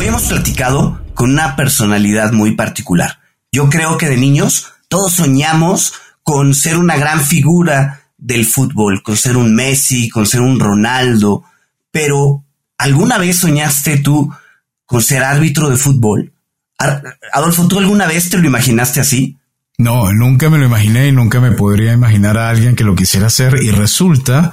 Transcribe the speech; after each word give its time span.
Hoy 0.00 0.06
hemos 0.06 0.22
platicado 0.22 0.98
con 1.12 1.32
una 1.32 1.56
personalidad 1.56 2.32
muy 2.32 2.52
particular. 2.52 3.18
Yo 3.52 3.68
creo 3.68 3.98
que 3.98 4.08
de 4.08 4.16
niños 4.16 4.72
todos 4.88 5.12
soñamos 5.12 5.92
con 6.22 6.54
ser 6.54 6.78
una 6.78 6.96
gran 6.96 7.20
figura 7.20 8.04
del 8.16 8.46
fútbol, 8.46 9.02
con 9.02 9.18
ser 9.18 9.36
un 9.36 9.54
Messi, 9.54 10.08
con 10.08 10.26
ser 10.26 10.40
un 10.40 10.58
Ronaldo, 10.58 11.44
pero 11.90 12.46
¿alguna 12.78 13.18
vez 13.18 13.40
soñaste 13.40 13.98
tú 13.98 14.32
con 14.86 15.02
ser 15.02 15.22
árbitro 15.22 15.68
de 15.68 15.76
fútbol? 15.76 16.32
Adolfo, 17.34 17.68
¿tú 17.68 17.78
alguna 17.78 18.06
vez 18.06 18.30
te 18.30 18.38
lo 18.38 18.46
imaginaste 18.46 19.00
así? 19.00 19.36
No, 19.76 20.14
nunca 20.14 20.48
me 20.48 20.56
lo 20.56 20.64
imaginé 20.64 21.08
y 21.08 21.12
nunca 21.12 21.40
me 21.40 21.52
podría 21.52 21.92
imaginar 21.92 22.38
a 22.38 22.48
alguien 22.48 22.74
que 22.74 22.84
lo 22.84 22.94
quisiera 22.94 23.26
hacer 23.26 23.62
y 23.62 23.70
resulta 23.70 24.50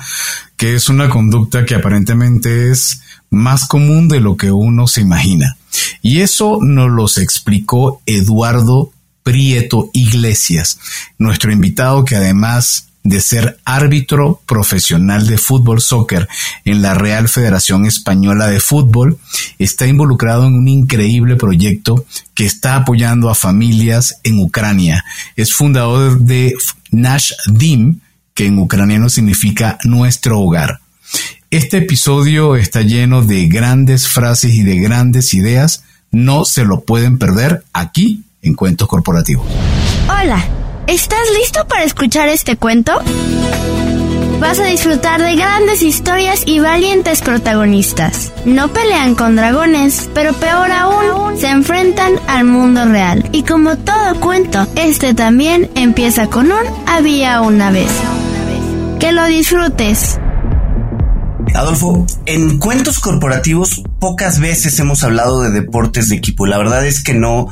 que 0.58 0.76
es 0.76 0.90
una 0.90 1.10
conducta 1.10 1.64
que 1.64 1.76
aparentemente 1.76 2.70
es 2.70 3.02
más 3.30 3.68
común 3.68 4.08
de 4.08 4.20
lo 4.20 4.38
que 4.38 4.52
uno 4.52 4.88
se 4.88 5.02
imagina. 5.02 5.58
Y 6.02 6.22
eso 6.22 6.60
nos 6.62 6.92
los 6.92 7.18
explicó 7.18 8.02
Eduardo 8.06 8.92
Prieto 9.24 9.90
Iglesias, 9.94 10.80
nuestro 11.18 11.52
invitado 11.52 12.06
que 12.06 12.16
además 12.16 12.88
de 13.08 13.22
ser 13.22 13.58
árbitro 13.64 14.42
profesional 14.46 15.28
de 15.28 15.38
fútbol 15.38 15.82
soccer 15.82 16.28
en 16.66 16.82
la 16.82 16.94
Real 16.94 17.30
Federación 17.30 17.86
Española 17.86 18.48
de 18.48 18.60
Fútbol, 18.60 19.18
está 19.60 19.88
involucrado 19.88 20.46
en 20.46 20.56
un 20.56 20.68
increíble 20.68 21.38
proyecto 21.38 22.06
que 22.34 22.46
está 22.46 22.76
apoyando 22.76 23.30
a 23.30 23.36
familias 23.36 24.20
en 24.24 24.40
Ucrania. 24.40 25.06
Es 25.38 25.54
fundador 25.54 26.20
de 26.20 26.54
Nash 26.92 27.32
Dim, 27.48 28.02
que 28.34 28.46
en 28.46 28.60
ucraniano 28.60 29.10
significa 29.10 29.78
nuestro 29.86 30.42
hogar. 30.42 30.82
Este 31.50 31.78
episodio 31.78 32.58
está 32.58 32.82
lleno 32.82 33.22
de 33.22 33.48
grandes 33.48 34.10
frases 34.10 34.54
y 34.54 34.64
de 34.64 34.80
grandes 34.80 35.34
ideas. 35.34 35.84
No 36.12 36.44
se 36.44 36.66
lo 36.66 36.82
pueden 36.82 37.18
perder 37.18 37.64
aquí 37.72 38.24
en 38.42 38.54
Cuentos 38.54 38.90
Corporativos. 38.90 39.48
Hola. 40.10 40.44
¿Estás 40.88 41.20
listo 41.40 41.66
para 41.66 41.86
escuchar 41.86 42.28
este 42.28 42.58
cuento? 42.58 42.92
Vas 44.42 44.60
a 44.60 44.66
disfrutar 44.66 45.22
de 45.22 45.38
grandes 45.38 45.84
historias 45.84 46.44
y 46.46 46.60
valientes 46.60 47.22
protagonistas. 47.22 48.34
No 48.44 48.68
pelean 48.74 49.16
con 49.16 49.38
dragones, 49.38 50.10
pero 50.14 50.34
peor 50.34 50.70
aún, 50.72 51.38
se 51.38 51.48
enfrentan 51.48 52.14
al 52.28 52.44
mundo 52.44 52.86
real. 52.86 53.30
Y 53.32 53.44
como 53.44 53.78
todo 53.78 54.20
cuento, 54.20 54.68
este 54.76 55.14
también 55.14 55.70
empieza 55.76 56.28
con 56.28 56.52
un 56.52 56.66
había 56.86 57.40
una 57.40 57.72
vez. 57.72 57.92
Que 59.00 59.14
lo 59.14 59.26
disfrutes. 59.28 60.20
Adolfo, 61.54 62.06
en 62.26 62.60
cuentos 62.60 63.00
corporativos 63.00 63.84
pocas 64.00 64.40
veces 64.40 64.80
hemos 64.80 65.04
hablado 65.04 65.42
de 65.42 65.52
deportes 65.52 66.10
de 66.10 66.16
equipo. 66.16 66.46
La 66.46 66.58
verdad 66.58 66.86
es 66.86 67.04
que 67.04 67.14
no, 67.14 67.48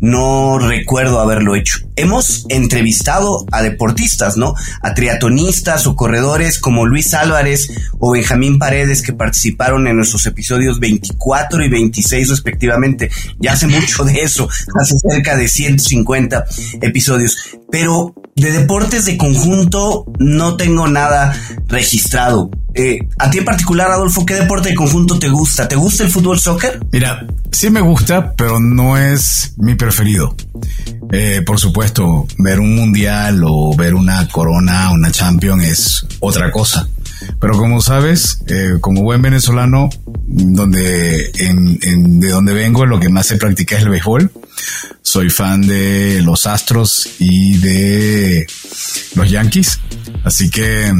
no 0.00 0.58
recuerdo 0.58 1.20
haberlo 1.20 1.56
hecho. 1.56 1.80
Hemos 1.96 2.46
entrevistado 2.48 3.44
a 3.50 3.62
deportistas, 3.62 4.36
¿no? 4.36 4.54
A 4.82 4.94
triatonistas 4.94 5.86
o 5.86 5.96
corredores 5.96 6.58
como 6.58 6.86
Luis 6.86 7.14
Álvarez 7.14 7.68
o 7.98 8.12
Benjamín 8.12 8.58
Paredes 8.58 9.02
que 9.02 9.12
participaron 9.12 9.86
en 9.86 9.96
nuestros 9.96 10.26
episodios 10.26 10.78
24 10.78 11.64
y 11.64 11.68
26 11.68 12.28
respectivamente. 12.28 13.10
Ya 13.38 13.52
hace 13.52 13.66
mucho 13.66 14.04
de 14.04 14.20
eso, 14.20 14.48
hace 14.80 14.94
cerca 14.98 15.36
de 15.36 15.48
150 15.48 16.44
episodios. 16.82 17.36
Pero 17.70 18.14
de 18.34 18.52
deportes 18.52 19.04
de 19.04 19.16
conjunto 19.16 20.06
no 20.18 20.56
tengo 20.56 20.86
nada 20.86 21.34
registrado. 21.66 22.50
Eh, 22.74 23.00
a 23.18 23.28
ti 23.28 23.38
en 23.38 23.44
particular, 23.44 23.90
Adolfo, 23.90 24.24
¿qué 24.24 24.34
deporte 24.34 24.68
de 24.68 24.74
conjunto 24.76 25.18
te 25.18 25.28
gusta? 25.28 25.66
¿Te 25.66 25.74
gusta 25.74 26.04
el 26.04 26.10
fútbol 26.10 26.38
soccer? 26.38 26.78
Mira, 26.92 27.26
sí 27.50 27.70
me 27.70 27.80
gusta, 27.80 28.34
pero 28.36 28.60
no 28.60 28.96
es 28.96 29.54
mi 29.56 29.74
preferido. 29.88 30.36
Eh, 31.10 31.40
por 31.46 31.58
supuesto, 31.58 32.26
ver 32.36 32.60
un 32.60 32.74
mundial 32.74 33.42
o 33.42 33.74
ver 33.74 33.94
una 33.94 34.28
corona, 34.28 34.90
una 34.90 35.10
champion 35.10 35.62
es 35.62 36.04
otra 36.20 36.50
cosa. 36.50 36.86
Pero 37.40 37.56
como 37.56 37.80
sabes, 37.80 38.42
eh, 38.48 38.74
como 38.82 39.02
buen 39.02 39.22
venezolano, 39.22 39.88
donde 40.26 41.32
de 41.32 42.28
donde 42.28 42.52
vengo, 42.52 42.84
lo 42.84 43.00
que 43.00 43.08
más 43.08 43.26
se 43.26 43.38
practica 43.38 43.76
es 43.76 43.84
el 43.84 43.88
béisbol. 43.88 44.30
Soy 45.00 45.30
fan 45.30 45.62
de 45.66 46.20
los 46.22 46.46
Astros 46.46 47.08
y 47.18 47.56
de 47.56 48.46
los 49.14 49.30
Yankees. 49.30 49.80
Así 50.22 50.50
que 50.50 50.92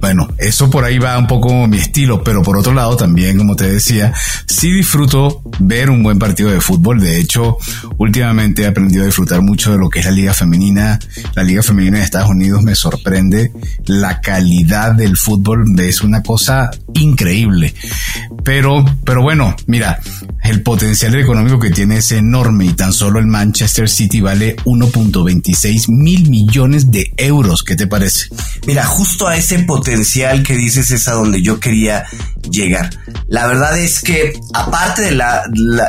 bueno, 0.00 0.28
eso 0.38 0.70
por 0.70 0.84
ahí 0.84 0.98
va 0.98 1.18
un 1.18 1.26
poco 1.26 1.66
mi 1.66 1.78
estilo, 1.78 2.22
pero 2.22 2.42
por 2.42 2.56
otro 2.56 2.72
lado 2.72 2.96
también, 2.96 3.38
como 3.38 3.56
te 3.56 3.70
decía, 3.70 4.12
sí 4.46 4.72
disfruto 4.72 5.42
ver 5.58 5.90
un 5.90 6.02
buen 6.02 6.18
partido 6.18 6.50
de 6.50 6.60
fútbol. 6.60 7.00
De 7.00 7.18
hecho, 7.18 7.58
últimamente 7.98 8.62
he 8.62 8.66
aprendido 8.66 9.02
a 9.02 9.06
disfrutar 9.06 9.42
mucho 9.42 9.72
de 9.72 9.78
lo 9.78 9.88
que 9.88 10.00
es 10.00 10.04
la 10.04 10.12
liga 10.12 10.34
femenina. 10.34 10.98
La 11.34 11.42
liga 11.42 11.62
femenina 11.62 11.98
de 11.98 12.04
Estados 12.04 12.30
Unidos 12.30 12.62
me 12.62 12.74
sorprende. 12.74 13.52
La 13.86 14.20
calidad 14.20 14.92
del 14.92 15.16
fútbol 15.16 15.64
es 15.78 16.02
una 16.02 16.22
cosa 16.22 16.70
increíble. 16.94 17.74
Pero, 18.44 18.84
pero 19.04 19.22
bueno, 19.22 19.54
mira, 19.66 20.00
el 20.42 20.62
potencial 20.62 21.14
económico 21.14 21.60
que 21.60 21.70
tiene 21.70 21.98
es 21.98 22.10
enorme 22.12 22.66
y 22.66 22.72
tan 22.72 22.92
solo 22.92 23.20
el 23.20 23.26
Manchester 23.26 23.88
City 23.88 24.20
vale 24.20 24.56
1.26 24.64 25.86
mil 25.88 26.28
millones 26.28 26.90
de 26.90 27.12
euros. 27.16 27.62
¿Qué 27.62 27.76
te 27.76 27.86
parece? 27.86 28.26
Mira, 28.66 28.84
justo 28.84 29.28
a 29.28 29.36
ese 29.36 29.61
potencial 29.62 30.42
que 30.42 30.54
dices 30.54 30.90
es 30.90 31.08
a 31.08 31.12
donde 31.12 31.42
yo 31.42 31.60
quería 31.60 32.06
llegar. 32.50 32.90
La 33.28 33.46
verdad 33.46 33.78
es 33.78 34.02
que 34.02 34.32
aparte 34.54 35.02
de, 35.02 35.12
la, 35.12 35.44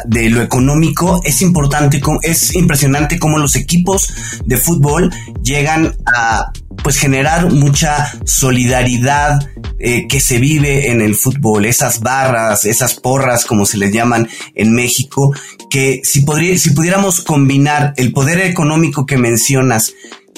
de 0.06 0.30
lo 0.30 0.42
económico, 0.42 1.22
es 1.24 1.42
importante, 1.42 2.02
es 2.22 2.56
impresionante 2.56 3.20
cómo 3.20 3.38
los 3.38 3.56
equipos 3.56 4.14
de 4.46 4.58
fútbol 4.58 5.14
llegan 5.44 5.96
a 6.06 6.52
pues 6.84 6.98
generar 6.98 7.52
mucha 7.52 8.12
solidaridad 8.26 9.50
eh, 9.80 10.08
que 10.08 10.20
se 10.20 10.40
vive 10.40 10.92
en 10.92 11.02
el 11.02 11.16
fútbol, 11.16 11.66
esas 11.66 12.02
barras, 12.02 12.66
esas 12.66 12.96
porras 12.96 13.46
como 13.46 13.66
se 13.66 13.78
les 13.78 13.94
llaman 13.94 14.28
en 14.56 14.74
México, 14.74 15.34
que 15.70 16.02
si, 16.04 16.22
podría, 16.22 16.58
si 16.58 16.72
pudiéramos 16.72 17.22
combinar 17.22 17.94
el 17.98 18.12
poder 18.12 18.40
económico 18.40 19.06
que 19.06 19.18
mencionas 19.18 19.94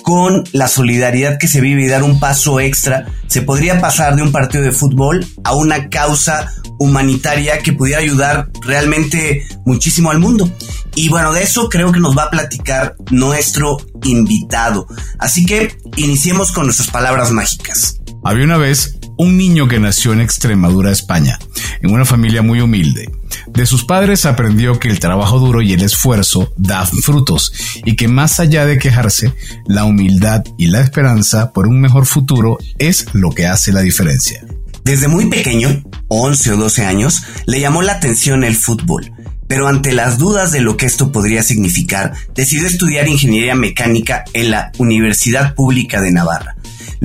con 0.05 0.43
la 0.51 0.67
solidaridad 0.67 1.39
que 1.39 1.47
se 1.47 1.61
vive 1.61 1.83
y 1.83 1.87
dar 1.87 2.03
un 2.03 2.19
paso 2.19 2.59
extra, 2.59 3.07
se 3.25 3.41
podría 3.41 3.81
pasar 3.81 4.15
de 4.15 4.21
un 4.21 4.31
partido 4.31 4.63
de 4.63 4.71
fútbol 4.71 5.25
a 5.43 5.55
una 5.55 5.89
causa 5.89 6.53
humanitaria 6.77 7.57
que 7.57 7.73
pudiera 7.73 8.01
ayudar 8.01 8.49
realmente 8.61 9.47
muchísimo 9.65 10.11
al 10.11 10.19
mundo. 10.19 10.47
Y 10.93 11.09
bueno, 11.09 11.33
de 11.33 11.41
eso 11.41 11.69
creo 11.69 11.91
que 11.91 11.99
nos 11.99 12.15
va 12.15 12.25
a 12.25 12.29
platicar 12.29 12.95
nuestro 13.09 13.77
invitado. 14.03 14.85
Así 15.17 15.43
que 15.43 15.75
iniciemos 15.95 16.51
con 16.51 16.65
nuestras 16.65 16.91
palabras 16.91 17.31
mágicas. 17.31 17.99
Había 18.23 18.45
una 18.45 18.57
vez 18.57 18.99
un 19.17 19.37
niño 19.37 19.67
que 19.67 19.79
nació 19.79 20.13
en 20.13 20.21
Extremadura, 20.21 20.91
España, 20.91 21.39
en 21.81 21.91
una 21.91 22.05
familia 22.05 22.41
muy 22.41 22.61
humilde. 22.61 23.09
De 23.47 23.65
sus 23.65 23.85
padres 23.85 24.25
aprendió 24.25 24.79
que 24.79 24.89
el 24.89 24.99
trabajo 24.99 25.39
duro 25.39 25.61
y 25.61 25.73
el 25.73 25.81
esfuerzo 25.81 26.53
dan 26.57 26.87
frutos 26.87 27.53
y 27.85 27.95
que 27.95 28.07
más 28.07 28.39
allá 28.39 28.65
de 28.65 28.77
quejarse, 28.77 29.33
la 29.67 29.85
humildad 29.85 30.43
y 30.57 30.67
la 30.67 30.81
esperanza 30.81 31.51
por 31.51 31.67
un 31.67 31.79
mejor 31.79 32.05
futuro 32.05 32.57
es 32.77 33.07
lo 33.13 33.31
que 33.31 33.47
hace 33.47 33.71
la 33.71 33.81
diferencia. 33.81 34.43
Desde 34.83 35.07
muy 35.07 35.27
pequeño, 35.27 35.83
11 36.09 36.51
o 36.53 36.57
12 36.57 36.85
años, 36.85 37.23
le 37.47 37.59
llamó 37.59 37.81
la 37.81 37.93
atención 37.93 38.43
el 38.43 38.55
fútbol, 38.55 39.11
pero 39.47 39.67
ante 39.67 39.93
las 39.93 40.17
dudas 40.17 40.51
de 40.51 40.61
lo 40.61 40.77
que 40.77 40.85
esto 40.85 41.11
podría 41.11 41.41
significar, 41.41 42.13
decidió 42.35 42.67
estudiar 42.67 43.07
ingeniería 43.07 43.55
mecánica 43.55 44.25
en 44.33 44.51
la 44.51 44.71
Universidad 44.77 45.55
Pública 45.55 46.01
de 46.01 46.11
Navarra 46.11 46.55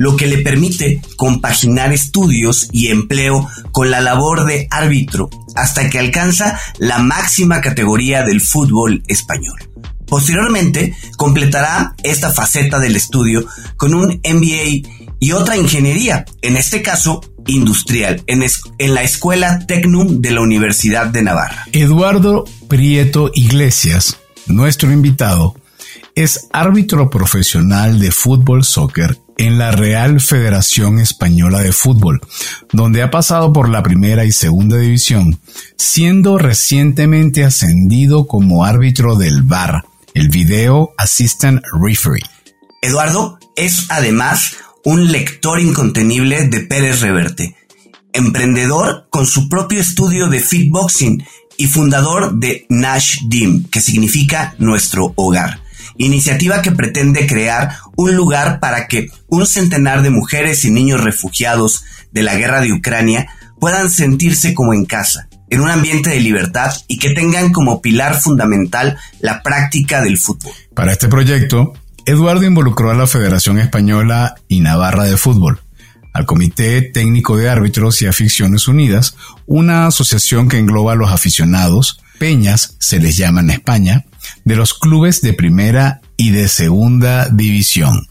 lo 0.01 0.15
que 0.15 0.25
le 0.25 0.39
permite 0.39 0.99
compaginar 1.15 1.93
estudios 1.93 2.69
y 2.71 2.87
empleo 2.87 3.47
con 3.71 3.91
la 3.91 4.01
labor 4.01 4.45
de 4.45 4.65
árbitro 4.71 5.29
hasta 5.55 5.91
que 5.91 5.99
alcanza 5.99 6.59
la 6.79 6.97
máxima 6.97 7.61
categoría 7.61 8.23
del 8.23 8.41
fútbol 8.41 9.03
español. 9.07 9.59
Posteriormente, 10.07 10.95
completará 11.17 11.93
esta 12.01 12.31
faceta 12.31 12.79
del 12.79 12.95
estudio 12.95 13.45
con 13.77 13.93
un 13.93 14.19
MBA 14.27 14.89
y 15.19 15.31
otra 15.33 15.55
ingeniería, 15.55 16.25
en 16.41 16.57
este 16.57 16.81
caso 16.81 17.21
industrial, 17.45 18.23
en, 18.25 18.43
la 18.95 19.03
Escuela 19.03 19.59
Tecnum 19.67 20.19
de 20.19 20.31
la 20.31 20.41
Universidad 20.41 21.05
de 21.05 21.21
Navarra. 21.21 21.67
Eduardo 21.73 22.45
Prieto 22.67 23.29
Iglesias, 23.35 24.17
nuestro 24.47 24.91
invitado, 24.91 25.55
es 26.15 26.47
árbitro 26.51 27.11
profesional 27.11 27.99
de 27.99 28.11
fútbol 28.11 28.63
soccer 28.63 29.15
en 29.41 29.57
la 29.57 29.71
Real 29.71 30.21
Federación 30.21 30.99
Española 30.99 31.61
de 31.61 31.71
Fútbol, 31.71 32.21
donde 32.71 33.01
ha 33.01 33.09
pasado 33.09 33.51
por 33.51 33.69
la 33.69 33.81
primera 33.81 34.23
y 34.23 34.31
segunda 34.31 34.77
división, 34.77 35.39
siendo 35.77 36.37
recientemente 36.37 37.43
ascendido 37.43 38.27
como 38.27 38.65
árbitro 38.65 39.15
del 39.15 39.41
VAR, 39.41 39.83
el 40.13 40.29
Video 40.29 40.93
Assistant 40.95 41.63
Referee. 41.81 42.21
Eduardo 42.83 43.39
es 43.55 43.87
además 43.89 44.57
un 44.85 45.11
lector 45.11 45.59
incontenible 45.59 46.47
de 46.47 46.59
Pérez 46.59 47.01
Reverte, 47.01 47.55
emprendedor 48.13 49.07
con 49.09 49.25
su 49.25 49.49
propio 49.49 49.81
estudio 49.81 50.27
de 50.27 50.39
fitboxing 50.39 51.25
y 51.57 51.65
fundador 51.65 52.35
de 52.35 52.67
Nash 52.69 53.21
Dim, 53.27 53.67
que 53.69 53.81
significa 53.81 54.53
nuestro 54.59 55.13
hogar. 55.15 55.61
Iniciativa 56.01 56.61
que 56.61 56.71
pretende 56.71 57.27
crear 57.27 57.77
un 57.95 58.15
lugar 58.15 58.59
para 58.59 58.87
que 58.87 59.11
un 59.27 59.45
centenar 59.45 60.01
de 60.01 60.09
mujeres 60.09 60.65
y 60.65 60.71
niños 60.71 61.03
refugiados 61.03 61.83
de 62.11 62.23
la 62.23 62.35
guerra 62.35 62.59
de 62.59 62.73
Ucrania 62.73 63.27
puedan 63.59 63.91
sentirse 63.91 64.55
como 64.55 64.73
en 64.73 64.85
casa, 64.85 65.29
en 65.51 65.61
un 65.61 65.69
ambiente 65.69 66.09
de 66.09 66.19
libertad 66.19 66.73
y 66.87 66.97
que 66.97 67.11
tengan 67.11 67.53
como 67.53 67.83
pilar 67.83 68.19
fundamental 68.19 68.97
la 69.19 69.43
práctica 69.43 70.01
del 70.01 70.17
fútbol. 70.17 70.51
Para 70.73 70.91
este 70.91 71.07
proyecto, 71.07 71.73
Eduardo 72.07 72.45
involucró 72.45 72.89
a 72.89 72.95
la 72.95 73.05
Federación 73.05 73.59
Española 73.59 74.33
y 74.47 74.61
Navarra 74.61 75.03
de 75.03 75.17
Fútbol, 75.17 75.59
al 76.13 76.25
Comité 76.25 76.81
Técnico 76.81 77.37
de 77.37 77.47
Árbitros 77.47 78.01
y 78.01 78.07
Aficiones 78.07 78.67
Unidas, 78.67 79.15
una 79.45 79.85
asociación 79.85 80.49
que 80.49 80.57
engloba 80.57 80.93
a 80.93 80.95
los 80.95 81.11
aficionados, 81.11 82.01
peñas 82.17 82.75
se 82.79 82.99
les 82.99 83.17
llama 83.17 83.41
en 83.41 83.51
España, 83.51 84.05
de 84.43 84.55
los 84.55 84.73
clubes 84.73 85.21
de 85.21 85.33
primera 85.33 86.01
y 86.17 86.31
de 86.31 86.47
segunda 86.47 87.29
división. 87.29 88.07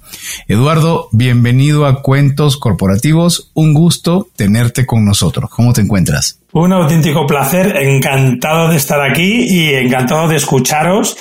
Eduardo, 0.49 1.09
bienvenido 1.13 1.87
a 1.87 2.03
Cuentos 2.03 2.57
Corporativos. 2.57 3.51
Un 3.55 3.75
gusto 3.75 4.29
tenerte 4.37 4.87
con 4.87 5.05
nosotros. 5.05 5.51
¿Cómo 5.51 5.73
te 5.73 5.81
encuentras? 5.81 6.41
Un 6.53 6.73
auténtico 6.73 7.27
placer, 7.27 7.77
encantado 7.77 8.69
de 8.69 8.77
estar 8.77 9.01
aquí 9.01 9.47
y 9.49 9.75
encantado 9.75 10.27
de 10.29 10.37
escucharos 10.37 11.17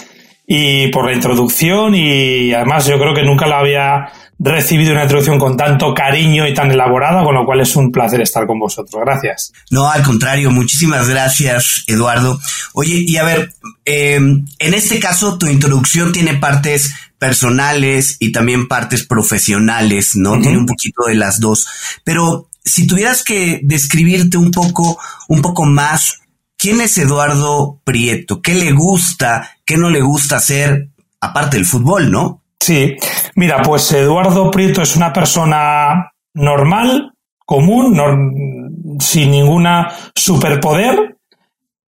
y 0.47 0.87
por 0.87 1.05
la 1.05 1.13
introducción 1.13 1.93
y 1.93 2.51
además 2.53 2.87
yo 2.87 2.97
creo 2.97 3.13
que 3.13 3.21
nunca 3.21 3.45
la 3.45 3.59
había 3.59 4.11
recibido 4.39 4.93
una 4.93 5.03
introducción 5.03 5.37
con 5.37 5.57
tanto 5.57 5.93
cariño 5.93 6.47
y 6.47 6.53
tan 6.53 6.71
elaborada, 6.71 7.23
con 7.23 7.35
lo 7.35 7.45
cual 7.45 7.59
es 7.59 7.75
un 7.75 7.91
placer 7.91 8.21
estar 8.21 8.47
con 8.47 8.57
vosotros. 8.57 9.01
Gracias. 9.05 9.51
No, 9.69 9.89
al 9.91 10.01
contrario, 10.01 10.49
muchísimas 10.49 11.09
gracias, 11.09 11.83
Eduardo. 11.87 12.39
Oye, 12.73 13.03
y 13.05 13.17
a 13.17 13.23
ver, 13.23 13.53
em, 13.83 14.45
en 14.59 14.73
este 14.73 14.99
caso 14.99 15.37
tu 15.37 15.47
introducción 15.47 16.13
tiene 16.13 16.35
partes 16.35 16.93
personales 17.17 18.15
y 18.19 18.31
también 18.31 18.69
partes 18.69 19.05
profesionales, 19.05 20.15
¿no? 20.15 20.39
Tiene 20.39 20.57
un 20.57 20.65
poquito 20.65 21.03
de 21.07 21.15
las 21.15 21.41
dos. 21.41 21.67
Pero 22.05 22.49
si 22.63 22.87
tuvieras 22.87 23.23
que 23.23 23.59
describirte 23.63 24.37
un 24.37 24.51
poco, 24.51 24.97
un 25.27 25.41
poco 25.41 25.65
más, 25.65 26.21
¿quién 26.57 26.79
es 26.79 26.97
Eduardo 26.97 27.81
Prieto? 27.83 28.41
¿Qué 28.41 28.55
le 28.55 28.71
gusta? 28.71 29.57
¿Qué 29.65 29.75
no 29.75 29.89
le 29.89 30.01
gusta 30.01 30.37
hacer? 30.37 30.89
Aparte 31.19 31.57
del 31.57 31.65
fútbol, 31.65 32.09
¿no? 32.09 32.41
Sí, 32.61 32.95
mira, 33.39 33.61
pues 33.61 33.89
Eduardo 33.93 34.51
Prieto 34.51 34.81
es 34.81 34.97
una 34.97 35.13
persona 35.13 36.11
normal, 36.33 37.13
común, 37.45 38.97
sin 38.99 39.31
ninguna 39.31 39.89
superpoder, 40.13 41.15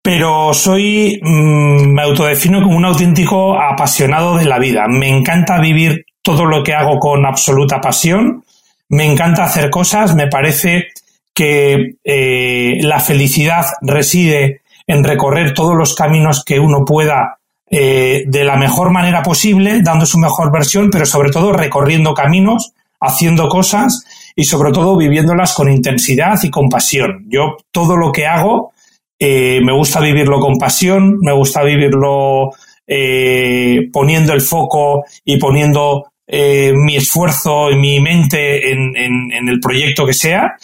pero 0.01 0.53
soy, 0.53 1.19
mm, 1.21 1.94
me 1.94 2.03
autodefino 2.03 2.63
como 2.63 2.77
un 2.77 2.86
auténtico 2.86 3.59
apasionado 3.59 4.38
de 4.38 4.45
la 4.45 4.59
vida. 4.59 4.86
Me 4.88 5.09
encanta 5.09 5.59
vivir 5.59 6.06
todo 6.21 6.45
lo 6.45 6.63
que 6.63 6.74
hago 6.74 7.00
con 7.00 7.25
absoluta 7.25 7.81
pasión, 7.81 8.45
me 8.88 9.12
encanta 9.12 9.44
hacer 9.44 9.69
cosas, 9.69 10.15
me 10.15 10.27
parece 10.27 10.88
que 11.33 11.95
eh, 12.06 12.77
la 12.80 13.01
felicidad 13.01 13.65
reside 13.81 14.62
en 14.88 15.03
recorrer 15.03 15.53
todos 15.53 15.75
los 15.75 15.95
caminos 15.95 16.45
que 16.45 16.62
uno 16.62 16.86
pueda 16.86 17.40
eh, 17.73 18.25
de 18.27 18.44
la 18.44 18.57
mejor 18.57 18.91
manera 18.91 19.23
posible, 19.23 19.81
dando 19.81 20.06
su 20.06 20.18
mejor 20.18 20.51
versión, 20.51 20.89
pero 20.91 21.06
sobre 21.06 21.31
todo 21.31 21.53
recorriendo 21.53 22.13
caminos, 22.13 22.73
haciendo 23.00 23.47
cosas 23.47 24.03
y 24.35 24.44
sobre 24.44 24.73
todo 24.73 24.97
viviéndolas 24.97 25.53
con 25.53 25.71
intensidad 25.71 26.38
y 26.44 26.50
con 26.50 26.68
pasión. 26.68 27.27
Yo 27.29 27.56
todo 27.71 27.95
lo 27.95 28.12
que 28.12 28.27
hago 28.27 28.73
eh, 29.18 29.62
me 29.63 29.71
gusta 29.71 30.01
vivirlo 30.01 30.41
con 30.41 30.57
pasión, 30.57 31.18
me 31.21 31.31
gusta 31.31 31.63
vivirlo 31.63 32.50
eh, 32.85 33.88
poniendo 33.94 34.33
el 34.33 34.41
foco 34.41 35.06
y 35.24 35.38
poniendo 35.38 36.07
mi 36.27 36.95
esfuerzo 36.95 37.71
y 37.71 37.75
mi 37.75 38.00
mente 38.00 38.71
en, 38.71 38.95
en, 38.95 39.50
el 39.50 39.59
proyecto 39.59 40.06
que 40.06 40.13
sea. 40.13 40.56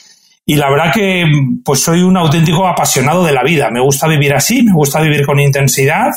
Y 0.45 0.55
la 0.55 0.69
verdad 0.69 0.93
que 0.93 1.25
pues 1.63 1.81
soy 1.81 2.03
un 2.03 2.15
auténtico 2.15 2.65
apasionado 2.65 3.25
de 3.25 3.33
la 3.33 3.43
vida. 3.43 3.69
Me 3.69 3.81
gusta 3.81 4.07
vivir 4.07 4.33
así, 4.33 4.63
me 4.63 4.71
gusta 4.71 5.01
vivir 5.01 5.25
con 5.25 5.41
intensidad 5.41 6.11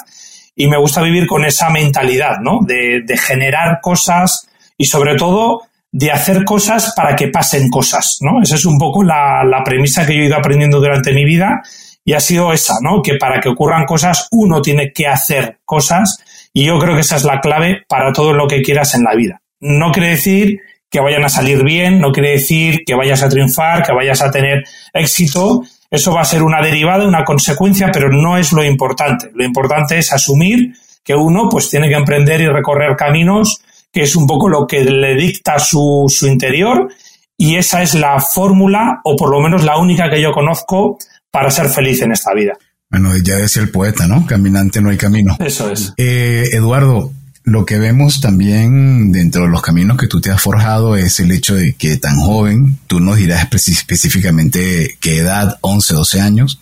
y 0.60 0.66
me 0.66 0.76
gusta 0.76 1.00
vivir 1.00 1.26
con 1.26 1.42
esa 1.46 1.70
mentalidad, 1.70 2.40
¿no? 2.42 2.60
De, 2.60 3.02
generar 3.16 3.80
cosas 3.80 4.46
y 4.76 4.84
sobre 4.84 5.14
todo 5.14 5.62
de 5.90 6.10
hacer 6.10 6.44
cosas 6.44 6.92
para 6.94 7.16
que 7.16 7.28
pasen 7.28 7.70
cosas, 7.70 8.18
¿no? 8.20 8.42
Esa 8.42 8.56
es 8.56 8.66
un 8.66 8.76
poco 8.76 9.02
la, 9.02 9.62
premisa 9.64 10.04
que 10.04 10.14
yo 10.14 10.20
he 10.20 10.26
ido 10.26 10.36
aprendiendo 10.36 10.78
durante 10.78 11.14
mi 11.14 11.24
vida 11.24 11.62
y 12.04 12.12
ha 12.12 12.20
sido 12.20 12.52
esa, 12.52 12.74
¿no? 12.82 13.00
Que 13.00 13.14
para 13.14 13.40
que 13.40 13.48
ocurran 13.48 13.86
cosas 13.86 14.28
uno 14.32 14.60
tiene 14.60 14.92
que 14.92 15.06
hacer 15.06 15.60
cosas 15.64 16.22
y 16.52 16.66
yo 16.66 16.78
creo 16.78 16.94
que 16.94 17.00
esa 17.00 17.16
es 17.16 17.24
la 17.24 17.40
clave 17.40 17.82
para 17.88 18.12
todo 18.12 18.34
lo 18.34 18.46
que 18.46 18.60
quieras 18.60 18.94
en 18.94 19.04
la 19.04 19.14
vida. 19.14 19.40
No 19.60 19.92
quiere 19.92 20.10
decir 20.10 20.58
que 20.90 21.00
vayan 21.00 21.24
a 21.24 21.30
salir 21.30 21.64
bien, 21.64 22.00
no 22.00 22.12
quiere 22.12 22.32
decir 22.32 22.84
que 22.84 22.94
vayas 22.94 23.22
a 23.22 23.30
triunfar, 23.30 23.82
que 23.82 23.92
vayas 23.92 24.20
a 24.20 24.30
tener 24.30 24.64
éxito, 24.92 25.62
eso 25.90 26.12
va 26.12 26.20
a 26.20 26.24
ser 26.24 26.42
una 26.42 26.62
derivada, 26.62 27.06
una 27.06 27.24
consecuencia, 27.24 27.90
pero 27.92 28.10
no 28.10 28.38
es 28.38 28.52
lo 28.52 28.64
importante. 28.64 29.30
Lo 29.34 29.44
importante 29.44 29.98
es 29.98 30.12
asumir 30.12 30.74
que 31.02 31.14
uno 31.14 31.48
pues 31.50 31.68
tiene 31.68 31.88
que 31.88 31.96
emprender 31.96 32.40
y 32.40 32.48
recorrer 32.48 32.96
caminos, 32.96 33.60
que 33.92 34.02
es 34.02 34.14
un 34.14 34.26
poco 34.26 34.48
lo 34.48 34.66
que 34.66 34.84
le 34.84 35.16
dicta 35.16 35.58
su, 35.58 36.06
su 36.08 36.26
interior, 36.26 36.88
y 37.36 37.56
esa 37.56 37.82
es 37.82 37.94
la 37.94 38.20
fórmula, 38.20 39.00
o 39.04 39.16
por 39.16 39.30
lo 39.30 39.40
menos 39.40 39.64
la 39.64 39.78
única 39.78 40.08
que 40.10 40.22
yo 40.22 40.30
conozco 40.30 40.98
para 41.30 41.50
ser 41.50 41.68
feliz 41.68 42.02
en 42.02 42.12
esta 42.12 42.34
vida. 42.34 42.52
Bueno, 42.90 43.16
ya 43.16 43.36
decía 43.36 43.62
el 43.62 43.70
poeta, 43.70 44.06
¿no? 44.06 44.26
Caminante 44.26 44.80
no 44.80 44.90
hay 44.90 44.96
camino. 44.96 45.36
Eso 45.38 45.70
es. 45.70 45.94
Eh, 45.96 46.50
Eduardo, 46.52 47.12
lo 47.44 47.64
que 47.64 47.78
vemos 47.78 48.20
también 48.20 49.12
dentro 49.12 49.42
de 49.42 49.48
los 49.48 49.62
caminos 49.62 49.96
que 49.96 50.06
tú 50.06 50.20
te 50.20 50.30
has 50.30 50.40
forjado 50.40 50.96
es 50.96 51.20
el 51.20 51.32
hecho 51.32 51.54
de 51.54 51.74
que 51.74 51.96
tan 51.96 52.16
joven, 52.16 52.78
tú 52.86 53.00
nos 53.00 53.16
dirás 53.16 53.48
específicamente 53.52 54.96
qué 55.00 55.18
edad, 55.18 55.58
11, 55.62 55.94
12 55.94 56.20
años, 56.20 56.60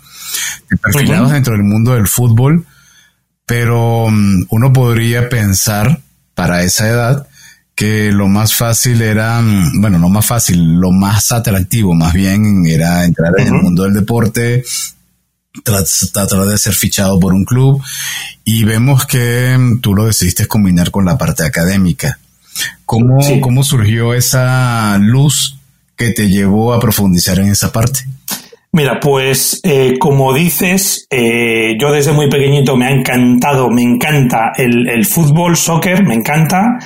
te 0.69 0.76
perfilabas 0.76 1.32
dentro 1.32 1.54
del 1.54 1.64
mundo 1.64 1.94
del 1.94 2.06
fútbol, 2.06 2.66
pero 3.44 4.08
mm, 4.10 4.46
uno 4.50 4.72
podría 4.72 5.28
pensar 5.28 6.00
para 6.34 6.62
esa 6.62 6.88
edad 6.88 7.28
que 7.74 8.10
lo 8.12 8.28
más 8.28 8.54
fácil 8.54 9.02
era, 9.02 9.40
mm, 9.40 9.81
bueno, 9.81 9.98
no 9.98 10.08
más 10.08 10.26
fácil, 10.26 10.74
lo 10.74 10.90
más 10.90 11.32
atractivo 11.32 11.94
más 11.94 12.12
bien 12.12 12.66
era 12.66 13.04
entrar 13.04 13.32
en 13.38 13.48
el 13.48 13.62
mundo 13.62 13.84
del 13.84 13.94
deporte, 13.94 14.64
tratar 15.64 16.46
de 16.46 16.58
ser 16.58 16.74
fichado 16.74 17.18
por 17.18 17.32
un 17.32 17.44
club 17.44 17.82
y 18.44 18.64
vemos 18.64 19.06
que 19.06 19.56
mm, 19.58 19.81
tú 19.81 19.94
lo 19.94 20.06
decidiste 20.06 20.46
combinar 20.46 20.90
con 20.90 21.05
la 21.05 21.19
parte 21.19 21.44
académica. 21.44 22.19
¿Cómo, 22.84 23.19
¿cómo 23.40 23.62
surgió 23.62 24.14
esa 24.14 24.98
luz 24.98 25.58
que 25.96 26.10
te 26.10 26.28
llevó 26.28 26.72
a 26.72 26.81
profundizar 26.81 27.38
en 27.38 27.50
esa 27.50 27.72
parte? 27.72 28.00
Mira, 28.70 29.00
pues 29.00 29.60
eh, 29.62 29.98
como 29.98 30.34
dices, 30.34 31.06
eh, 31.10 31.76
yo 31.81 31.90
desde 31.90 32.12
muy 32.12 32.28
pequeñito 32.28 32.76
me 32.76 32.86
ha 32.86 32.90
encantado, 32.90 33.70
me 33.70 33.82
encanta 33.82 34.52
el, 34.56 35.06
fútbol, 35.06 35.56
soccer, 35.56 36.05
me 36.05 36.14
encanta. 36.14 36.78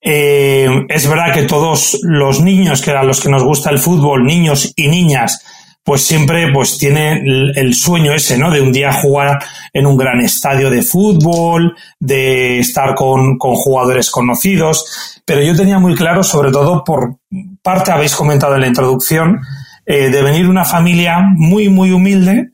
Eh, 0.00 0.68
es 0.88 1.08
verdad 1.08 1.32
que 1.32 1.44
todos 1.44 1.98
los 2.02 2.40
niños, 2.40 2.82
que 2.82 2.90
eran 2.90 3.06
los 3.06 3.20
que 3.20 3.30
nos 3.30 3.44
gusta 3.44 3.70
el 3.70 3.78
fútbol, 3.78 4.24
niños 4.24 4.72
y 4.74 4.88
niñas, 4.88 5.44
pues 5.84 6.02
siempre 6.02 6.52
pues 6.52 6.78
tiene 6.78 7.22
el 7.56 7.74
sueño 7.74 8.14
ese, 8.14 8.38
¿no? 8.38 8.50
De 8.50 8.60
un 8.60 8.72
día 8.72 8.92
jugar 8.92 9.38
en 9.72 9.86
un 9.86 9.96
gran 9.96 10.20
estadio 10.20 10.70
de 10.70 10.82
fútbol, 10.82 11.76
de 11.98 12.60
estar 12.60 12.94
con, 12.94 13.36
con 13.36 13.54
jugadores 13.54 14.10
conocidos, 14.10 15.20
pero 15.24 15.42
yo 15.42 15.56
tenía 15.56 15.78
muy 15.78 15.94
claro, 15.94 16.22
sobre 16.22 16.52
todo 16.52 16.84
por 16.84 17.16
parte 17.62 17.90
habéis 17.90 18.14
comentado 18.14 18.54
en 18.54 18.60
la 18.60 18.66
introducción, 18.68 19.40
eh, 19.84 20.10
de 20.10 20.22
venir 20.22 20.48
una 20.48 20.64
familia 20.64 21.18
muy, 21.34 21.68
muy 21.68 21.90
humilde 21.90 22.50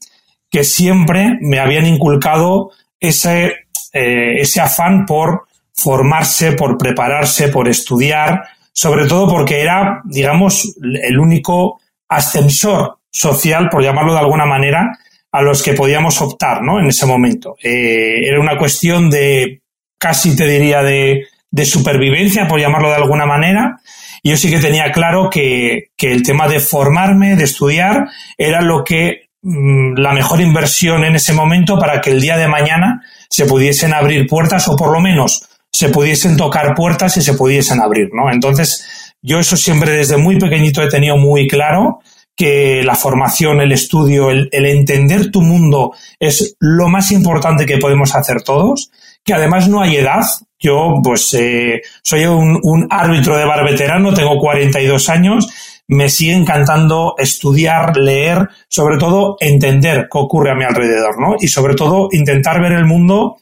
que 0.51 0.65
siempre 0.65 1.37
me 1.43 1.59
habían 1.59 1.87
inculcado 1.87 2.71
ese, 2.99 3.53
eh, 3.93 4.41
ese 4.41 4.61
afán 4.63 5.05
por 5.05 5.45
formarse, 5.75 6.53
por 6.53 6.79
prepararse, 6.79 7.49
por 7.49 7.69
estudiar, 7.69 8.45
sobre 8.73 9.07
todo 9.07 9.29
porque 9.29 9.61
era, 9.61 10.01
digamos, 10.05 10.77
el 10.83 11.19
único 11.19 11.81
ascensor 12.09 12.98
social, 13.11 13.69
por 13.71 13.83
llamarlo 13.83 14.13
de 14.13 14.21
alguna 14.21 14.47
manera, 14.47 14.99
a 15.33 15.43
los 15.43 15.63
que 15.63 15.75
podíamos 15.75 16.21
optar, 16.21 16.63
¿no? 16.63 16.81
En 16.81 16.87
ese 16.87 17.07
momento. 17.07 17.57
Eh, 17.63 18.27
era 18.27 18.41
una 18.41 18.57
cuestión 18.57 19.11
de, 19.11 19.61
casi 19.99 20.35
te 20.37 20.47
diría, 20.47 20.83
de, 20.83 21.27
de, 21.51 21.65
supervivencia, 21.65 22.49
por 22.49 22.61
llamarlo 22.61 22.89
de 22.89 22.97
alguna 22.97 23.27
manera. 23.27 23.81
Yo 24.25 24.37
sí 24.37 24.51
que 24.51 24.59
tenía 24.59 24.91
claro 24.91 25.29
que, 25.31 25.91
que 25.97 26.13
el 26.13 26.23
tema 26.23 26.49
de 26.49 26.61
formarme, 26.61 27.37
de 27.37 27.45
estudiar, 27.45 28.09
era 28.37 28.63
lo 28.63 28.85
que, 28.85 29.29
mm, 29.43 29.99
la 29.99 30.13
mejor 30.13 30.41
inversión 30.41 31.05
en 31.05 31.15
ese 31.15 31.33
momento 31.33 31.79
para 31.79 32.01
que 32.01 32.11
el 32.11 32.21
día 32.21 32.37
de 32.37 32.49
mañana 32.49 33.03
se 33.29 33.45
pudiesen 33.45 33.93
abrir 33.93 34.27
puertas 34.27 34.67
o 34.69 34.77
por 34.77 34.93
lo 34.93 35.01
menos 35.01 35.49
se 35.71 35.91
pudiesen 35.91 36.37
tocar 36.37 36.75
puertas 36.75 37.17
y 37.19 37.23
se 37.23 37.35
pudiesen 37.35 37.81
abrir, 37.81 38.09
¿no? 38.13 38.33
Entonces, 38.33 39.15
yo 39.23 39.39
eso 39.39 39.57
siempre 39.57 39.93
desde 39.93 40.17
muy 40.17 40.39
pequeñito 40.39 40.83
he 40.83 40.89
tenido 40.89 41.17
muy 41.17 41.47
claro 41.47 42.01
que 42.39 42.85
la 42.85 42.95
formación, 42.95 43.61
el 43.61 43.73
estudio, 43.73 44.31
el, 44.31 44.49
entender 44.53 45.33
tu 45.33 45.43
mundo 45.43 45.93
es 46.21 46.57
lo 46.61 46.89
más 46.89 47.11
importante 47.11 47.67
que 47.67 47.79
podemos 47.79 48.15
hacer 48.15 48.43
todos, 48.43 48.93
que 49.25 49.35
además 49.35 49.69
no 49.69 49.83
hay 49.83 49.97
edad. 49.97 50.23
Yo, 50.57 50.95
pues, 51.03 51.35
eh, 51.35 51.83
soy 52.05 52.27
un, 52.27 52.61
un, 52.63 52.87
árbitro 52.91 53.37
de 53.37 53.45
bar 53.45 53.65
veterano, 53.65 54.15
tengo 54.15 54.39
42 54.39 55.09
años, 55.09 55.49
me 55.89 56.09
sigue 56.09 56.35
encantando 56.35 57.17
estudiar, 57.19 57.97
leer, 57.97 58.49
sobre 58.69 58.99
todo 58.99 59.37
entender 59.41 60.07
qué 60.11 60.19
ocurre 60.19 60.53
a 60.53 60.55
mi 60.55 60.65
alrededor, 60.65 61.21
¿no? 61.21 61.35
Y 61.41 61.49
sobre 61.49 61.75
todo 61.75 62.09
intentar 62.13 62.63
ver 62.63 62.73
el 62.73 62.87
mundo, 62.87 63.39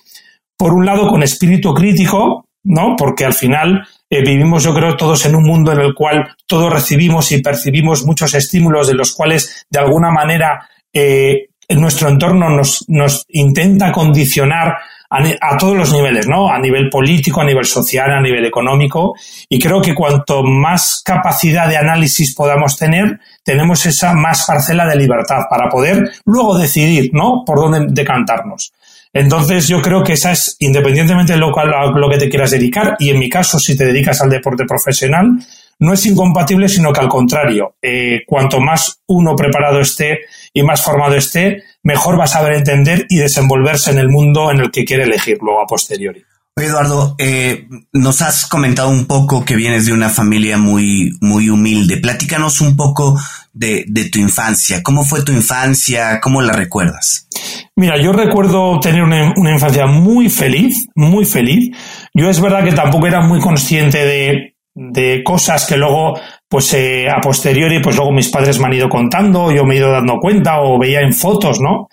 por 0.57 0.73
un 0.73 0.87
lado, 0.87 1.07
con 1.09 1.23
espíritu 1.23 1.75
crítico, 1.75 2.47
¿no? 2.65 2.97
Porque 2.97 3.27
al 3.27 3.35
final 3.35 3.87
eh, 4.09 4.23
vivimos, 4.23 4.63
yo 4.63 4.73
creo, 4.73 4.97
todos 4.97 5.27
en 5.27 5.35
un 5.35 5.43
mundo 5.43 5.73
en 5.73 5.81
el 5.81 5.95
cual 5.95 6.37
todos 6.47 6.73
recibimos 6.73 7.33
y 7.33 7.43
percibimos 7.43 8.05
muchos 8.05 8.35
estímulos 8.35 8.87
de 8.87 8.95
los 8.95 9.13
cuales, 9.13 9.67
de 9.69 9.79
alguna 9.81 10.11
manera, 10.11 10.69
eh, 10.93 11.49
nuestro 11.71 12.09
entorno 12.09 12.49
nos, 12.49 12.85
nos 12.89 13.25
intenta 13.29 13.91
condicionar 13.91 14.77
a, 15.11 15.19
a, 15.41 15.57
todos 15.57 15.77
los 15.77 15.93
niveles, 15.93 16.29
¿no? 16.29 16.49
A 16.49 16.59
nivel 16.59 16.89
político, 16.89 17.41
a 17.41 17.45
nivel 17.45 17.65
social, 17.65 18.13
a 18.13 18.21
nivel 18.21 18.45
económico. 18.45 19.15
Y 19.49 19.59
creo 19.59 19.83
que 19.83 19.95
cuanto 19.95 20.45
más 20.45 21.03
capacidad 21.05 21.69
de 21.69 21.77
análisis 21.77 22.35
podamos 22.35 22.77
tener, 22.79 23.19
tenemos 23.43 23.87
esa 23.87 24.13
más 24.15 24.47
parcela 24.47 24.87
de 24.87 24.97
libertad 24.97 25.43
para 25.51 25.69
poder 25.69 26.13
luego 26.25 26.57
decidir, 26.57 27.11
¿no? 27.13 27.43
Por 27.45 27.59
dónde 27.59 27.87
decantarnos. 27.89 28.73
Entonces 29.17 29.67
yo 29.67 29.81
creo 29.81 30.05
que 30.05 30.13
esa 30.13 30.33
es, 30.33 30.57
independientemente 30.59 31.33
de 31.33 31.39
lo, 31.39 31.51
que 31.51 32.19
te 32.19 32.29
quieras 32.29 32.51
dedicar, 32.51 32.97
y 32.99 33.09
en 33.09 33.19
mi 33.19 33.31
caso 33.31 33.59
si 33.59 33.75
te 33.75 33.87
dedicas 33.87 34.21
al 34.21 34.29
deporte 34.29 34.67
profesional, 34.67 35.39
no 35.79 35.95
es 35.95 36.05
incompatible, 36.05 36.69
sino 36.69 36.93
que 36.93 37.01
al 37.01 37.09
contrario, 37.09 37.77
eh, 37.81 38.25
cuanto 38.27 38.61
más 38.61 39.01
uno 39.07 39.35
preparado 39.35 39.81
esté 39.81 40.21
y 40.53 40.63
más 40.63 40.83
formado 40.83 41.15
esté, 41.15 41.63
mejor 41.83 42.21
va 42.21 42.25
a 42.25 42.29
saber 42.29 42.53
entender 42.53 43.07
y 43.09 43.17
desenvolverse 43.17 43.91
en 43.91 43.99
el 44.01 44.11
mundo 44.11 44.51
en 44.51 44.61
el 44.61 44.71
que 44.71 44.85
quiere 44.85 45.05
elegir 45.05 45.39
luego 45.41 45.63
a 45.63 45.67
posteriori. 45.67 46.23
Eduardo, 46.59 47.17
eh, 47.19 47.69
nos 47.93 48.23
has 48.23 48.47
comentado 48.47 48.89
un 48.89 49.07
poco 49.07 49.45
que 49.45 49.57
vienes 49.57 49.87
de 49.87 49.93
una 49.93 50.11
familia 50.11 50.57
muy, 50.59 51.17
muy 51.21 51.51
humilde. 51.51 51.99
Platícanos 51.99 52.63
un 52.63 52.77
poco 52.77 53.19
de, 53.57 53.85
de, 53.89 54.11
tu 54.11 54.19
infancia. 54.19 54.83
¿Cómo 54.83 55.03
fue 55.03 55.25
tu 55.25 55.33
infancia? 55.33 56.21
¿Cómo 56.21 56.43
la 56.43 56.53
recuerdas? 56.53 57.27
Mira, 57.75 57.97
yo 58.01 58.13
recuerdo 58.13 58.79
tener 58.81 59.03
una, 59.03 59.33
una 59.35 59.53
infancia 59.53 59.87
muy 59.87 60.29
feliz, 60.29 60.89
muy 60.95 61.25
feliz. 61.25 61.75
Yo 62.13 62.29
es 62.29 62.41
verdad 62.41 62.65
que 62.65 62.73
tampoco 62.73 63.07
era 63.07 63.23
muy 63.23 63.41
consciente 63.41 64.05
de, 64.05 64.57
de 64.75 65.23
cosas 65.25 65.65
que 65.67 65.79
luego, 65.79 66.21
pues 66.47 66.75
eh, 66.75 67.09
a 67.09 67.19
posteriori, 67.21 67.81
pues 67.81 67.97
luego 67.97 68.13
mis 68.13 68.29
padres 68.29 68.61
me 68.61 68.67
han 68.67 68.75
ido 68.75 68.91
contando, 68.91 69.51
yo 69.51 69.65
me 69.65 69.75
he 69.75 69.79
ido 69.79 69.91
dando 69.91 70.19
cuenta 70.21 70.61
o 70.61 70.79
veía 70.79 71.01
en 71.01 71.15
fotos, 71.15 71.59
¿no? 71.59 71.89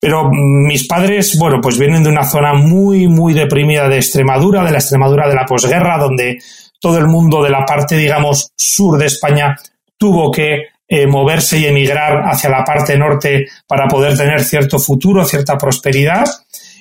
Pero 0.00 0.30
mis 0.30 0.86
padres, 0.86 1.36
bueno, 1.36 1.58
pues 1.60 1.76
vienen 1.76 2.04
de 2.04 2.10
una 2.10 2.22
zona 2.22 2.54
muy, 2.54 3.08
muy 3.08 3.34
deprimida 3.34 3.88
de 3.88 3.96
Extremadura, 3.96 4.62
de 4.62 4.70
la 4.70 4.78
Extremadura 4.78 5.28
de 5.28 5.34
la 5.34 5.44
posguerra, 5.44 5.98
donde 5.98 6.38
todo 6.80 6.98
el 6.98 7.08
mundo 7.08 7.42
de 7.42 7.50
la 7.50 7.64
parte, 7.64 7.96
digamos, 7.96 8.52
sur 8.56 8.96
de 8.96 9.06
España 9.06 9.56
tuvo 9.96 10.30
que 10.30 10.77
eh, 10.88 11.06
moverse 11.06 11.58
y 11.58 11.66
emigrar 11.66 12.22
hacia 12.24 12.50
la 12.50 12.64
parte 12.64 12.96
norte 12.96 13.46
para 13.66 13.86
poder 13.86 14.16
tener 14.16 14.42
cierto 14.42 14.78
futuro, 14.78 15.24
cierta 15.24 15.58
prosperidad. 15.58 16.24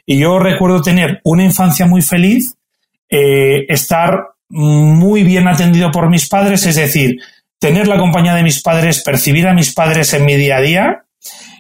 Y 0.06 0.20
yo 0.20 0.40
recuerdo 0.40 0.82
tener 0.82 1.20
una 1.24 1.44
infancia 1.44 1.86
muy 1.86 2.02
feliz, 2.02 2.56
eh, 3.10 3.66
estar 3.68 4.30
muy 4.50 5.24
bien 5.24 5.48
atendido 5.48 5.92
por 5.92 6.10
mis 6.10 6.30
padres, 6.30 6.66
es 6.66 6.76
decir, 6.76 7.18
tener 7.60 7.88
la 7.88 7.98
compañía 7.98 8.34
de 8.34 8.44
mis 8.44 8.62
padres, 8.62 9.04
percibir 9.04 9.46
a 9.48 9.54
mis 9.54 9.74
padres 9.74 10.14
en 10.14 10.26
mi 10.26 10.36
día 10.36 10.58
a 10.58 10.62
día 10.62 11.04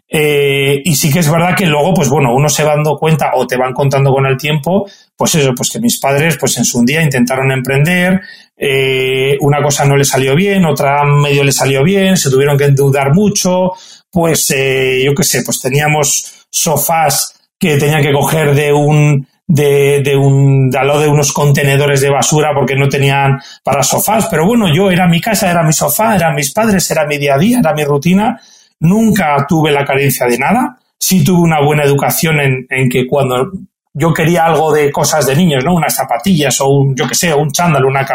eh, 0.09 0.81
y 0.85 0.95
sí 0.95 1.11
que 1.11 1.19
es 1.19 1.29
verdad 1.29 1.55
que 1.55 1.65
luego, 1.65 1.93
pues 1.93 2.09
bueno, 2.09 2.33
uno 2.33 2.47
se 2.47 2.63
va 2.63 2.75
dando 2.75 2.95
cuenta 2.95 3.31
o 3.35 3.45
te 3.45 3.57
van 3.57 3.73
contando 3.73 4.11
con 4.11 4.25
el 4.25 4.37
tiempo, 4.37 4.87
pues 5.17 5.35
eso, 5.35 5.53
pues 5.55 5.71
que 5.71 5.79
mis 5.79 5.99
padres, 5.99 6.37
pues 6.39 6.57
en 6.57 6.65
su 6.65 6.83
día 6.85 7.01
intentaron 7.01 7.51
emprender, 7.51 8.21
eh, 8.55 9.37
una 9.41 9.61
cosa 9.61 9.85
no 9.85 9.97
le 9.97 10.05
salió 10.05 10.35
bien, 10.35 10.65
otra 10.65 11.03
medio 11.03 11.43
le 11.43 11.51
salió 11.51 11.83
bien, 11.83 12.15
se 12.15 12.29
tuvieron 12.29 12.57
que 12.57 12.65
endeudar 12.65 13.13
mucho, 13.13 13.71
pues 14.11 14.51
eh, 14.51 15.01
yo 15.03 15.13
qué 15.15 15.23
sé, 15.23 15.41
pues 15.43 15.59
teníamos 15.59 16.45
sofás 16.49 17.33
que 17.59 17.77
tenían 17.77 18.01
que 18.01 18.13
coger 18.13 18.53
de 18.53 18.71
un 18.71 19.27
de, 19.49 20.01
de 20.03 20.15
un 20.15 20.69
de, 20.69 20.79
de 20.79 21.07
unos 21.07 21.31
contenedores 21.33 22.01
de 22.01 22.09
basura 22.09 22.51
porque 22.53 22.75
no 22.75 22.87
tenían 22.87 23.39
para 23.63 23.81
sofás, 23.81 24.27
pero 24.29 24.45
bueno, 24.45 24.73
yo 24.73 24.91
era 24.91 25.07
mi 25.07 25.19
casa, 25.19 25.49
era 25.49 25.63
mi 25.63 25.73
sofá, 25.73 26.15
eran 26.15 26.35
mis 26.35 26.51
padres, 26.53 26.89
era 26.91 27.07
mi 27.07 27.17
día 27.17 27.35
a 27.35 27.39
día, 27.39 27.59
era 27.59 27.73
mi 27.73 27.83
rutina 27.83 28.39
Nunca 28.79 29.45
tuve 29.47 29.71
la 29.71 29.85
carencia 29.85 30.27
de 30.27 30.37
nada. 30.37 30.77
Sí 30.99 31.23
tuve 31.23 31.41
una 31.41 31.63
buena 31.63 31.83
educación 31.83 32.39
en, 32.39 32.67
en 32.69 32.89
que 32.89 33.07
cuando 33.07 33.51
yo 33.97 34.13
quería 34.13 34.45
algo 34.45 34.71
de 34.71 34.91
cosas 34.91 35.25
de 35.25 35.35
niños, 35.35 35.63
¿no? 35.65 35.73
Unas 35.73 35.95
zapatillas 35.95 36.61
o 36.61 36.69
un, 36.69 36.95
yo 36.95 37.07
que 37.07 37.15
sé, 37.15 37.33
un 37.33 37.51
chándal, 37.51 37.83
una, 37.83 38.05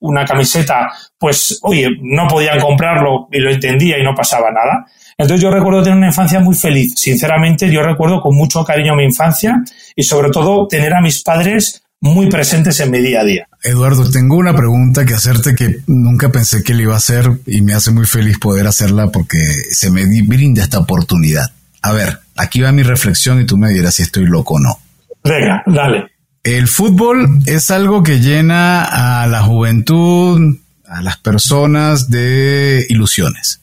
una 0.00 0.24
camiseta, 0.24 0.90
pues, 1.18 1.58
oye, 1.62 1.88
no 2.00 2.26
podían 2.26 2.58
comprarlo 2.58 3.28
y 3.30 3.38
lo 3.38 3.50
entendía 3.50 3.98
y 3.98 4.02
no 4.02 4.14
pasaba 4.14 4.50
nada. 4.50 4.86
Entonces 5.18 5.42
yo 5.42 5.50
recuerdo 5.50 5.82
tener 5.82 5.98
una 5.98 6.08
infancia 6.08 6.40
muy 6.40 6.54
feliz. 6.54 6.94
Sinceramente, 6.96 7.70
yo 7.70 7.82
recuerdo 7.82 8.20
con 8.20 8.34
mucho 8.34 8.64
cariño 8.64 8.94
mi 8.94 9.04
infancia 9.04 9.62
y 9.94 10.02
sobre 10.02 10.30
todo 10.30 10.66
tener 10.68 10.94
a 10.94 11.00
mis 11.00 11.22
padres 11.22 11.82
muy 12.00 12.28
presentes 12.28 12.78
en 12.80 12.90
mi 12.90 13.00
día 13.00 13.20
a 13.20 13.24
día. 13.24 13.48
Eduardo, 13.62 14.10
tengo 14.10 14.36
una 14.36 14.54
pregunta 14.54 15.04
que 15.04 15.14
hacerte 15.14 15.54
que 15.54 15.80
nunca 15.86 16.30
pensé 16.30 16.62
que 16.62 16.74
le 16.74 16.84
iba 16.84 16.94
a 16.94 16.98
hacer 16.98 17.30
y 17.46 17.62
me 17.62 17.74
hace 17.74 17.90
muy 17.90 18.06
feliz 18.06 18.38
poder 18.38 18.66
hacerla 18.66 19.08
porque 19.08 19.38
se 19.70 19.90
me 19.90 20.04
brinda 20.22 20.62
esta 20.62 20.78
oportunidad. 20.78 21.46
A 21.82 21.92
ver, 21.92 22.20
aquí 22.36 22.60
va 22.60 22.72
mi 22.72 22.82
reflexión 22.82 23.40
y 23.40 23.46
tú 23.46 23.56
me 23.56 23.70
dirás 23.70 23.94
si 23.94 24.02
estoy 24.02 24.26
loco 24.26 24.54
o 24.54 24.60
no. 24.60 24.78
Venga, 25.26 25.62
dale. 25.66 26.06
El 26.42 26.68
fútbol 26.68 27.40
es 27.46 27.70
algo 27.70 28.02
que 28.02 28.20
llena 28.20 28.84
a 28.84 29.26
la 29.26 29.42
juventud, 29.42 30.56
a 30.86 31.02
las 31.02 31.16
personas 31.16 32.08
de 32.08 32.86
ilusiones. 32.88 33.62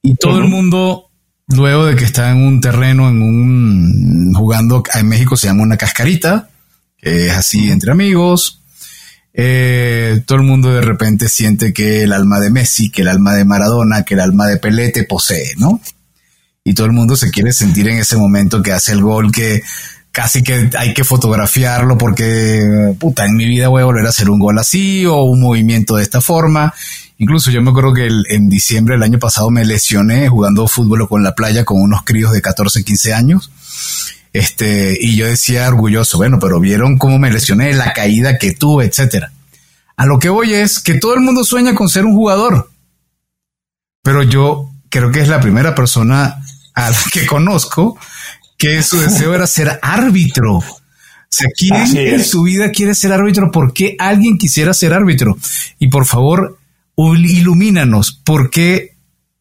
Y 0.00 0.14
todo 0.16 0.38
el 0.38 0.48
mundo, 0.48 1.10
luego 1.48 1.84
de 1.84 1.96
que 1.96 2.04
está 2.04 2.30
en 2.30 2.38
un 2.38 2.60
terreno, 2.60 3.08
en 3.10 3.20
un 3.20 4.32
jugando, 4.34 4.82
en 4.94 5.08
México 5.08 5.36
se 5.36 5.48
llama 5.48 5.62
una 5.62 5.76
cascarita, 5.76 6.48
es 6.98 7.32
así 7.32 7.70
entre 7.70 7.92
amigos. 7.92 8.62
Eh, 9.34 10.22
todo 10.26 10.38
el 10.38 10.44
mundo 10.44 10.72
de 10.72 10.80
repente 10.80 11.28
siente 11.28 11.72
que 11.72 12.04
el 12.04 12.12
alma 12.12 12.40
de 12.40 12.50
Messi, 12.50 12.90
que 12.90 13.02
el 13.02 13.08
alma 13.08 13.34
de 13.34 13.44
Maradona, 13.44 14.04
que 14.04 14.14
el 14.14 14.20
alma 14.20 14.46
de 14.46 14.56
Pelé 14.56 14.90
te 14.90 15.04
posee, 15.04 15.54
¿no? 15.58 15.80
Y 16.64 16.74
todo 16.74 16.86
el 16.86 16.92
mundo 16.92 17.16
se 17.16 17.30
quiere 17.30 17.52
sentir 17.52 17.88
en 17.88 17.98
ese 17.98 18.16
momento 18.16 18.62
que 18.62 18.72
hace 18.72 18.92
el 18.92 19.02
gol 19.02 19.32
que 19.32 19.62
casi 20.12 20.42
que 20.42 20.70
hay 20.78 20.94
que 20.94 21.04
fotografiarlo 21.04 21.98
porque, 21.98 22.60
puta, 22.98 23.24
en 23.24 23.34
mi 23.34 23.46
vida 23.46 23.68
voy 23.68 23.82
a 23.82 23.86
volver 23.86 24.06
a 24.06 24.10
hacer 24.10 24.30
un 24.30 24.38
gol 24.38 24.58
así 24.58 25.04
o 25.06 25.22
un 25.22 25.40
movimiento 25.40 25.96
de 25.96 26.04
esta 26.04 26.20
forma. 26.20 26.72
Incluso 27.18 27.50
yo 27.50 27.62
me 27.62 27.70
acuerdo 27.70 27.94
que 27.94 28.08
en 28.28 28.48
diciembre 28.48 28.94
del 28.94 29.02
año 29.02 29.18
pasado 29.18 29.50
me 29.50 29.64
lesioné 29.64 30.28
jugando 30.28 30.68
fútbol 30.68 31.08
con 31.08 31.22
la 31.22 31.34
playa 31.34 31.64
con 31.64 31.80
unos 31.80 32.02
críos 32.04 32.32
de 32.32 32.42
14, 32.42 32.84
15 32.84 33.14
años 33.14 33.50
este, 34.32 34.96
y 34.98 35.16
yo 35.16 35.26
decía 35.26 35.68
orgulloso, 35.68 36.16
bueno, 36.16 36.38
pero 36.40 36.58
vieron 36.58 36.96
cómo 36.96 37.18
me 37.18 37.30
lesioné, 37.30 37.74
la 37.74 37.92
caída 37.92 38.38
que 38.38 38.52
tuve, 38.52 38.86
etcétera. 38.86 39.30
A 39.96 40.06
lo 40.06 40.18
que 40.18 40.30
voy 40.30 40.54
es 40.54 40.80
que 40.80 40.94
todo 40.94 41.14
el 41.14 41.20
mundo 41.20 41.44
sueña 41.44 41.74
con 41.74 41.88
ser 41.88 42.06
un 42.06 42.14
jugador. 42.14 42.70
Pero 44.02 44.22
yo 44.22 44.70
creo 44.88 45.12
que 45.12 45.20
es 45.20 45.28
la 45.28 45.40
primera 45.40 45.74
persona 45.74 46.42
a 46.74 46.90
la 46.90 46.96
que 47.12 47.26
conozco 47.26 47.98
que 48.62 48.80
su 48.84 49.00
deseo 49.00 49.34
era 49.34 49.48
ser 49.48 49.80
árbitro. 49.82 50.58
O 50.58 50.64
sea, 51.28 51.48
¿quién 51.56 51.74
en 51.96 52.24
su 52.24 52.44
vida 52.44 52.70
quiere 52.70 52.94
ser 52.94 53.12
árbitro? 53.12 53.50
¿Por 53.50 53.72
qué 53.72 53.96
alguien 53.98 54.38
quisiera 54.38 54.72
ser 54.72 54.94
árbitro? 54.94 55.36
Y 55.80 55.88
por 55.88 56.06
favor, 56.06 56.58
ilumínanos. 56.96 58.12
¿Por 58.12 58.50
qué 58.50 58.94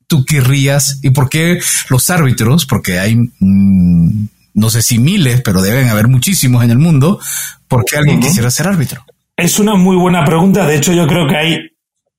tú 0.08 0.26
querrías 0.26 0.98
y 1.04 1.12
por 1.12 1.30
qué 1.30 1.60
los 1.90 2.10
árbitros? 2.10 2.66
Porque 2.66 2.98
hay 2.98 3.16
mm, 3.40 4.26
no 4.56 4.70
sé 4.72 4.82
si 4.82 4.98
miles, 4.98 5.42
pero 5.42 5.62
deben 5.62 5.88
haber 5.90 6.08
muchísimos 6.08 6.64
en 6.64 6.72
el 6.72 6.80
mundo, 6.80 7.20
¿por 7.68 7.86
qué 7.86 7.98
alguien 7.98 8.20
quisiera 8.20 8.50
ser 8.50 8.68
árbitro? 8.68 9.06
Es 9.38 9.60
una 9.60 9.76
muy 9.76 9.98
buena 9.98 10.26
pregunta. 10.26 10.66
De 10.66 10.78
hecho, 10.78 10.94
yo 10.94 11.06
creo 11.06 11.28
que 11.28 11.38
hay 11.38 11.58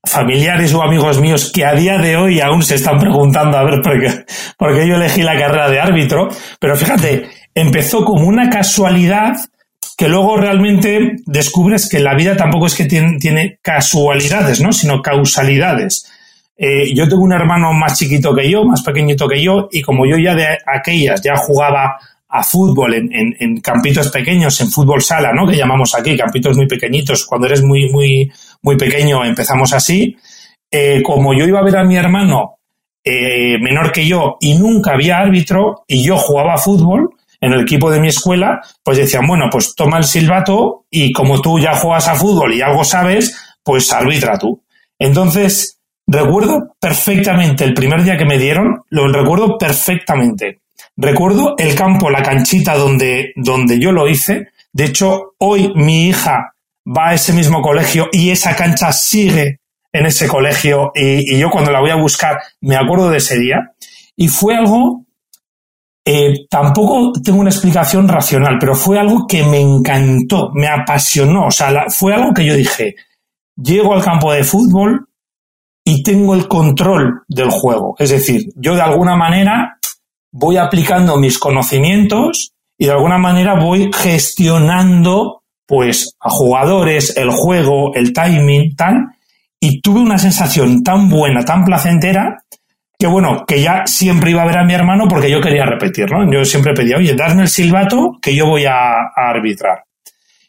familiares 0.04 0.74
o 0.74 0.82
amigos 0.82 1.20
míos 1.20 1.50
que 1.54 1.64
a 1.64 1.74
día 1.74 1.98
de 1.98 2.16
hoy 2.16 2.40
aún 2.40 2.62
se 2.62 2.74
están 2.74 2.98
preguntando 2.98 3.56
a 3.56 3.64
ver 3.64 3.80
por 3.82 4.00
qué, 4.00 4.24
por 4.56 4.74
qué 4.74 4.86
yo 4.86 4.96
elegí 4.96 5.22
la 5.22 5.38
carrera 5.38 5.70
de 5.70 5.80
árbitro. 5.80 6.28
Pero 6.58 6.76
fíjate, 6.76 7.28
empezó 7.54 8.04
como 8.04 8.26
una 8.26 8.50
casualidad 8.50 9.36
que 9.96 10.08
luego 10.08 10.36
realmente 10.36 11.16
descubres 11.26 11.88
que 11.88 12.00
la 12.00 12.16
vida 12.16 12.36
tampoco 12.36 12.66
es 12.66 12.74
que 12.74 12.86
tiene, 12.86 13.18
tiene 13.18 13.58
casualidades, 13.62 14.60
¿no? 14.60 14.72
sino 14.72 15.00
causalidades. 15.00 16.10
Eh, 16.56 16.94
yo 16.94 17.08
tengo 17.08 17.22
un 17.22 17.32
hermano 17.32 17.72
más 17.72 17.98
chiquito 17.98 18.34
que 18.34 18.50
yo, 18.50 18.64
más 18.64 18.82
pequeñito 18.82 19.28
que 19.28 19.42
yo, 19.42 19.68
y 19.70 19.82
como 19.82 20.06
yo 20.06 20.16
ya 20.16 20.34
de 20.34 20.46
aquellas 20.66 21.22
ya 21.22 21.36
jugaba 21.36 21.98
a 22.34 22.42
fútbol 22.42 22.94
en, 22.94 23.10
en, 23.12 23.60
campitos 23.60 24.10
pequeños, 24.10 24.58
en 24.62 24.70
fútbol 24.70 25.02
sala, 25.02 25.32
¿no? 25.34 25.46
Que 25.46 25.58
llamamos 25.58 25.94
aquí, 25.94 26.16
campitos 26.16 26.56
muy 26.56 26.66
pequeñitos. 26.66 27.26
Cuando 27.26 27.46
eres 27.46 27.62
muy, 27.62 27.90
muy, 27.90 28.32
muy 28.62 28.76
pequeño 28.78 29.22
empezamos 29.22 29.74
así. 29.74 30.16
Eh, 30.70 31.02
como 31.02 31.34
yo 31.34 31.44
iba 31.44 31.58
a 31.58 31.64
ver 31.64 31.76
a 31.76 31.84
mi 31.84 31.96
hermano 31.96 32.58
eh, 33.04 33.58
menor 33.60 33.92
que 33.92 34.06
yo 34.06 34.38
y 34.40 34.54
nunca 34.54 34.92
había 34.92 35.18
árbitro 35.18 35.84
y 35.86 36.02
yo 36.02 36.16
jugaba 36.16 36.56
fútbol 36.56 37.10
en 37.38 37.52
el 37.52 37.60
equipo 37.60 37.90
de 37.90 38.00
mi 38.00 38.08
escuela, 38.08 38.62
pues 38.82 38.96
decían, 38.96 39.26
bueno, 39.26 39.48
pues 39.50 39.74
toma 39.74 39.98
el 39.98 40.04
silbato 40.04 40.86
y 40.88 41.12
como 41.12 41.42
tú 41.42 41.58
ya 41.58 41.74
juegas 41.74 42.08
a 42.08 42.14
fútbol 42.14 42.54
y 42.54 42.62
algo 42.62 42.82
sabes, 42.82 43.36
pues 43.62 43.92
arbitra 43.92 44.38
tú. 44.38 44.62
Entonces, 44.98 45.80
recuerdo 46.06 46.74
perfectamente 46.80 47.64
el 47.64 47.74
primer 47.74 48.04
día 48.04 48.16
que 48.16 48.24
me 48.24 48.38
dieron, 48.38 48.84
lo 48.88 49.12
recuerdo 49.12 49.58
perfectamente. 49.58 50.61
Recuerdo 50.96 51.54
el 51.58 51.74
campo, 51.74 52.10
la 52.10 52.22
canchita 52.22 52.76
donde, 52.76 53.32
donde 53.36 53.78
yo 53.78 53.92
lo 53.92 54.08
hice. 54.08 54.48
De 54.72 54.84
hecho, 54.84 55.34
hoy 55.38 55.72
mi 55.74 56.08
hija 56.08 56.54
va 56.86 57.10
a 57.10 57.14
ese 57.14 57.32
mismo 57.32 57.62
colegio 57.62 58.08
y 58.12 58.30
esa 58.30 58.54
cancha 58.56 58.92
sigue 58.92 59.60
en 59.92 60.06
ese 60.06 60.26
colegio 60.26 60.90
y, 60.94 61.38
yo 61.38 61.50
cuando 61.50 61.70
la 61.70 61.80
voy 61.80 61.90
a 61.90 61.96
buscar 61.96 62.38
me 62.60 62.76
acuerdo 62.76 63.10
de 63.10 63.18
ese 63.18 63.38
día. 63.38 63.72
Y 64.16 64.28
fue 64.28 64.54
algo, 64.54 65.04
eh, 66.04 66.46
tampoco 66.48 67.12
tengo 67.22 67.40
una 67.40 67.50
explicación 67.50 68.08
racional, 68.08 68.56
pero 68.58 68.74
fue 68.74 68.98
algo 68.98 69.26
que 69.26 69.42
me 69.44 69.60
encantó, 69.60 70.50
me 70.54 70.68
apasionó. 70.68 71.46
O 71.46 71.50
sea, 71.50 71.86
fue 71.88 72.14
algo 72.14 72.32
que 72.34 72.44
yo 72.44 72.54
dije, 72.54 72.94
llego 73.56 73.94
al 73.94 74.04
campo 74.04 74.32
de 74.32 74.44
fútbol 74.44 75.08
y 75.84 76.02
tengo 76.02 76.34
el 76.34 76.48
control 76.48 77.22
del 77.28 77.50
juego. 77.50 77.96
Es 77.98 78.10
decir, 78.10 78.52
yo 78.56 78.74
de 78.74 78.82
alguna 78.82 79.16
manera 79.16 79.78
voy 80.32 80.56
aplicando 80.56 81.16
mis 81.18 81.38
conocimientos 81.38 82.52
y 82.76 82.86
de 82.86 82.92
alguna 82.92 83.18
manera 83.18 83.54
voy 83.54 83.90
gestionando 83.94 85.42
pues 85.66 86.16
a 86.20 86.28
jugadores, 86.28 87.16
el 87.16 87.30
juego, 87.30 87.94
el 87.94 88.12
timing, 88.12 88.74
tal, 88.74 89.06
y 89.60 89.80
tuve 89.80 90.00
una 90.00 90.18
sensación 90.18 90.82
tan 90.82 91.08
buena, 91.08 91.44
tan 91.44 91.64
placentera, 91.64 92.42
que 92.98 93.06
bueno, 93.06 93.44
que 93.46 93.62
ya 93.62 93.86
siempre 93.86 94.32
iba 94.32 94.42
a 94.42 94.46
ver 94.46 94.58
a 94.58 94.64
mi 94.64 94.74
hermano 94.74 95.06
porque 95.08 95.30
yo 95.30 95.40
quería 95.40 95.64
repetir, 95.64 96.10
¿no? 96.10 96.30
Yo 96.30 96.44
siempre 96.44 96.74
pedía, 96.74 96.96
oye, 96.96 97.14
darme 97.14 97.42
el 97.42 97.48
silbato 97.48 98.18
que 98.20 98.34
yo 98.34 98.46
voy 98.46 98.64
a, 98.64 98.74
a 98.74 99.30
arbitrar. 99.30 99.84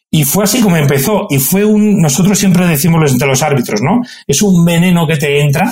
Y 0.10 0.26
fue 0.26 0.44
así 0.44 0.62
como 0.62 0.78
empezó. 0.78 1.26
Y 1.30 1.40
fue 1.40 1.66
un, 1.66 2.00
nosotros 2.00 2.38
siempre 2.38 2.68
decimos 2.68 3.12
entre 3.12 3.28
los 3.28 3.42
árbitros, 3.42 3.82
¿no? 3.82 4.02
Es 4.28 4.44
un 4.44 4.64
veneno 4.64 5.08
que 5.08 5.18
te 5.18 5.42
entra 5.42 5.72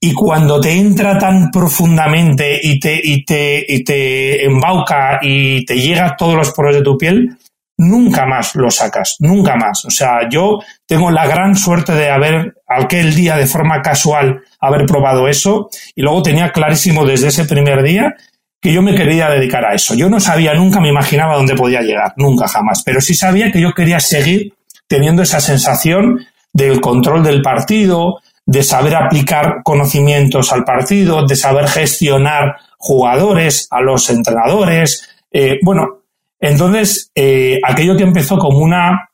y 0.00 0.12
cuando 0.12 0.60
te 0.60 0.72
entra 0.72 1.18
tan 1.18 1.50
profundamente 1.50 2.60
y 2.62 2.78
te, 2.78 3.00
y 3.02 3.24
te, 3.24 3.64
y 3.66 3.82
te 3.82 4.44
embauca 4.44 5.18
y 5.22 5.64
te 5.64 5.80
llega 5.80 6.06
a 6.06 6.16
todos 6.16 6.34
los 6.34 6.52
poros 6.52 6.74
de 6.74 6.82
tu 6.82 6.98
piel, 6.98 7.36
nunca 7.78 8.26
más 8.26 8.54
lo 8.54 8.70
sacas, 8.70 9.16
nunca 9.20 9.56
más. 9.56 9.84
O 9.84 9.90
sea, 9.90 10.28
yo 10.30 10.60
tengo 10.86 11.10
la 11.10 11.26
gran 11.26 11.56
suerte 11.56 11.92
de 11.92 12.10
haber, 12.10 12.54
aquel 12.66 13.14
día 13.14 13.36
de 13.36 13.46
forma 13.46 13.82
casual, 13.82 14.42
haber 14.60 14.86
probado 14.86 15.28
eso 15.28 15.68
y 15.94 16.02
luego 16.02 16.22
tenía 16.22 16.52
clarísimo 16.52 17.04
desde 17.04 17.28
ese 17.28 17.44
primer 17.44 17.82
día 17.82 18.14
que 18.60 18.72
yo 18.72 18.82
me 18.82 18.94
quería 18.94 19.28
dedicar 19.28 19.64
a 19.64 19.74
eso. 19.74 19.94
Yo 19.94 20.08
no 20.08 20.20
sabía, 20.20 20.54
nunca 20.54 20.80
me 20.80 20.88
imaginaba 20.88 21.36
dónde 21.36 21.54
podía 21.54 21.82
llegar, 21.82 22.12
nunca 22.16 22.48
jamás, 22.48 22.82
pero 22.84 23.00
sí 23.00 23.14
sabía 23.14 23.52
que 23.52 23.60
yo 23.60 23.72
quería 23.72 24.00
seguir 24.00 24.54
teniendo 24.88 25.22
esa 25.22 25.40
sensación 25.40 26.26
del 26.52 26.80
control 26.80 27.22
del 27.22 27.42
partido, 27.42 28.20
de 28.46 28.62
saber 28.62 28.94
aplicar 28.94 29.56
conocimientos 29.64 30.52
al 30.52 30.64
partido, 30.64 31.26
de 31.26 31.34
saber 31.34 31.66
gestionar 31.66 32.56
jugadores, 32.78 33.66
a 33.70 33.80
los 33.80 34.08
entrenadores. 34.08 35.08
Eh, 35.30 35.58
bueno, 35.62 36.04
entonces, 36.38 37.10
eh, 37.14 37.58
aquello 37.64 37.96
que 37.96 38.04
empezó 38.04 38.38
como 38.38 38.58
una, 38.58 39.10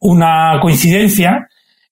una 0.00 0.60
coincidencia, 0.60 1.48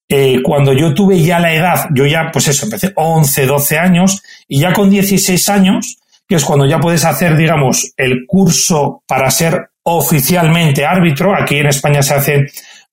eh, 0.08 0.40
cuando 0.42 0.74
yo 0.74 0.92
tuve 0.94 1.20
ya 1.22 1.40
la 1.40 1.54
edad, 1.54 1.88
yo 1.94 2.04
ya, 2.06 2.30
pues 2.30 2.48
eso, 2.48 2.66
empecé 2.66 2.92
11, 2.94 3.46
12 3.46 3.78
años, 3.78 4.22
y 4.46 4.60
ya 4.60 4.74
con 4.74 4.90
16 4.90 5.48
años, 5.48 5.98
que 6.28 6.34
es 6.34 6.44
cuando 6.44 6.66
ya 6.66 6.78
puedes 6.78 7.04
hacer, 7.04 7.36
digamos, 7.36 7.92
el 7.96 8.26
curso 8.26 9.02
para 9.06 9.30
ser 9.30 9.70
oficialmente 9.84 10.84
árbitro. 10.84 11.34
Aquí 11.34 11.56
en 11.56 11.68
España 11.68 12.02
se 12.02 12.14
hace 12.14 12.46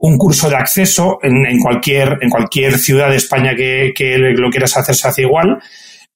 un 0.04 0.18
curso 0.18 0.50
de 0.50 0.58
acceso 0.58 1.18
en, 1.24 1.60
cualquier, 1.60 2.18
en 2.20 2.30
cualquier 2.30 2.78
ciudad 2.78 3.10
de 3.10 3.16
España 3.16 3.52
que, 3.56 3.94
lo 4.36 4.50
quieras 4.50 4.76
hacer 4.76 4.96
se 4.96 5.08
hace 5.08 5.22
igual. 5.22 5.60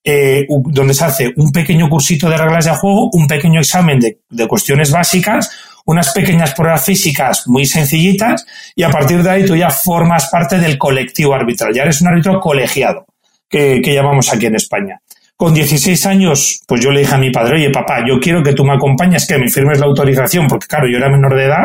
Eh, 0.04 0.46
donde 0.48 0.94
se 0.94 1.04
hace 1.04 1.32
un 1.36 1.50
pequeño 1.50 1.88
cursito 1.88 2.28
de 2.28 2.36
reglas 2.36 2.66
de 2.66 2.70
juego, 2.72 3.10
un 3.12 3.26
pequeño 3.26 3.60
examen 3.60 3.98
de, 3.98 4.46
cuestiones 4.46 4.92
básicas, 4.92 5.50
unas 5.86 6.12
pequeñas 6.12 6.54
pruebas 6.54 6.84
físicas 6.84 7.44
muy 7.46 7.64
sencillitas 7.64 8.46
y 8.76 8.82
a 8.82 8.90
partir 8.90 9.22
de 9.22 9.30
ahí 9.30 9.44
tú 9.44 9.56
ya 9.56 9.70
formas 9.70 10.28
parte 10.30 10.58
del 10.58 10.76
colectivo 10.76 11.34
arbitral. 11.34 11.72
Ya 11.74 11.82
eres 11.82 12.00
un 12.02 12.08
árbitro 12.08 12.38
colegiado, 12.40 13.06
que 13.48 13.80
llamamos 13.82 14.32
aquí 14.32 14.46
en 14.46 14.56
España. 14.56 15.00
Con 15.38 15.54
16 15.54 16.04
años, 16.06 16.60
pues 16.66 16.80
yo 16.80 16.90
le 16.90 16.98
dije 16.98 17.14
a 17.14 17.18
mi 17.18 17.30
padre, 17.30 17.58
oye 17.58 17.70
papá, 17.70 18.00
yo 18.04 18.18
quiero 18.20 18.42
que 18.42 18.54
tú 18.54 18.64
me 18.64 18.74
acompañes, 18.74 19.24
que 19.24 19.38
me 19.38 19.48
firmes 19.48 19.78
la 19.78 19.86
autorización, 19.86 20.48
porque 20.48 20.66
claro, 20.66 20.88
yo 20.90 20.98
era 20.98 21.08
menor 21.08 21.36
de 21.36 21.44
edad, 21.44 21.62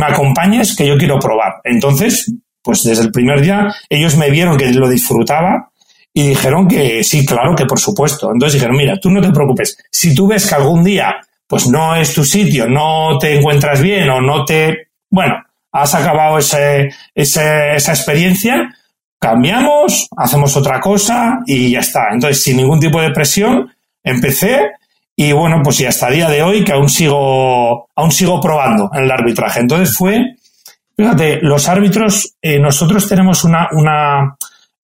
me 0.00 0.06
acompañes, 0.06 0.74
que 0.74 0.86
yo 0.86 0.96
quiero 0.96 1.18
probar. 1.18 1.60
Entonces, 1.64 2.32
pues 2.62 2.82
desde 2.82 3.04
el 3.04 3.12
primer 3.12 3.40
día 3.40 3.68
ellos 3.88 4.16
me 4.16 4.30
vieron 4.30 4.56
que 4.56 4.72
lo 4.72 4.88
disfrutaba 4.88 5.70
y 6.12 6.28
dijeron 6.28 6.66
que 6.66 7.04
sí, 7.04 7.24
claro, 7.24 7.54
que 7.54 7.66
por 7.66 7.78
supuesto. 7.78 8.30
Entonces 8.32 8.54
dijeron, 8.54 8.76
mira, 8.76 8.98
tú 8.98 9.10
no 9.10 9.20
te 9.20 9.30
preocupes, 9.30 9.78
si 9.90 10.14
tú 10.14 10.26
ves 10.26 10.48
que 10.48 10.54
algún 10.54 10.82
día 10.82 11.16
pues 11.46 11.66
no 11.68 11.96
es 11.96 12.14
tu 12.14 12.24
sitio, 12.24 12.68
no 12.68 13.18
te 13.18 13.36
encuentras 13.36 13.82
bien 13.82 14.08
o 14.08 14.20
no 14.20 14.44
te, 14.44 14.88
bueno, 15.10 15.34
has 15.72 15.94
acabado 15.94 16.38
ese, 16.38 16.90
esa 17.14 17.74
experiencia, 17.74 18.72
cambiamos, 19.18 20.08
hacemos 20.16 20.56
otra 20.56 20.80
cosa 20.80 21.40
y 21.46 21.72
ya 21.72 21.80
está. 21.80 22.08
Entonces, 22.12 22.42
sin 22.42 22.56
ningún 22.56 22.78
tipo 22.78 23.00
de 23.00 23.10
presión, 23.10 23.68
empecé 24.02 24.70
y 25.22 25.32
bueno, 25.32 25.60
pues 25.62 25.78
y 25.80 25.84
hasta 25.84 26.08
el 26.08 26.14
día 26.14 26.30
de 26.30 26.42
hoy 26.42 26.64
que 26.64 26.72
aún 26.72 26.88
sigo, 26.88 27.90
aún 27.94 28.10
sigo 28.10 28.40
probando 28.40 28.88
en 28.94 29.04
el 29.04 29.10
arbitraje. 29.10 29.60
Entonces 29.60 29.94
fue, 29.94 30.36
fíjate, 30.96 31.40
los 31.42 31.68
árbitros, 31.68 32.36
eh, 32.40 32.58
nosotros 32.58 33.06
tenemos 33.06 33.44
una, 33.44 33.68
una, 33.72 34.38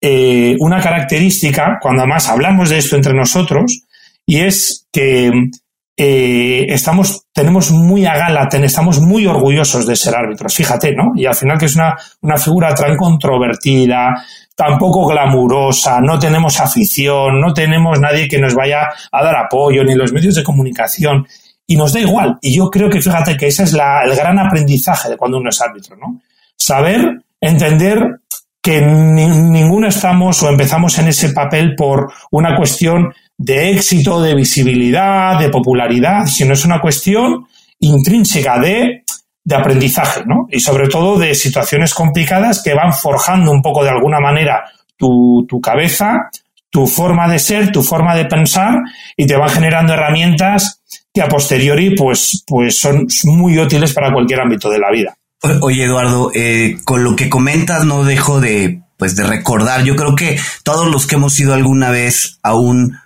eh, 0.01 0.57
una 0.59 0.81
característica, 0.81 1.77
cuando 1.83 2.01
además 2.01 2.31
hablamos 2.31 2.71
de 2.71 2.79
esto 2.79 2.97
entre 2.97 3.12
nosotros, 3.12 3.83
y 4.25 4.38
es 4.38 4.88
que 4.90 5.51
eh, 5.99 6.64
estamos, 6.66 7.27
tenemos 7.35 7.71
muy 7.71 8.07
a 8.07 8.16
gala, 8.16 8.49
estamos 8.51 9.03
muy 9.03 9.27
orgullosos 9.27 9.87
de 9.87 9.97
ser 9.97 10.14
árbitros, 10.14 10.55
fíjate, 10.55 10.95
¿no? 10.95 11.12
Y 11.14 11.27
al 11.27 11.35
final 11.35 11.59
que 11.59 11.66
es 11.66 11.77
una, 11.77 11.95
una 12.23 12.38
figura 12.38 12.75
tan 12.75 12.97
controvertida, 12.97 14.25
tampoco 14.62 15.07
glamurosa, 15.07 16.01
no 16.01 16.18
tenemos 16.18 16.61
afición, 16.61 17.40
no 17.40 17.53
tenemos 17.53 17.98
nadie 17.98 18.29
que 18.29 18.38
nos 18.38 18.55
vaya 18.55 18.88
a 19.11 19.25
dar 19.25 19.35
apoyo, 19.37 19.83
ni 19.83 19.94
los 19.94 20.12
medios 20.12 20.37
de 20.37 20.44
comunicación, 20.44 21.27
y 21.66 21.77
nos 21.77 21.92
da 21.92 22.01
igual. 22.01 22.38
Y 22.40 22.55
yo 22.55 22.70
creo 22.70 22.88
que 22.88 23.01
fíjate 23.01 23.37
que 23.37 23.48
ese 23.48 23.64
es 23.64 23.72
la, 23.72 24.05
el 24.05 24.14
gran 24.14 24.38
aprendizaje 24.38 25.11
de 25.11 25.16
cuando 25.16 25.38
uno 25.38 25.51
es 25.51 25.61
árbitro, 25.61 25.96
¿no? 25.96 26.20
Saber 26.57 27.22
entender 27.40 28.20
que 28.62 28.81
ninguno 28.81 29.88
estamos 29.88 30.40
o 30.42 30.48
empezamos 30.48 30.96
en 30.98 31.09
ese 31.09 31.31
papel 31.31 31.75
por 31.75 32.12
una 32.31 32.57
cuestión 32.57 33.12
de 33.37 33.70
éxito, 33.72 34.22
de 34.22 34.37
visibilidad, 34.37 35.40
de 35.40 35.48
popularidad, 35.48 36.27
sino 36.27 36.53
es 36.53 36.64
una 36.64 36.81
cuestión 36.81 37.48
intrínseca 37.81 38.61
de, 38.61 39.03
de 39.44 39.55
aprendizaje, 39.55 40.22
¿no? 40.26 40.46
Y 40.50 40.61
sobre 40.61 40.88
todo 40.88 41.18
de 41.18 41.35
situaciones 41.35 41.94
complicadas 41.94 42.62
que 42.62 42.74
van 42.74 42.92
forjando 42.92 43.50
un 43.50 43.62
poco 43.62 43.83
de 43.83 43.90
alguna 43.90 44.20
manera 44.20 44.64
tu, 44.96 45.44
tu 45.48 45.61
cabeza, 45.61 46.31
tu 46.70 46.87
forma 46.87 47.28
de 47.28 47.38
ser, 47.38 47.72
tu 47.72 47.83
forma 47.83 48.14
de 48.14 48.24
pensar 48.24 48.74
y 49.16 49.26
te 49.26 49.37
van 49.37 49.50
generando 49.50 49.92
herramientas 49.92 50.83
que 51.12 51.20
a 51.20 51.28
posteriori 51.28 51.94
pues, 51.94 52.44
pues 52.46 52.78
son 52.78 53.07
muy 53.24 53.59
útiles 53.59 53.92
para 53.92 54.12
cualquier 54.12 54.40
ámbito 54.40 54.70
de 54.70 54.78
la 54.78 54.90
vida. 54.90 55.14
Oye, 55.61 55.85
Eduardo, 55.85 56.31
eh, 56.35 56.76
con 56.85 57.02
lo 57.02 57.16
que 57.16 57.28
comentas 57.28 57.85
no 57.85 58.05
dejo 58.05 58.40
de, 58.40 58.83
pues, 58.96 59.16
de 59.16 59.24
recordar. 59.24 59.83
Yo 59.83 59.96
creo 59.96 60.14
que 60.14 60.38
todos 60.62 60.88
los 60.88 61.07
que 61.07 61.16
hemos 61.16 61.38
ido 61.40 61.52
alguna 61.52 61.90
vez 61.90 62.38
a 62.42 62.55
un 62.55 62.96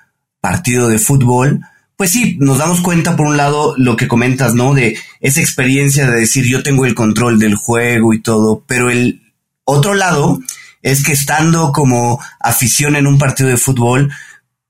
partido 0.41 0.89
de 0.89 0.99
fútbol, 0.99 1.63
pues 1.97 2.11
sí, 2.11 2.37
nos 2.41 2.59
damos 2.59 2.81
cuenta 2.83 3.17
por 3.17 3.27
un 3.27 3.37
lado 3.37 3.75
lo 3.79 3.97
que 3.97 4.09
comentas, 4.09 4.55
¿no? 4.55 4.75
De 4.75 4.99
esa 5.21 5.41
experiencia 5.41 6.09
de 6.09 6.21
decir 6.21 6.45
yo 6.45 6.63
tengo 6.63 6.85
el 6.85 6.95
control 6.95 7.39
del 7.39 7.55
juego 7.55 8.13
y 8.13 8.21
todo, 8.21 8.63
pero 8.67 8.91
el 8.91 9.33
otro 9.65 9.95
lado 9.95 10.39
es 10.83 11.03
que 11.03 11.13
estando 11.13 11.73
como 11.73 12.21
afición 12.39 12.97
en 12.97 13.07
un 13.07 13.19
partido 13.19 13.49
de 13.49 13.57
fútbol, 13.57 14.13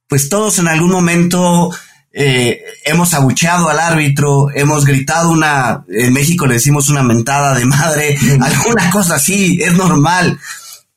pues 0.08 0.28
todos 0.28 0.58
en 0.60 0.68
algún 0.68 0.90
momento 0.90 1.70
eh, 2.12 2.62
hemos 2.84 3.12
abucheado 3.12 3.68
al 3.68 3.80
árbitro, 3.80 4.48
hemos 4.54 4.86
gritado 4.86 5.30
una, 5.30 5.84
en 5.88 6.12
México 6.12 6.46
le 6.46 6.54
decimos 6.54 6.88
una 6.88 7.02
mentada 7.02 7.54
de 7.54 7.66
madre, 7.66 8.16
alguna 8.40 8.88
cosa 8.90 9.16
así, 9.16 9.58
es 9.60 9.74
normal. 9.74 10.38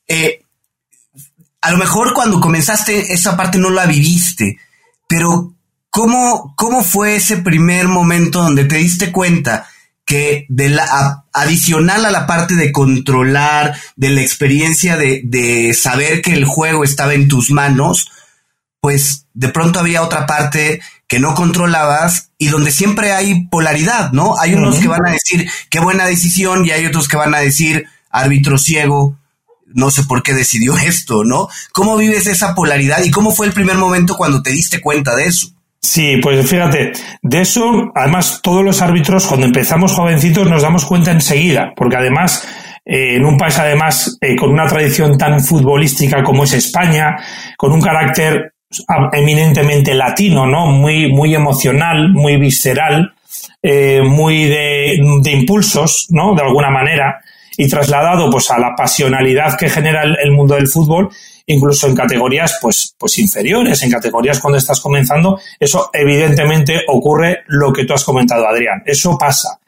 Eh, 0.06 0.44
a 1.60 1.72
lo 1.72 1.76
mejor 1.76 2.14
cuando 2.14 2.40
comenzaste 2.40 3.12
esa 3.12 3.36
parte 3.36 3.58
no 3.58 3.68
la 3.68 3.84
viviste, 3.84 4.58
pero 5.08 5.52
¿cómo, 5.90 6.54
cómo 6.56 6.82
fue 6.82 7.16
ese 7.16 7.38
primer 7.38 7.88
momento 7.88 8.42
donde 8.42 8.64
te 8.64 8.76
diste 8.76 9.12
cuenta 9.12 9.68
que 10.06 10.46
de 10.48 10.70
la 10.70 11.24
adicional 11.32 12.04
a 12.04 12.10
la 12.10 12.26
parte 12.26 12.54
de 12.54 12.72
controlar, 12.72 13.76
de 13.94 14.10
la 14.10 14.22
experiencia 14.22 14.96
de, 14.96 15.20
de 15.24 15.72
saber 15.74 16.22
que 16.22 16.32
el 16.32 16.44
juego 16.44 16.82
estaba 16.82 17.14
en 17.14 17.28
tus 17.28 17.50
manos, 17.50 18.10
pues 18.80 19.26
de 19.34 19.48
pronto 19.48 19.78
había 19.78 20.02
otra 20.02 20.26
parte 20.26 20.80
que 21.06 21.18
no 21.18 21.34
controlabas 21.34 22.30
y 22.38 22.48
donde 22.48 22.70
siempre 22.70 23.12
hay 23.12 23.46
polaridad, 23.46 24.12
¿no? 24.12 24.38
Hay 24.38 24.54
unos 24.54 24.78
que 24.78 24.88
van 24.88 25.06
a 25.06 25.10
decir 25.10 25.48
qué 25.68 25.80
buena 25.80 26.06
decisión 26.06 26.64
y 26.64 26.70
hay 26.70 26.86
otros 26.86 27.08
que 27.08 27.16
van 27.16 27.34
a 27.34 27.40
decir 27.40 27.86
árbitro 28.10 28.58
ciego, 28.58 29.16
no 29.66 29.90
sé 29.90 30.04
por 30.04 30.22
qué 30.22 30.34
decidió 30.34 30.76
esto, 30.78 31.24
¿no? 31.24 31.48
¿Cómo 31.72 31.96
vives 31.96 32.26
esa 32.26 32.54
polaridad 32.54 33.02
y 33.04 33.10
cómo 33.10 33.32
fue 33.32 33.46
el 33.46 33.52
primer 33.52 33.76
momento 33.76 34.16
cuando 34.16 34.42
te 34.42 34.50
diste 34.50 34.80
cuenta 34.80 35.14
de 35.14 35.26
eso? 35.26 35.52
Sí, 35.82 36.18
pues 36.22 36.46
fíjate, 36.48 36.92
de 37.22 37.40
eso, 37.40 37.90
además, 37.94 38.40
todos 38.42 38.62
los 38.62 38.82
árbitros, 38.82 39.26
cuando 39.26 39.46
empezamos 39.46 39.92
jovencitos, 39.92 40.48
nos 40.48 40.62
damos 40.62 40.84
cuenta 40.84 41.10
enseguida, 41.10 41.72
porque 41.74 41.96
además, 41.96 42.46
eh, 42.84 43.16
en 43.16 43.24
un 43.24 43.38
país, 43.38 43.58
además, 43.58 44.18
eh, 44.20 44.36
con 44.36 44.50
una 44.50 44.66
tradición 44.66 45.16
tan 45.16 45.42
futbolística 45.42 46.22
como 46.22 46.44
es 46.44 46.52
España, 46.52 47.16
con 47.56 47.72
un 47.72 47.80
carácter 47.80 48.52
eminentemente 49.12 49.94
latino, 49.94 50.46
¿no? 50.46 50.66
Muy, 50.66 51.10
muy 51.10 51.34
emocional, 51.34 52.10
muy 52.12 52.36
visceral, 52.36 53.14
eh, 53.62 54.02
muy 54.02 54.44
de, 54.44 54.98
de, 55.22 55.32
impulsos, 55.32 56.08
¿no? 56.10 56.34
De 56.34 56.42
alguna 56.42 56.70
manera, 56.70 57.20
y 57.56 57.68
trasladado, 57.68 58.30
pues, 58.30 58.50
a 58.50 58.58
la 58.58 58.74
pasionalidad 58.76 59.56
que 59.56 59.70
genera 59.70 60.02
el 60.02 60.30
mundo 60.32 60.56
del 60.56 60.68
fútbol, 60.68 61.08
incluso 61.50 61.86
en 61.86 61.94
categorías 61.94 62.58
pues, 62.60 62.94
pues 62.96 63.18
inferiores, 63.18 63.82
en 63.82 63.90
categorías 63.90 64.40
cuando 64.40 64.58
estás 64.58 64.80
comenzando, 64.80 65.40
eso 65.58 65.90
evidentemente 65.92 66.80
ocurre 66.88 67.40
lo 67.48 67.72
que 67.72 67.84
tú 67.84 67.92
has 67.92 68.04
comentado, 68.04 68.46
Adrián. 68.46 68.82
Eso 68.86 69.16
pasa. 69.18 69.58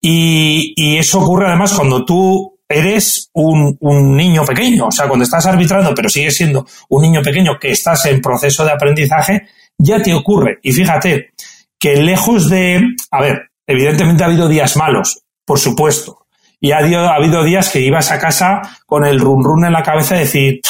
Y, 0.00 0.98
eso 0.98 1.20
ocurre 1.20 1.46
además 1.46 1.72
cuando 1.72 2.04
tú 2.04 2.58
eres 2.68 3.30
un, 3.32 3.78
niño 4.16 4.44
pequeño, 4.44 4.88
o 4.88 4.90
sea, 4.90 5.06
cuando 5.06 5.24
estás 5.24 5.46
arbitrando, 5.46 5.94
pero 5.94 6.08
sigues 6.08 6.36
siendo 6.36 6.66
un 6.90 7.02
niño 7.02 7.22
pequeño 7.22 7.58
que 7.58 7.70
estás 7.70 8.04
en 8.06 8.20
proceso 8.20 8.64
de 8.64 8.72
aprendizaje, 8.72 9.46
ya 9.78 10.02
te 10.02 10.12
ocurre. 10.12 10.58
Y 10.62 10.72
fíjate 10.72 11.30
que 11.78 11.96
lejos 11.96 12.50
de, 12.50 12.82
a 13.10 13.20
ver, 13.20 13.50
evidentemente 13.66 14.24
ha 14.24 14.26
habido 14.26 14.48
días 14.48 14.76
malos, 14.76 15.22
por 15.46 15.58
supuesto. 15.58 16.26
Y 16.60 16.72
ha, 16.72 16.78
ha 16.78 17.14
habido 17.14 17.42
días 17.42 17.70
que 17.70 17.80
ibas 17.80 18.10
a 18.10 18.18
casa 18.18 18.60
con 18.86 19.06
el 19.06 19.20
run 19.20 19.42
run 19.42 19.64
en 19.64 19.72
la 19.72 19.82
cabeza 19.82 20.16
y 20.16 20.20
decir, 20.20 20.60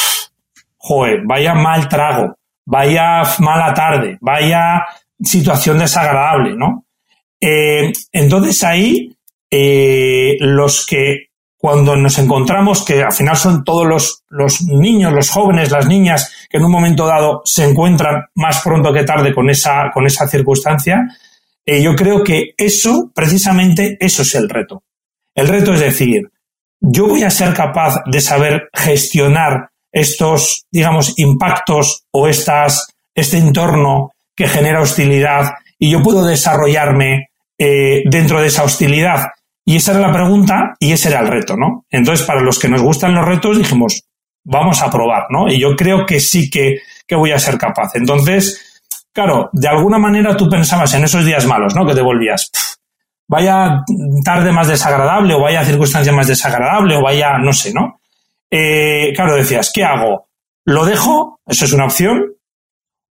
joder, 0.86 1.22
vaya 1.24 1.54
mal 1.54 1.88
trago, 1.88 2.36
vaya 2.66 3.22
mala 3.38 3.72
tarde, 3.72 4.18
vaya 4.20 4.84
situación 5.18 5.78
desagradable, 5.78 6.54
¿no? 6.54 6.84
Eh, 7.40 7.90
entonces 8.12 8.62
ahí, 8.64 9.16
eh, 9.50 10.36
los 10.40 10.84
que 10.84 11.28
cuando 11.56 11.96
nos 11.96 12.18
encontramos, 12.18 12.84
que 12.84 13.02
al 13.02 13.14
final 13.14 13.34
son 13.34 13.64
todos 13.64 13.86
los, 13.86 14.24
los, 14.28 14.60
niños, 14.60 15.14
los 15.14 15.30
jóvenes, 15.30 15.70
las 15.70 15.86
niñas, 15.86 16.46
que 16.50 16.58
en 16.58 16.64
un 16.64 16.72
momento 16.72 17.06
dado 17.06 17.40
se 17.46 17.64
encuentran 17.64 18.26
más 18.34 18.60
pronto 18.62 18.92
que 18.92 19.04
tarde 19.04 19.32
con 19.32 19.48
esa, 19.48 19.90
con 19.90 20.04
esa 20.04 20.28
circunstancia, 20.28 21.08
eh, 21.64 21.82
yo 21.82 21.94
creo 21.96 22.22
que 22.22 22.52
eso, 22.58 23.10
precisamente, 23.14 23.96
eso 23.98 24.20
es 24.20 24.34
el 24.34 24.50
reto. 24.50 24.82
El 25.34 25.48
reto 25.48 25.72
es 25.72 25.80
decir, 25.80 26.30
yo 26.78 27.06
voy 27.06 27.22
a 27.22 27.30
ser 27.30 27.54
capaz 27.54 28.02
de 28.04 28.20
saber 28.20 28.68
gestionar 28.74 29.70
estos, 29.94 30.66
digamos, 30.72 31.14
impactos 31.18 32.02
o 32.10 32.26
estas, 32.26 32.88
este 33.14 33.38
entorno 33.38 34.10
que 34.34 34.48
genera 34.48 34.80
hostilidad 34.80 35.52
y 35.78 35.92
yo 35.92 36.02
puedo 36.02 36.26
desarrollarme 36.26 37.28
eh, 37.56 38.02
dentro 38.10 38.40
de 38.40 38.48
esa 38.48 38.64
hostilidad. 38.64 39.26
Y 39.64 39.76
esa 39.76 39.92
era 39.92 40.00
la 40.00 40.12
pregunta 40.12 40.74
y 40.80 40.92
ese 40.92 41.08
era 41.08 41.20
el 41.20 41.28
reto, 41.28 41.56
¿no? 41.56 41.86
Entonces, 41.88 42.26
para 42.26 42.42
los 42.42 42.58
que 42.58 42.68
nos 42.68 42.82
gustan 42.82 43.14
los 43.14 43.24
retos, 43.24 43.56
dijimos, 43.56 44.02
vamos 44.42 44.82
a 44.82 44.90
probar, 44.90 45.26
¿no? 45.30 45.48
Y 45.48 45.60
yo 45.60 45.76
creo 45.76 46.04
que 46.04 46.18
sí 46.18 46.50
que, 46.50 46.80
que 47.06 47.14
voy 47.14 47.30
a 47.30 47.38
ser 47.38 47.56
capaz. 47.56 47.92
Entonces, 47.94 48.82
claro, 49.12 49.48
de 49.52 49.68
alguna 49.68 49.98
manera 49.98 50.36
tú 50.36 50.50
pensabas 50.50 50.92
en 50.94 51.04
esos 51.04 51.24
días 51.24 51.46
malos, 51.46 51.74
¿no? 51.74 51.86
Que 51.86 51.94
te 51.94 52.02
volvías, 52.02 52.50
vaya 53.28 53.84
tarde 54.24 54.50
más 54.50 54.66
desagradable 54.66 55.34
o 55.34 55.40
vaya 55.40 55.64
circunstancia 55.64 56.12
más 56.12 56.26
desagradable 56.26 56.96
o 56.96 57.02
vaya, 57.02 57.38
no 57.38 57.52
sé, 57.52 57.72
¿no? 57.72 58.00
Eh, 58.56 59.12
claro, 59.16 59.34
decías, 59.34 59.72
¿qué 59.74 59.82
hago? 59.82 60.28
¿Lo 60.64 60.84
dejo? 60.84 61.40
Eso 61.44 61.64
es 61.64 61.72
una 61.72 61.86
opción. 61.86 62.34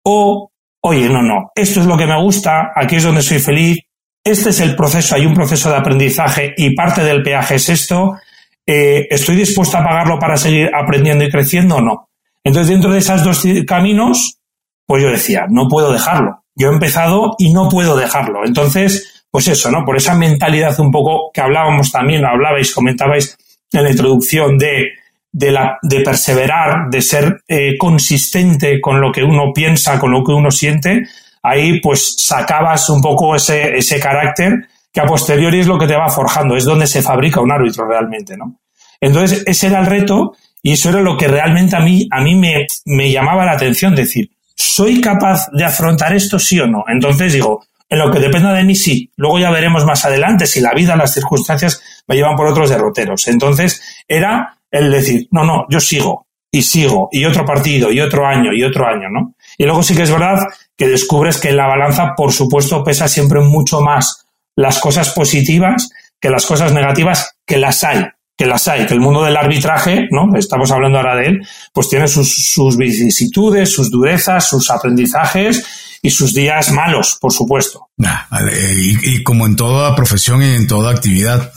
O, 0.05 0.50
oye, 0.83 1.09
no, 1.09 1.22
no, 1.22 1.50
esto 1.55 1.81
es 1.81 1.87
lo 1.87 1.96
que 1.96 2.07
me 2.07 2.22
gusta, 2.22 2.72
aquí 2.76 2.96
es 2.96 3.05
donde 3.05 3.22
soy 3.22 3.38
feliz, 3.38 3.79
este 4.22 4.50
es 4.50 4.61
el 4.61 4.76
proceso, 4.76 5.14
hay 5.14 5.24
un 5.24 5.33
proceso 5.33 5.70
de 5.70 5.76
aprendizaje 5.76 6.55
y 6.57 6.74
parte 6.74 7.03
del 7.03 7.22
peaje 7.22 7.55
es 7.55 7.70
esto, 7.70 8.18
eh, 8.66 9.07
¿estoy 9.09 9.37
dispuesto 9.37 9.79
a 9.79 9.85
pagarlo 9.85 10.18
para 10.18 10.37
seguir 10.37 10.70
aprendiendo 10.74 11.24
y 11.24 11.31
creciendo 11.31 11.76
o 11.76 11.81
no? 11.81 12.11
Entonces, 12.44 12.70
dentro 12.70 12.92
de 12.92 12.98
esos 12.98 13.24
dos 13.24 13.42
caminos, 13.66 14.40
pues 14.87 15.03
yo 15.03 15.11
decía, 15.11 15.46
no 15.48 15.68
puedo 15.68 15.90
dejarlo. 15.90 16.44
Yo 16.55 16.68
he 16.68 16.72
empezado 16.72 17.35
y 17.38 17.53
no 17.53 17.68
puedo 17.68 17.96
dejarlo. 17.96 18.44
Entonces, 18.44 19.24
pues 19.31 19.48
eso, 19.48 19.70
¿no? 19.70 19.85
Por 19.85 19.96
esa 19.96 20.14
mentalidad 20.14 20.79
un 20.81 20.90
poco 20.90 21.31
que 21.33 21.40
hablábamos 21.40 21.90
también, 21.90 22.24
hablabais, 22.24 22.74
comentabais 22.74 23.37
en 23.72 23.85
la 23.85 23.90
introducción 23.90 24.59
de 24.59 25.00
de, 25.33 25.51
la, 25.51 25.79
de 25.83 26.01
perseverar, 26.01 26.90
de 26.90 27.03
ser 27.03 27.43
eh, 27.47 27.77
consistente 27.79 28.81
con 28.81 29.01
lo 29.01 29.12
que 29.12 29.23
uno 29.23 29.53
piensa, 29.55 29.99
con 29.99 30.11
lo 30.11 30.25
que 30.25 30.33
uno 30.33 30.51
siente, 30.51 31.07
ahí 31.43 31.81
pues 31.81 32.16
sacabas 32.19 32.90
un 32.90 33.01
poco 33.01 33.35
ese, 33.35 33.77
ese 33.77 34.01
carácter 34.01 34.69
que 34.93 35.01
a 35.01 35.07
posteriori 35.07 35.61
es 35.61 35.66
lo 35.66 35.79
que 35.79 35.87
te 35.87 35.97
va 35.97 36.09
forjando, 36.09 36.57
es 36.57 36.64
donde 36.64 36.87
se 36.87 37.03
fabrica 37.03 37.40
un 37.40 37.53
árbitro 37.53 37.87
realmente, 37.87 38.37
¿no? 38.37 38.61
Entonces, 39.01 39.45
ese 39.47 39.69
era 39.69 39.81
el 39.81 39.87
reto 39.87 40.37
y 40.62 40.73
eso 40.73 40.90
era 40.90 41.01
lo 41.01 41.16
que 41.16 41.29
realmente 41.29 41.77
a 41.77 41.81
mí, 41.81 42.07
a 42.11 42.21
mí 42.21 42.35
me, 42.35 42.66
me 42.85 43.11
llamaba 43.11 43.47
la 43.47 43.53
atención, 43.53 43.95
decir, 43.95 44.31
¿soy 44.55 45.01
capaz 45.01 45.49
de 45.53 45.64
afrontar 45.64 46.12
esto 46.12 46.38
sí 46.38 46.61
o 46.61 46.66
no? 46.66 46.85
Entonces 46.88 47.33
digo, 47.33 47.64
en 47.88 47.99
lo 47.99 48.11
que 48.11 48.19
dependa 48.19 48.53
de 48.53 48.64
mí 48.64 48.75
sí, 48.75 49.11
luego 49.16 49.38
ya 49.38 49.51
veremos 49.51 49.85
más 49.85 50.05
adelante 50.05 50.47
si 50.47 50.61
la 50.61 50.75
vida, 50.75 50.97
las 50.97 51.14
circunstancias 51.14 51.83
me 52.07 52.16
llevan 52.16 52.37
por 52.37 52.47
otros 52.47 52.69
derroteros. 52.69 53.27
Entonces, 53.29 53.83
era 54.07 54.59
el 54.71 54.91
decir, 54.91 55.29
no, 55.31 55.45
no, 55.45 55.67
yo 55.69 55.81
sigo 55.81 56.27
y 56.51 56.63
sigo 56.63 57.09
y 57.13 57.25
otro 57.25 57.45
partido 57.45 57.93
y 57.93 58.01
otro 58.01 58.27
año 58.27 58.53
y 58.53 58.63
otro 58.65 58.87
año, 58.87 59.09
¿no? 59.11 59.35
Y 59.57 59.65
luego 59.65 59.83
sí 59.83 59.95
que 59.95 60.03
es 60.03 60.11
verdad 60.11 60.39
que 60.77 60.89
descubres 60.89 61.39
que 61.39 61.51
en 61.51 61.57
la 61.57 61.67
balanza, 61.67 62.15
por 62.17 62.33
supuesto, 62.33 62.83
pesa 62.83 63.09
siempre 63.09 63.41
mucho 63.41 63.81
más 63.81 64.27
las 64.57 64.79
cosas 64.79 65.11
positivas 65.11 65.91
que 66.21 66.31
las 66.31 66.45
cosas 66.45 66.73
negativas, 66.73 67.37
que 67.47 67.57
las 67.57 67.83
hay, 67.83 68.05
que 68.37 68.47
las 68.47 68.69
hay, 68.69 68.87
que 68.87 68.95
el 68.95 69.01
mundo 69.01 69.25
del 69.25 69.37
arbitraje, 69.37 70.09
¿no? 70.11 70.37
Estamos 70.37 70.71
hablando 70.71 70.99
ahora 70.99 71.17
de 71.17 71.27
él, 71.27 71.49
pues 71.73 71.89
tiene 71.89 72.07
sus, 72.07 72.53
sus 72.53 72.77
vicisitudes, 72.77 73.73
sus 73.73 73.91
durezas, 73.91 74.49
sus 74.49 74.71
aprendizajes 74.71 75.99
y 76.03 76.11
sus 76.11 76.35
días 76.35 76.71
malos, 76.73 77.19
por 77.21 77.33
supuesto. 77.33 77.89
y, 77.99 79.17
y, 79.17 79.23
como 79.23 79.47
en 79.47 79.57
toda 79.57 79.95
profesión 79.95 80.43
y 80.43 80.55
en 80.55 80.67
toda 80.67 80.91
actividad, 80.91 81.53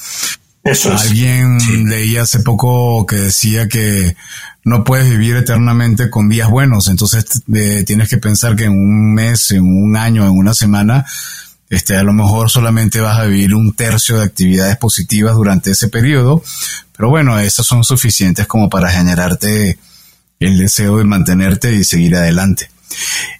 Alguien 0.66 1.58
leía 1.90 2.22
hace 2.22 2.40
poco 2.40 3.06
que 3.06 3.18
decía 3.18 3.68
que 3.68 4.16
no 4.64 4.86
puedes 4.86 5.10
vivir 5.10 5.36
eternamente 5.36 6.10
con 6.10 6.30
días 6.30 6.50
buenos, 6.50 6.88
entonces 6.88 7.26
eh, 7.54 7.84
tienes 7.86 8.08
que 8.08 8.18
pensar 8.18 8.56
que 8.56 8.66
en 8.66 8.72
un 8.72 9.14
mes, 9.14 9.52
en 9.52 9.64
un 9.64 9.98
año, 9.98 10.24
en 10.24 10.32
una 10.32 10.54
semana, 10.54 11.06
este, 11.70 11.98
a 11.98 12.04
lo 12.04 12.14
mejor 12.14 12.50
solamente 12.50 13.02
vas 13.02 13.20
a 13.20 13.26
vivir 13.26 13.54
un 13.54 13.74
tercio 13.74 14.18
de 14.18 14.24
actividades 14.24 14.78
positivas 14.78 15.36
durante 15.36 15.72
ese 15.72 15.90
periodo, 15.90 16.42
pero 16.96 17.10
bueno, 17.10 17.38
esas 17.40 17.66
son 17.66 17.84
suficientes 17.84 18.48
como 18.48 18.70
para 18.70 18.90
generarte 18.90 19.78
el 20.40 20.58
deseo 20.58 20.98
de 20.98 21.04
mantenerte 21.04 21.74
y 21.74 21.84
seguir 21.84 22.16
adelante. 22.16 22.73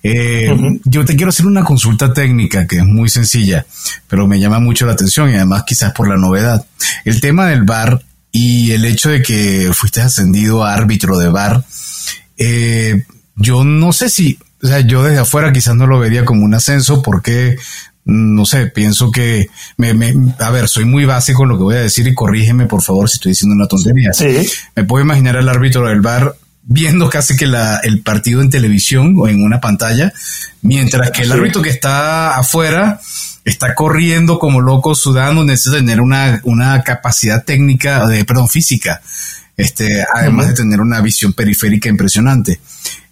Eh, 0.02 0.56
yo 0.84 1.06
te 1.06 1.16
quiero 1.16 1.30
hacer 1.30 1.46
una 1.46 1.64
consulta 1.64 2.14
técnica 2.14 2.68
que 2.68 2.78
es 2.78 2.86
muy 2.86 3.10
sencilla, 3.10 3.66
pero 4.08 4.28
me 4.28 4.40
llama 4.40 4.60
mucho 4.60 4.86
la 4.86 4.94
atención 4.94 5.30
y 5.30 5.36
además 5.36 5.64
quizás 5.66 5.94
por 5.94 6.08
la 6.08 6.18
novedad. 6.18 6.66
El 7.06 7.22
tema 7.22 7.48
del 7.48 7.64
bar 7.64 8.02
y 8.32 8.72
el 8.72 8.86
hecho 8.86 9.10
de 9.10 9.22
que 9.22 9.70
fuiste 9.74 10.02
ascendido 10.02 10.64
a 10.64 10.74
árbitro 10.74 11.18
de 11.18 11.30
bar, 11.30 11.64
eh, 12.38 13.04
yo 13.36 13.64
no 13.64 13.94
sé 13.94 14.10
si, 14.10 14.38
o 14.62 14.68
sea, 14.68 14.82
yo 14.82 15.04
desde 15.04 15.20
afuera 15.20 15.54
quizás 15.54 15.76
no 15.76 15.88
lo 15.88 16.00
vería 16.00 16.26
como 16.26 16.44
un 16.44 16.54
ascenso 16.54 17.02
porque 17.02 17.58
no 18.06 18.46
sé, 18.46 18.68
pienso 18.68 19.12
que 19.12 19.48
me, 19.78 19.94
me, 19.94 20.14
a 20.40 20.50
ver, 20.52 20.68
soy 20.68 20.86
muy 20.86 21.06
básico 21.06 21.44
en 21.44 21.50
lo 21.50 21.58
que 21.58 21.64
voy 21.64 21.76
a 21.76 21.82
decir 21.82 22.06
y 22.08 22.14
corrígeme 22.14 22.66
por 22.66 22.82
favor 22.82 23.10
si 23.10 23.16
estoy 23.16 23.32
diciendo 23.32 23.56
una 23.56 23.68
tontería. 23.68 24.12
Sí. 24.14 24.46
Me 24.76 24.84
puedo 24.84 25.04
imaginar 25.04 25.38
al 25.38 25.48
árbitro 25.48 25.88
del 25.88 26.02
bar 26.02 26.36
viendo 26.64 27.10
casi 27.10 27.36
que 27.36 27.46
la, 27.46 27.80
el 27.84 28.02
partido 28.02 28.42
en 28.42 28.50
televisión 28.50 29.16
o 29.18 29.28
en 29.28 29.44
una 29.44 29.60
pantalla, 29.60 30.14
mientras 30.62 31.12
que 31.12 31.24
el 31.24 31.32
árbitro 31.32 31.62
que 31.62 31.70
está 31.70 32.38
afuera 32.38 33.00
está 33.46 33.76
corriendo 33.76 34.40
como 34.40 34.62
loco, 34.62 34.96
sudando, 34.96 35.44
necesita 35.44 35.78
tener 35.78 36.00
una, 36.00 36.40
una 36.44 36.82
capacidad 36.84 37.44
técnica, 37.44 38.08
de, 38.08 38.24
perdón, 38.24 38.48
física, 38.48 39.02
este, 39.58 40.04
además 40.14 40.48
de 40.48 40.54
tener 40.54 40.80
una 40.80 41.02
visión 41.02 41.34
periférica 41.34 41.90
impresionante. 41.90 42.60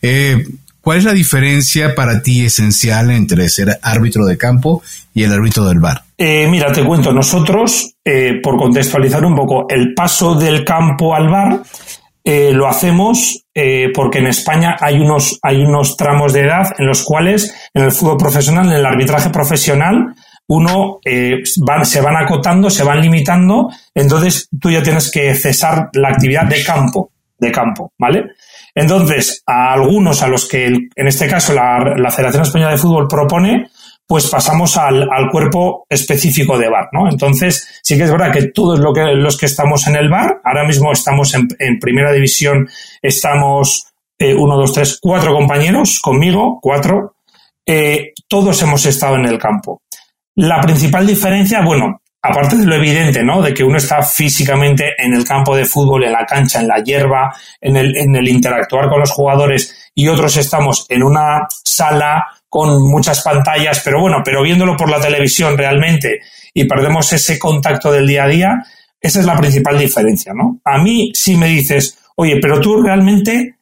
Eh, 0.02 0.44
¿Cuál 0.82 0.98
es 0.98 1.04
la 1.04 1.14
diferencia 1.14 1.94
para 1.94 2.24
ti 2.24 2.44
esencial 2.44 3.12
entre 3.12 3.48
ser 3.50 3.80
árbitro 3.84 4.26
de 4.26 4.38
campo 4.38 4.82
y 5.14 5.24
el 5.24 5.32
árbitro 5.32 5.66
del 5.66 5.80
bar? 5.80 6.06
Eh, 6.18 6.48
mira, 6.50 6.72
te 6.72 6.84
cuento, 6.84 7.14
nosotros, 7.14 7.94
eh, 8.04 8.40
por 8.42 8.58
contextualizar 8.58 9.24
un 9.24 9.36
poco, 9.36 9.68
el 9.70 9.94
paso 9.94 10.34
del 10.34 10.66
campo 10.66 11.14
al 11.14 11.30
bar 11.30 11.62
eh, 12.24 12.52
lo 12.52 12.68
hacemos 12.68 13.41
eh, 13.54 13.90
porque 13.94 14.20
en 14.20 14.28
España 14.28 14.76
hay 14.80 15.00
unos, 15.00 15.40
hay 15.42 15.62
unos 15.62 15.98
tramos 15.98 16.34
de 16.34 16.42
edad 16.42 16.74
en 16.78 16.88
los 16.88 17.04
cuales 17.04 17.54
en 17.74 17.84
el 17.84 17.92
fútbol 17.92 18.18
profesional, 18.18 18.68
en 18.68 18.74
el 18.74 18.86
arbitraje 18.86 19.30
profesional, 19.30 20.16
uno 20.48 21.00
eh, 21.06 21.42
van, 21.66 21.86
se 21.86 22.02
van 22.02 22.16
acotando, 22.18 22.70
se 22.70 22.84
van 22.84 23.02
limitando, 23.02 23.70
entonces 23.94 24.50
tú 24.60 24.70
ya 24.70 24.84
tienes 24.84 25.10
que 25.12 25.34
cesar 25.36 25.90
la 25.94 26.10
actividad 26.10 26.46
de 26.46 26.64
campo, 26.64 27.12
de 27.38 27.52
campo, 27.52 27.94
¿vale? 27.98 28.26
Entonces, 28.74 29.44
a 29.46 29.74
algunos 29.74 30.22
a 30.22 30.28
los 30.28 30.48
que, 30.48 30.68
en 30.68 31.08
este 31.08 31.28
caso, 31.28 31.54
la, 31.54 31.96
la 31.98 32.12
Federación 32.12 32.44
Española 32.44 32.72
de 32.72 32.78
Fútbol 32.78 33.08
propone, 33.08 33.70
pues 34.12 34.30
pasamos 34.30 34.76
al, 34.76 35.04
al, 35.10 35.30
cuerpo 35.32 35.86
específico 35.88 36.58
de 36.58 36.68
bar, 36.68 36.90
¿no? 36.92 37.10
Entonces, 37.10 37.80
sí 37.82 37.96
que 37.96 38.04
es 38.04 38.12
verdad 38.12 38.34
que 38.34 38.50
todos 38.50 38.78
lo 38.78 38.92
que, 38.92 39.06
los 39.16 39.38
que 39.38 39.46
estamos 39.46 39.88
en 39.88 39.96
el 39.96 40.10
bar, 40.10 40.42
ahora 40.44 40.66
mismo 40.66 40.92
estamos 40.92 41.34
en, 41.34 41.80
primera 41.80 42.12
división, 42.12 42.68
estamos 43.02 43.86
eh, 44.20 44.36
uno, 44.36 44.58
dos, 44.58 44.74
tres, 44.74 45.00
cuatro 45.02 45.34
compañeros 45.34 46.02
conmigo, 46.02 46.60
cuatro, 46.62 47.16
eh, 47.66 48.12
todos 48.28 48.62
hemos 48.62 48.86
estado 48.86 49.16
en 49.16 49.28
el 49.28 49.38
campo. 49.38 49.82
La 50.36 50.60
principal 50.60 51.08
diferencia, 51.08 51.62
bueno, 51.62 52.01
aparte 52.22 52.56
de 52.58 52.66
lo 52.66 52.76
evidente, 52.76 53.24
¿no? 53.24 53.42
De 53.42 53.54
que 53.54 53.64
uno 53.64 53.78
está 53.78 54.02
físicamente 54.04 54.94
en 54.98 55.14
el 55.14 55.26
campo 55.26 55.56
de 55.56 55.66
fútbol, 55.66 56.04
en 56.04 56.12
la 56.12 56.26
cancha, 56.26 56.60
en 56.60 56.68
la 56.68 56.84
hierba, 56.84 57.36
en 57.60 57.76
el, 57.76 58.28
interactuar 58.28 58.90
con 58.90 59.00
los 59.00 59.12
jugadores 59.12 59.92
y 59.96 60.08
otros 60.08 60.38
estamos 60.38 60.86
en 60.90 61.04
una 61.04 61.48
sala 61.64 62.28
con 62.48 62.82
muchas 62.90 63.22
pantallas, 63.22 63.82
pero 63.84 64.02
bueno, 64.02 64.22
pero 64.24 64.44
viéndolo 64.44 64.76
por 64.78 64.90
la 64.90 65.00
televisión 65.00 65.58
realmente 65.58 66.20
y 66.54 66.66
perdemos 66.66 67.12
ese 67.14 67.40
contacto 67.40 67.92
del 67.92 68.08
día 68.08 68.26
a 68.26 68.28
día, 68.28 68.64
esa 69.00 69.20
es 69.20 69.26
la 69.26 69.38
principal 69.38 69.80
diferencia, 69.80 70.34
¿no? 70.34 70.60
A 70.64 70.78
mí 70.78 71.12
si 71.16 71.38
me 71.38 71.48
dices, 71.48 71.98
oye, 72.16 72.38
pero 72.42 72.60
tú 72.60 72.82
realmente, 72.82 73.56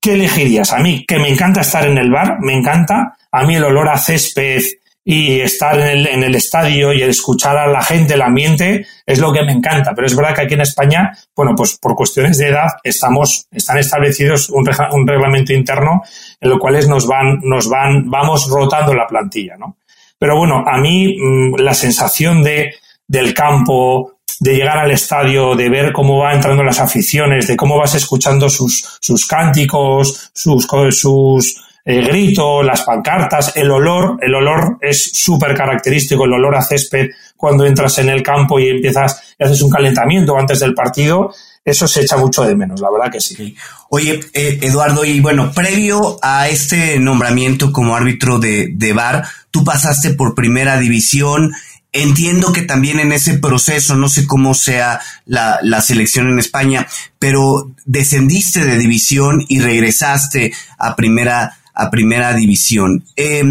¿qué 0.00 0.14
elegirías? 0.14 0.72
A 0.72 0.78
mí, 0.78 1.04
que 1.06 1.18
me 1.18 1.28
encanta 1.28 1.60
estar 1.60 1.84
en 1.86 1.98
el 1.98 2.10
bar, 2.10 2.38
me 2.40 2.54
encanta, 2.54 3.16
a 3.30 3.44
mí 3.44 3.56
el 3.56 3.64
olor 3.64 3.88
a 3.88 3.98
césped, 3.98 4.62
y 5.04 5.40
estar 5.40 5.78
en 5.80 5.88
el, 5.88 6.06
en 6.06 6.22
el, 6.22 6.34
estadio 6.34 6.92
y 6.92 7.02
escuchar 7.02 7.56
a 7.56 7.66
la 7.66 7.82
gente, 7.82 8.14
el 8.14 8.22
ambiente, 8.22 8.86
es 9.04 9.18
lo 9.18 9.32
que 9.32 9.42
me 9.42 9.52
encanta. 9.52 9.92
Pero 9.94 10.06
es 10.06 10.14
verdad 10.14 10.34
que 10.34 10.42
aquí 10.42 10.54
en 10.54 10.60
España, 10.60 11.12
bueno, 11.34 11.54
pues 11.56 11.76
por 11.78 11.94
cuestiones 11.96 12.38
de 12.38 12.48
edad 12.48 12.68
estamos, 12.84 13.46
están 13.50 13.78
establecidos 13.78 14.48
un, 14.50 14.68
un 14.92 15.06
reglamento 15.06 15.52
interno 15.52 16.02
en 16.40 16.50
lo 16.50 16.58
cual 16.58 16.78
nos 16.88 17.06
van, 17.06 17.40
nos 17.42 17.68
van, 17.68 18.08
vamos 18.08 18.48
rotando 18.48 18.94
la 18.94 19.06
plantilla, 19.06 19.56
¿no? 19.56 19.76
Pero 20.18 20.36
bueno, 20.36 20.62
a 20.64 20.78
mí 20.78 21.16
mmm, 21.18 21.56
la 21.56 21.74
sensación 21.74 22.44
de, 22.44 22.74
del 23.08 23.34
campo, 23.34 24.18
de 24.38 24.54
llegar 24.54 24.78
al 24.78 24.90
estadio, 24.92 25.54
de 25.56 25.68
ver 25.68 25.92
cómo 25.92 26.18
va 26.18 26.32
entrando 26.32 26.62
las 26.62 26.80
aficiones, 26.80 27.48
de 27.48 27.56
cómo 27.56 27.76
vas 27.76 27.94
escuchando 27.94 28.48
sus, 28.48 28.98
sus 29.00 29.26
cánticos, 29.26 30.30
sus, 30.32 30.66
sus, 30.90 31.64
el 31.84 32.06
grito, 32.06 32.62
las 32.62 32.82
pancartas, 32.82 33.56
el 33.56 33.70
olor, 33.70 34.18
el 34.20 34.34
olor 34.34 34.78
es 34.80 35.10
súper 35.12 35.56
característico, 35.56 36.24
el 36.24 36.32
olor 36.32 36.54
a 36.56 36.62
césped 36.62 37.10
cuando 37.36 37.66
entras 37.66 37.98
en 37.98 38.08
el 38.08 38.22
campo 38.22 38.60
y 38.60 38.68
empiezas 38.68 39.34
y 39.38 39.44
haces 39.44 39.62
un 39.62 39.70
calentamiento 39.70 40.38
antes 40.38 40.60
del 40.60 40.74
partido, 40.74 41.34
eso 41.64 41.88
se 41.88 42.02
echa 42.02 42.16
mucho 42.16 42.44
de 42.44 42.54
menos, 42.54 42.80
la 42.80 42.90
verdad 42.90 43.10
que 43.10 43.20
sí. 43.20 43.56
Oye, 43.90 44.20
eh, 44.32 44.58
Eduardo, 44.62 45.04
y 45.04 45.20
bueno, 45.20 45.52
previo 45.52 46.18
a 46.22 46.48
este 46.48 46.98
nombramiento 47.00 47.72
como 47.72 47.96
árbitro 47.96 48.38
de, 48.38 48.68
de 48.72 48.92
VAR, 48.92 49.24
tú 49.50 49.64
pasaste 49.64 50.14
por 50.14 50.34
primera 50.34 50.78
división, 50.78 51.52
Entiendo 51.94 52.54
que 52.54 52.62
también 52.62 53.00
en 53.00 53.12
ese 53.12 53.34
proceso, 53.34 53.96
no 53.96 54.08
sé 54.08 54.26
cómo 54.26 54.54
sea 54.54 54.98
la, 55.26 55.58
la, 55.62 55.82
selección 55.82 56.30
en 56.30 56.38
España, 56.38 56.88
pero 57.18 57.70
descendiste 57.84 58.64
de 58.64 58.78
división 58.78 59.44
y 59.46 59.60
regresaste 59.60 60.54
a 60.78 60.96
primera 60.96 61.58
a 61.74 61.90
primera 61.90 62.34
división. 62.34 63.04
Eh, 63.16 63.42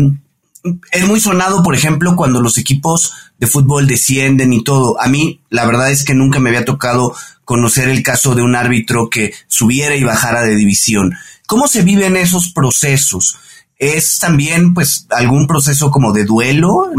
es 0.91 1.07
muy 1.07 1.19
sonado, 1.19 1.63
por 1.63 1.75
ejemplo, 1.75 2.15
cuando 2.15 2.41
los 2.41 2.57
equipos 2.57 3.13
de 3.39 3.47
fútbol 3.47 3.88
descienden 3.88 4.53
y 4.53 4.63
todo. 4.63 5.01
A 5.01 5.07
mí, 5.07 5.41
la 5.49 5.65
verdad 5.65 5.91
es 5.91 6.03
que 6.03 6.13
nunca 6.13 6.39
me 6.39 6.49
había 6.49 6.65
tocado 6.65 7.15
conocer 7.43 7.89
el 7.89 8.03
caso 8.03 8.36
de 8.36 8.43
un 8.43 8.55
árbitro 8.55 9.10
que 9.10 9.34
subiera 9.47 9.95
y 9.95 10.03
bajara 10.03 10.43
de 10.43 10.55
división. 10.55 11.13
¿Cómo 11.47 11.67
se 11.67 11.81
viven 11.81 12.15
esos 12.15 12.51
procesos? 12.53 13.38
¿Es 13.77 14.19
también, 14.19 14.75
pues, 14.75 15.07
algún 15.10 15.47
proceso 15.47 15.89
como 15.89 16.13
de 16.13 16.23
duelo 16.23 16.91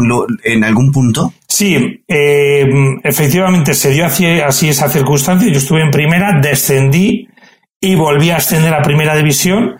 en, 0.43 0.63
algún 0.65 0.91
punto? 0.91 1.33
Sí, 1.47 2.03
eh, 2.07 2.65
efectivamente 3.03 3.73
se 3.73 3.91
dio 3.91 4.05
así 4.05 4.67
esa 4.67 4.89
circunstancia. 4.89 5.49
Yo 5.49 5.59
estuve 5.59 5.81
en 5.81 5.91
primera, 5.91 6.41
descendí 6.41 7.29
y 7.79 7.95
volví 7.95 8.31
a 8.31 8.37
ascender 8.37 8.73
a 8.73 8.81
primera 8.81 9.15
división 9.15 9.77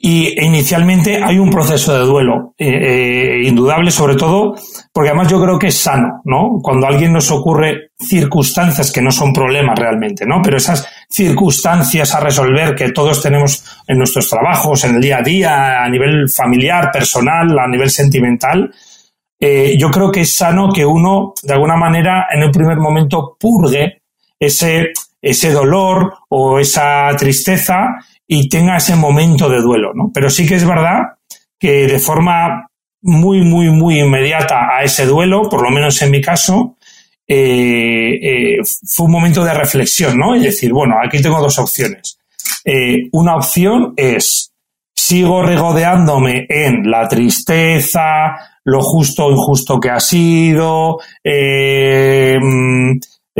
y 0.00 0.40
inicialmente 0.40 1.20
hay 1.22 1.40
un 1.40 1.50
proceso 1.50 1.92
de 1.92 2.06
duelo 2.06 2.54
eh, 2.56 2.68
eh, 2.68 3.42
indudable, 3.44 3.90
sobre 3.90 4.14
todo 4.14 4.54
porque 4.92 5.10
además 5.10 5.28
yo 5.28 5.42
creo 5.42 5.58
que 5.58 5.66
es 5.66 5.78
sano, 5.78 6.22
¿no? 6.24 6.60
Cuando 6.62 6.86
a 6.86 6.90
alguien 6.90 7.12
nos 7.12 7.32
ocurre 7.32 7.90
circunstancias 7.98 8.92
que 8.92 9.02
no 9.02 9.10
son 9.10 9.32
problemas 9.32 9.76
realmente, 9.76 10.24
¿no? 10.24 10.40
Pero 10.40 10.56
esas 10.56 10.86
circunstancias 11.08 12.14
a 12.14 12.20
resolver 12.20 12.76
que 12.76 12.92
todos 12.92 13.20
tenemos 13.20 13.64
en 13.88 13.98
nuestros 13.98 14.30
trabajos, 14.30 14.84
en 14.84 14.94
el 14.94 15.00
día 15.00 15.18
a 15.18 15.22
día, 15.22 15.82
a 15.82 15.88
nivel 15.88 16.28
familiar, 16.28 16.90
personal, 16.92 17.58
a 17.58 17.66
nivel 17.66 17.90
sentimental, 17.90 18.70
eh, 19.40 19.76
yo 19.76 19.90
creo 19.90 20.12
que 20.12 20.20
es 20.20 20.36
sano 20.36 20.72
que 20.72 20.84
uno, 20.86 21.32
de 21.42 21.52
alguna 21.52 21.76
manera, 21.76 22.28
en 22.32 22.44
un 22.44 22.52
primer 22.52 22.78
momento 22.78 23.36
purgue 23.38 24.02
ese, 24.38 24.92
ese 25.20 25.50
dolor 25.52 26.14
o 26.28 26.58
esa 26.58 27.08
tristeza 27.18 27.96
y 28.26 28.48
tenga 28.48 28.76
ese 28.76 28.94
momento 28.94 29.48
de 29.48 29.60
duelo, 29.60 29.92
¿no? 29.94 30.10
Pero 30.12 30.30
sí 30.30 30.46
que 30.46 30.54
es 30.54 30.66
verdad 30.66 31.00
que 31.58 31.86
de 31.86 31.98
forma 31.98 32.68
muy, 33.02 33.42
muy, 33.42 33.70
muy 33.70 34.00
inmediata 34.00 34.76
a 34.76 34.82
ese 34.82 35.06
duelo, 35.06 35.48
por 35.48 35.62
lo 35.62 35.70
menos 35.70 36.00
en 36.02 36.10
mi 36.10 36.20
caso, 36.20 36.76
eh, 37.26 38.18
eh, 38.22 38.56
fue 38.86 39.06
un 39.06 39.12
momento 39.12 39.44
de 39.44 39.54
reflexión, 39.54 40.18
¿no? 40.18 40.36
Y 40.36 40.40
decir, 40.40 40.72
bueno, 40.72 40.96
aquí 41.02 41.20
tengo 41.20 41.40
dos 41.40 41.58
opciones. 41.58 42.18
Eh, 42.64 43.08
una 43.12 43.36
opción 43.36 43.94
es, 43.96 44.52
sigo 44.94 45.42
regodeándome 45.42 46.46
en 46.48 46.90
la 46.90 47.08
tristeza, 47.08 48.36
lo 48.64 48.80
justo 48.82 49.26
o 49.26 49.32
injusto 49.32 49.78
que 49.80 49.90
ha 49.90 50.00
sido, 50.00 50.98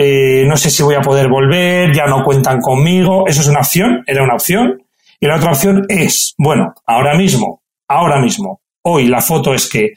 eh, 0.01 0.45
no 0.47 0.57
sé 0.57 0.71
si 0.71 0.85
voy 0.85 0.95
a 0.95 1.01
poder 1.01 1.29
volver, 1.29 1.93
ya 1.93 2.07
no 2.07 2.23
cuentan 2.23 2.61
conmigo. 2.61 3.25
Eso 3.27 3.41
es 3.41 3.49
una 3.49 3.59
opción, 3.59 4.05
era 4.07 4.23
una 4.23 4.35
opción. 4.35 4.81
Y 5.19 5.27
la 5.27 5.37
otra 5.37 5.51
opción 5.51 5.87
es, 5.89 6.35
bueno, 6.39 6.73
ahora 6.87 7.17
mismo, 7.17 7.63
ahora 7.89 8.21
mismo, 8.21 8.61
hoy 8.83 9.09
la 9.09 9.21
foto 9.21 9.53
es 9.53 9.69
que 9.69 9.95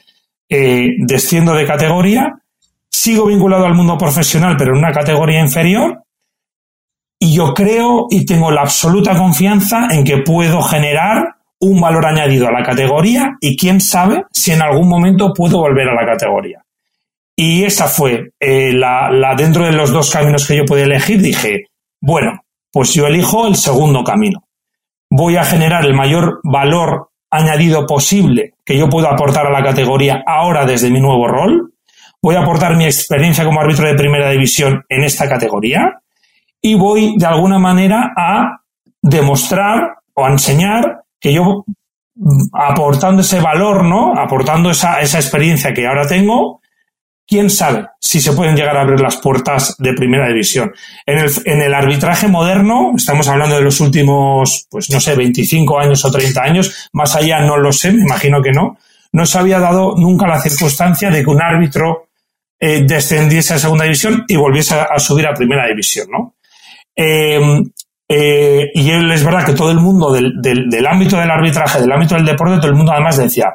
eh, 0.48 0.88
desciendo 1.06 1.54
de 1.54 1.64
categoría, 1.64 2.32
sigo 2.90 3.26
vinculado 3.26 3.64
al 3.64 3.74
mundo 3.74 3.96
profesional, 3.96 4.56
pero 4.58 4.72
en 4.72 4.78
una 4.78 4.90
categoría 4.90 5.40
inferior, 5.40 6.02
y 7.20 7.36
yo 7.36 7.54
creo 7.54 8.08
y 8.10 8.26
tengo 8.26 8.50
la 8.50 8.62
absoluta 8.62 9.16
confianza 9.16 9.86
en 9.92 10.02
que 10.02 10.18
puedo 10.18 10.62
generar 10.62 11.36
un 11.60 11.80
valor 11.80 12.06
añadido 12.06 12.48
a 12.48 12.50
la 12.50 12.64
categoría 12.64 13.36
y 13.40 13.56
quién 13.56 13.80
sabe 13.80 14.24
si 14.32 14.50
en 14.50 14.62
algún 14.62 14.88
momento 14.88 15.32
puedo 15.32 15.58
volver 15.58 15.88
a 15.88 15.94
la 15.94 16.04
categoría. 16.04 16.64
Y 17.44 17.64
esa 17.64 17.88
fue 17.88 18.34
eh, 18.38 18.72
la, 18.72 19.34
dentro 19.36 19.64
de 19.64 19.72
los 19.72 19.90
dos 19.90 20.12
caminos 20.12 20.46
que 20.46 20.58
yo 20.58 20.64
podía 20.64 20.84
elegir, 20.84 21.20
dije, 21.20 21.64
bueno, 22.00 22.44
pues 22.70 22.94
yo 22.94 23.08
elijo 23.08 23.48
el 23.48 23.56
segundo 23.56 24.04
camino. 24.04 24.44
Voy 25.10 25.36
a 25.36 25.42
generar 25.42 25.84
el 25.84 25.92
mayor 25.92 26.38
valor 26.44 27.08
añadido 27.32 27.84
posible 27.84 28.54
que 28.64 28.78
yo 28.78 28.88
puedo 28.88 29.08
aportar 29.08 29.48
a 29.48 29.50
la 29.50 29.60
categoría 29.60 30.22
ahora 30.24 30.64
desde 30.64 30.88
mi 30.88 31.00
nuevo 31.00 31.26
rol. 31.26 31.72
Voy 32.22 32.36
a 32.36 32.42
aportar 32.42 32.76
mi 32.76 32.84
experiencia 32.84 33.44
como 33.44 33.60
árbitro 33.60 33.88
de 33.88 33.96
primera 33.96 34.30
división 34.30 34.84
en 34.88 35.02
esta 35.02 35.28
categoría 35.28 36.00
y 36.60 36.76
voy 36.76 37.16
de 37.18 37.26
alguna 37.26 37.58
manera 37.58 38.12
a 38.16 38.60
demostrar 39.02 39.96
o 40.14 40.24
a 40.24 40.30
enseñar 40.30 41.02
que 41.18 41.32
yo 41.32 41.64
aportando 42.52 43.22
ese 43.22 43.40
valor, 43.40 43.84
¿no? 43.84 44.14
Aportando 44.16 44.70
esa, 44.70 45.00
esa 45.00 45.18
experiencia 45.18 45.74
que 45.74 45.88
ahora 45.88 46.06
tengo, 46.06 46.61
quién 47.26 47.50
sabe 47.50 47.86
si 47.98 48.20
se 48.20 48.32
pueden 48.32 48.56
llegar 48.56 48.76
a 48.76 48.82
abrir 48.82 49.00
las 49.00 49.16
puertas 49.16 49.76
de 49.78 49.94
primera 49.94 50.28
división. 50.28 50.72
En 51.06 51.60
el, 51.62 51.74
arbitraje 51.74 52.28
moderno, 52.28 52.92
estamos 52.96 53.28
hablando 53.28 53.56
de 53.56 53.62
los 53.62 53.80
últimos, 53.80 54.66
pues 54.70 54.90
no 54.90 55.00
sé, 55.00 55.14
25 55.14 55.78
años 55.78 56.04
o 56.04 56.10
30 56.10 56.42
años, 56.42 56.90
más 56.92 57.14
allá 57.16 57.40
no 57.40 57.56
lo 57.56 57.72
sé, 57.72 57.92
me 57.92 58.02
imagino 58.02 58.42
que 58.42 58.52
no, 58.52 58.76
no 59.12 59.26
se 59.26 59.38
había 59.38 59.58
dado 59.58 59.94
nunca 59.96 60.26
la 60.26 60.40
circunstancia 60.40 61.10
de 61.10 61.22
que 61.22 61.30
un 61.30 61.42
árbitro 61.42 62.08
eh, 62.60 62.84
descendiese 62.86 63.54
a 63.54 63.58
segunda 63.58 63.84
división 63.84 64.24
y 64.28 64.36
volviese 64.36 64.74
a, 64.74 64.98
subir 64.98 65.26
a 65.26 65.34
primera 65.34 65.66
división, 65.66 66.08
¿no? 66.10 66.34
Eh, 66.94 67.40
eh, 68.08 68.70
y 68.74 68.90
es 68.90 69.24
verdad 69.24 69.46
que 69.46 69.54
todo 69.54 69.70
el 69.70 69.78
mundo 69.78 70.12
del 70.12 70.86
ámbito 70.86 71.16
del 71.16 71.30
arbitraje, 71.30 71.80
del 71.80 71.92
ámbito 71.92 72.14
del 72.14 72.26
deporte, 72.26 72.58
todo 72.58 72.68
el 72.68 72.76
mundo 72.76 72.92
además 72.92 73.16
decía, 73.16 73.54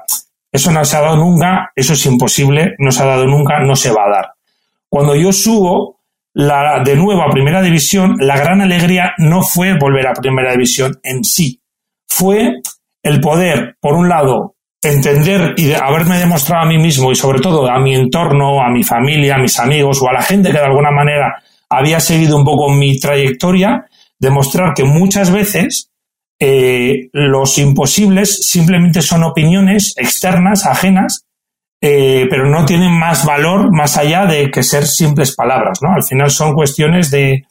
eso 0.52 0.72
no 0.72 0.84
se 0.86 0.98
ha 0.98 1.02
dado 1.02 1.18
nunca, 1.18 1.72
eso 1.76 1.94
es 1.94 2.06
imposible, 2.06 2.76
no 2.80 2.92
se 2.92 3.04
ha 3.04 3.06
dado 3.06 3.26
nunca, 3.26 3.60
no 3.60 3.76
se 3.76 3.92
va 3.92 4.06
a 4.06 4.10
dar. 4.10 4.26
Cuando 4.90 5.16
yo 5.16 5.32
subo, 5.34 6.00
la, 6.34 6.82
de 6.84 6.96
nuevo 6.96 7.22
a 7.24 7.32
Primera 7.32 7.62
División, 7.62 8.16
la 8.20 8.38
gran 8.38 8.62
alegría 8.62 9.14
no 9.18 9.42
fue 9.42 9.78
volver 9.78 10.08
a 10.08 10.14
Primera 10.14 10.52
División 10.52 11.00
en 11.04 11.24
sí, 11.24 11.62
fue 12.08 12.62
el 13.04 13.20
poder, 13.22 13.76
por 13.80 13.96
un 13.96 14.10
lado, 14.10 14.56
entender 14.82 15.54
y 15.58 15.74
haberme 15.74 16.20
demostrado 16.20 16.64
a 16.64 16.68
mí 16.68 16.78
mismo 16.78 17.12
y 17.12 17.16
sobre 17.16 17.40
todo 17.40 17.70
a 17.70 17.80
mi 17.80 17.96
entorno, 17.96 18.62
a 18.62 18.70
mi 18.70 18.84
familia, 18.84 19.36
a 19.36 19.40
mis 19.40 19.60
amigos 19.60 20.02
o 20.02 20.10
a 20.10 20.14
la 20.14 20.22
gente 20.22 20.52
que 20.52 20.58
de 20.58 20.66
alguna 20.66 20.92
manera 20.92 21.42
había 21.70 22.00
seguido 22.00 22.38
un 22.38 22.46
poco 22.46 22.72
mi 22.72 23.00
trayectoria, 23.00 23.86
demostrar 24.20 24.74
que 24.74 24.84
muchas 24.84 25.32
veces 25.32 25.92
eh, 26.40 27.10
los 27.14 27.58
imposibles 27.58 28.48
simplemente 28.48 29.02
son 29.02 29.24
opiniones 29.24 29.94
externas, 29.98 30.66
ajenas, 30.66 31.26
eh, 31.82 32.26
pero 32.30 32.50
no 32.50 32.66
tienen 32.66 32.92
más 32.92 33.26
valor 33.26 33.72
más 33.72 33.98
allá 33.98 34.26
de 34.26 34.50
que 34.50 34.64
ser 34.64 34.86
simples 34.86 35.36
palabras, 35.36 35.80
¿no? 35.82 35.94
Al 35.94 36.04
final 36.04 36.32
son 36.32 36.54
cuestiones 36.54 37.12
de, 37.12 37.46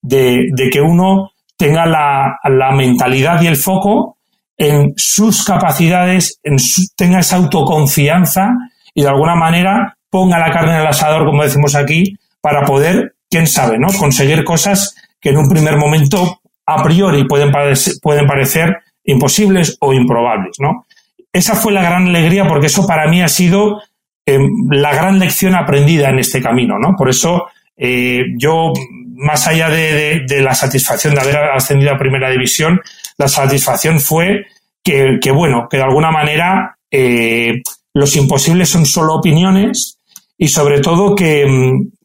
de, 0.00 0.70
que 0.70 0.80
uno 0.80 1.30
tenga 1.56 1.86
la, 1.86 2.72
mentalidad 2.72 3.40
y 3.42 3.46
el 3.46 3.56
foco 3.56 4.18
en 4.56 4.92
sus 4.96 5.44
capacidades, 5.44 6.38
en 6.42 6.56
tenga 6.96 7.20
esa 7.20 7.36
autoconfianza 7.36 8.50
y 8.94 9.02
de 9.02 9.08
alguna 9.08 9.34
manera 9.34 9.96
ponga 10.10 10.38
la 10.38 10.52
carne 10.52 10.74
en 10.74 10.80
el 10.80 10.86
asador, 10.86 11.24
como 11.24 11.42
decimos 11.42 11.74
aquí, 11.74 12.16
para 12.40 12.64
poder, 12.64 13.14
quién 13.30 13.46
sabe, 13.46 13.78
¿no? 13.78 13.88
Conseguir 13.98 14.44
cosas 14.44 14.94
que 15.20 15.30
en 15.30 15.38
un 15.38 15.48
primer 15.48 15.76
momento 15.76 16.41
a 16.66 16.82
priori 16.82 17.24
pueden 17.24 17.50
parecer, 17.50 17.94
pueden 18.02 18.26
parecer 18.26 18.78
imposibles 19.04 19.76
o 19.80 19.92
improbables, 19.92 20.56
¿no? 20.58 20.86
Esa 21.32 21.54
fue 21.56 21.72
la 21.72 21.82
gran 21.82 22.08
alegría 22.08 22.46
porque 22.46 22.66
eso 22.66 22.86
para 22.86 23.08
mí 23.08 23.22
ha 23.22 23.28
sido 23.28 23.80
eh, 24.24 24.38
la 24.70 24.94
gran 24.94 25.18
lección 25.18 25.54
aprendida 25.54 26.10
en 26.10 26.18
este 26.18 26.40
camino, 26.40 26.78
¿no? 26.78 26.94
Por 26.96 27.08
eso 27.08 27.46
eh, 27.76 28.22
yo, 28.36 28.72
más 29.16 29.46
allá 29.46 29.68
de, 29.70 30.24
la 30.40 30.54
satisfacción 30.54 31.14
de 31.14 31.20
haber 31.20 31.36
ascendido 31.36 31.92
a 31.92 31.98
Primera 31.98 32.30
División, 32.30 32.80
la 33.18 33.28
satisfacción 33.28 33.98
fue 33.98 34.46
que, 34.84 35.18
bueno, 35.32 35.68
que 35.70 35.78
de 35.78 35.82
alguna 35.82 36.10
manera 36.10 36.76
eh, 36.90 37.62
los 37.94 38.16
imposibles 38.16 38.68
son 38.68 38.84
solo 38.84 39.14
opiniones 39.14 39.98
y 40.36 40.48
sobre 40.48 40.80
todo 40.80 41.14
que, 41.14 41.46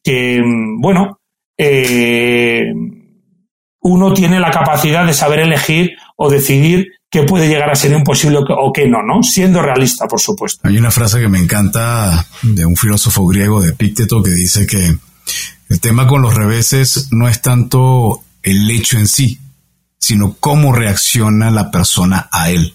que 0.03 0.41
bueno, 0.79 1.19
uno 3.87 4.13
tiene 4.13 4.39
la 4.39 4.51
capacidad 4.51 5.05
de 5.05 5.13
saber 5.13 5.39
elegir 5.39 5.91
o 6.17 6.29
decidir 6.29 6.87
qué 7.09 7.23
puede 7.23 7.47
llegar 7.47 7.69
a 7.69 7.75
ser 7.75 7.93
imposible 7.93 8.39
o 8.39 8.71
qué 8.73 8.87
no, 8.87 9.01
¿no? 9.01 9.23
Siendo 9.23 9.61
realista, 9.61 10.07
por 10.07 10.19
supuesto. 10.19 10.67
Hay 10.67 10.77
una 10.77 10.91
frase 10.91 11.21
que 11.21 11.29
me 11.29 11.39
encanta 11.39 12.25
de 12.41 12.65
un 12.65 12.75
filósofo 12.75 13.25
griego 13.27 13.61
de 13.61 13.69
Epicteto 13.69 14.21
que 14.21 14.31
dice 14.31 14.67
que 14.67 14.97
el 15.69 15.79
tema 15.79 16.05
con 16.05 16.21
los 16.21 16.33
reveses 16.33 17.07
no 17.11 17.29
es 17.29 17.41
tanto 17.41 18.23
el 18.43 18.69
hecho 18.69 18.97
en 18.97 19.07
sí, 19.07 19.39
sino 19.97 20.35
cómo 20.37 20.73
reacciona 20.73 21.49
la 21.49 21.71
persona 21.71 22.27
a 22.29 22.49
él. 22.51 22.73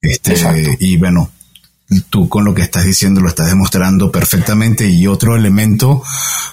Este, 0.00 0.76
y 0.80 0.96
bueno, 0.96 1.30
tú 2.10 2.28
con 2.28 2.44
lo 2.44 2.54
que 2.54 2.62
estás 2.62 2.84
diciendo 2.84 3.20
lo 3.20 3.28
estás 3.28 3.48
demostrando 3.48 4.10
perfectamente 4.10 4.88
y 4.88 5.06
otro 5.06 5.36
elemento 5.36 6.02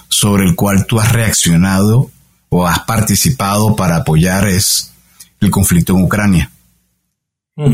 sobre 0.08 0.44
el 0.44 0.54
cual 0.54 0.86
tú 0.86 1.00
has 1.00 1.12
reaccionado 1.12 2.10
o 2.56 2.66
has 2.66 2.80
participado 2.80 3.76
para 3.76 3.96
apoyar 3.96 4.48
es 4.48 4.92
el 5.40 5.50
conflicto 5.50 5.94
en 5.94 6.04
Ucrania. 6.04 6.50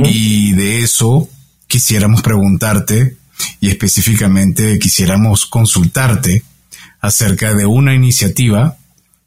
Y 0.05 0.53
de 0.53 0.83
eso 0.83 1.29
quisiéramos 1.69 2.23
preguntarte 2.23 3.17
y 3.61 3.69
específicamente 3.69 4.79
quisiéramos 4.81 5.47
consultarte 5.47 6.43
acerca 7.01 7.55
de 7.55 7.67
una 7.67 7.95
iniciativa 7.95 8.77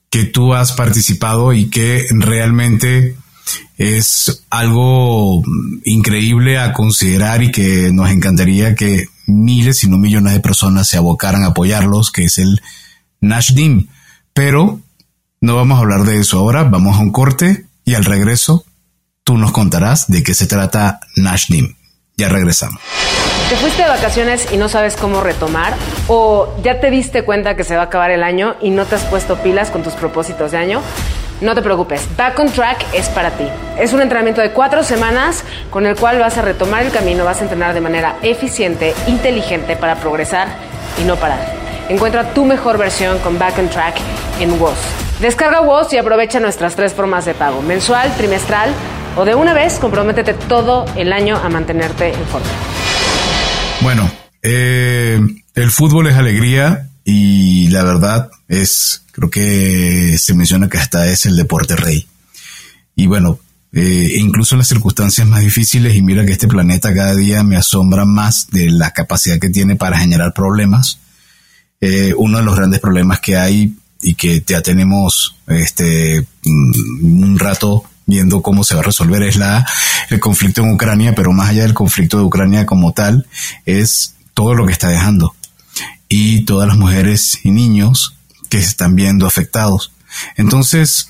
que 0.09 0.25
tú 0.25 0.53
has 0.53 0.73
participado 0.73 1.53
y 1.53 1.69
que 1.69 2.05
realmente 2.11 3.15
es 3.77 4.43
algo 4.49 5.41
increíble 5.85 6.57
a 6.57 6.73
considerar 6.73 7.43
y 7.43 7.51
que 7.51 7.91
nos 7.93 8.09
encantaría 8.09 8.75
que 8.75 9.07
miles, 9.25 9.83
y 9.83 9.89
no 9.89 9.97
millones 9.97 10.33
de 10.33 10.39
personas 10.41 10.87
se 10.87 10.97
abocaran 10.97 11.43
a 11.43 11.47
apoyarlos, 11.47 12.11
que 12.11 12.25
es 12.25 12.39
el 12.39 12.61
Nashdim. 13.21 13.87
Pero 14.33 14.81
no 15.41 15.56
vamos 15.56 15.78
a 15.78 15.82
hablar 15.82 16.02
de 16.02 16.19
eso 16.19 16.39
ahora, 16.39 16.63
vamos 16.63 16.98
a 16.98 17.00
un 17.00 17.12
corte 17.12 17.65
y 17.84 17.95
al 17.95 18.06
regreso 18.06 18.65
tú 19.24 19.38
nos 19.38 19.52
contarás 19.52 20.08
de 20.08 20.24
qué 20.24 20.34
se 20.34 20.48
trata 20.48 21.00
Nashdim. 21.15 21.76
Ya 22.17 22.30
regresamos. 22.30 22.80
¿Te 23.50 23.58
fuiste 23.58 23.84
de 23.84 23.89
vacaciones 23.89 24.48
y 24.52 24.58
no 24.58 24.69
sabes 24.69 24.95
cómo 24.95 25.21
retomar? 25.21 25.76
¿O 26.08 26.56
ya 26.63 26.80
te 26.80 26.89
diste 26.89 27.24
cuenta 27.24 27.56
que 27.56 27.63
se 27.63 27.76
va 27.76 27.84
a 27.84 27.86
acabar 27.86 28.10
el 28.10 28.24
año 28.24 28.56
y 28.62 28.69
no 28.69 28.86
te 28.86 28.95
has 28.95 29.04
puesto 29.04 29.38
pilas 29.43 29.69
con 29.69 29.84
tus 29.84 29.93
propósitos 29.93 30.52
de 30.52 30.58
año? 30.58 30.82
No 31.41 31.54
te 31.54 31.62
preocupes, 31.62 32.08
Back 32.15 32.39
on 32.39 32.50
Track 32.50 32.86
es 32.93 33.10
para 33.10 33.32
ti. 33.32 33.45
Es 33.78 33.91
un 33.91 34.02
entrenamiento 34.02 34.41
de 34.41 34.52
cuatro 34.52 34.84
semanas 34.84 35.43
con 35.69 35.86
el 35.86 35.95
cual 35.95 36.17
vas 36.17 36.38
a 36.38 36.41
retomar 36.41 36.84
el 36.84 36.91
camino, 36.91 37.26
vas 37.26 37.39
a 37.39 37.43
entrenar 37.43 37.74
de 37.74 37.82
manera 37.82 38.17
eficiente, 38.21 38.95
inteligente 39.06 39.76
para 39.76 39.95
progresar 39.98 40.48
y 41.00 41.04
no 41.06 41.17
parar. 41.17 41.54
Encuentra 41.89 42.34
tu 42.34 42.45
mejor 42.45 42.78
versión 42.78 43.19
con 43.19 43.38
Back 43.38 43.60
on 43.60 43.69
Track 43.69 43.95
en 44.39 44.58
WOS. 44.58 45.04
Descarga 45.19 45.62
WOS 45.62 45.93
y 45.93 45.97
aprovecha 45.97 46.39
nuestras 46.41 46.75
tres 46.75 46.93
formas 46.93 47.25
de 47.25 47.34
pago, 47.34 47.62
mensual, 47.62 48.13
trimestral 48.17 48.73
o 49.15 49.23
de 49.23 49.34
una 49.34 49.54
vez, 49.54 49.80
comprométete 49.80 50.34
todo 50.34 50.86
el 50.97 51.13
año 51.13 51.38
a 51.38 51.47
mantenerte 51.47 52.10
en 52.10 52.25
forma. 52.25 52.47
Bueno, 53.82 54.12
eh, 54.41 55.21
el 55.54 55.71
fútbol 55.71 56.08
es 56.08 56.15
alegría 56.15 56.89
y 57.06 57.69
la 57.69 57.84
verdad 57.84 58.30
es, 58.49 59.04
creo 59.13 59.30
que 59.30 60.17
se 60.17 60.34
menciona 60.34 60.67
que 60.67 60.78
hasta 60.78 61.10
es 61.10 61.25
el 61.25 61.38
deporte 61.38 61.78
rey. 61.78 62.06
Y 62.95 63.08
bueno, 63.08 63.39
eh, 63.71 64.15
incluso 64.17 64.56
en 64.56 64.60
las 64.60 64.67
circunstancias 64.67 65.25
más 65.25 65.41
difíciles, 65.41 65.95
y 65.95 66.01
mira 66.01 66.25
que 66.25 66.34
este 66.34 66.47
planeta 66.47 66.93
cada 66.93 67.15
día 67.15 67.41
me 67.43 67.56
asombra 67.56 68.04
más 68.04 68.49
de 68.51 68.69
la 68.69 68.91
capacidad 68.91 69.39
que 69.39 69.49
tiene 69.49 69.78
para 69.78 69.97
generar 69.97 70.34
problemas. 70.34 70.99
Eh, 71.80 72.13
uno 72.17 72.39
de 72.39 72.43
los 72.43 72.56
grandes 72.56 72.82
problemas 72.82 73.21
que 73.21 73.38
hay 73.38 73.75
y 74.05 74.13
que 74.13 74.43
ya 74.45 74.61
tenemos 74.61 75.35
este 75.47 76.25
mm, 76.43 77.23
un 77.23 77.39
rato 77.39 77.83
viendo 78.05 78.43
cómo 78.43 78.63
se 78.63 78.75
va 78.75 78.81
a 78.81 78.83
resolver 78.83 79.23
es 79.23 79.35
la 79.35 79.65
el 80.11 80.19
conflicto 80.19 80.61
en 80.61 80.71
Ucrania, 80.71 81.15
pero 81.15 81.31
más 81.31 81.49
allá 81.49 81.63
del 81.63 81.73
conflicto 81.73 82.17
de 82.17 82.23
Ucrania 82.23 82.67
como 82.67 82.93
tal 82.93 83.25
es 83.65 84.13
todo 84.35 84.53
lo 84.53 84.67
que 84.67 84.73
está 84.73 84.89
dejando 84.89 85.33
y 86.07 86.45
todas 86.45 86.67
las 86.67 86.77
mujeres 86.77 87.39
y 87.43 87.49
niños 87.49 88.15
que 88.49 88.61
se 88.61 88.69
están 88.69 88.95
viendo 88.95 89.25
afectados. 89.25 89.91
Entonces, 90.37 91.09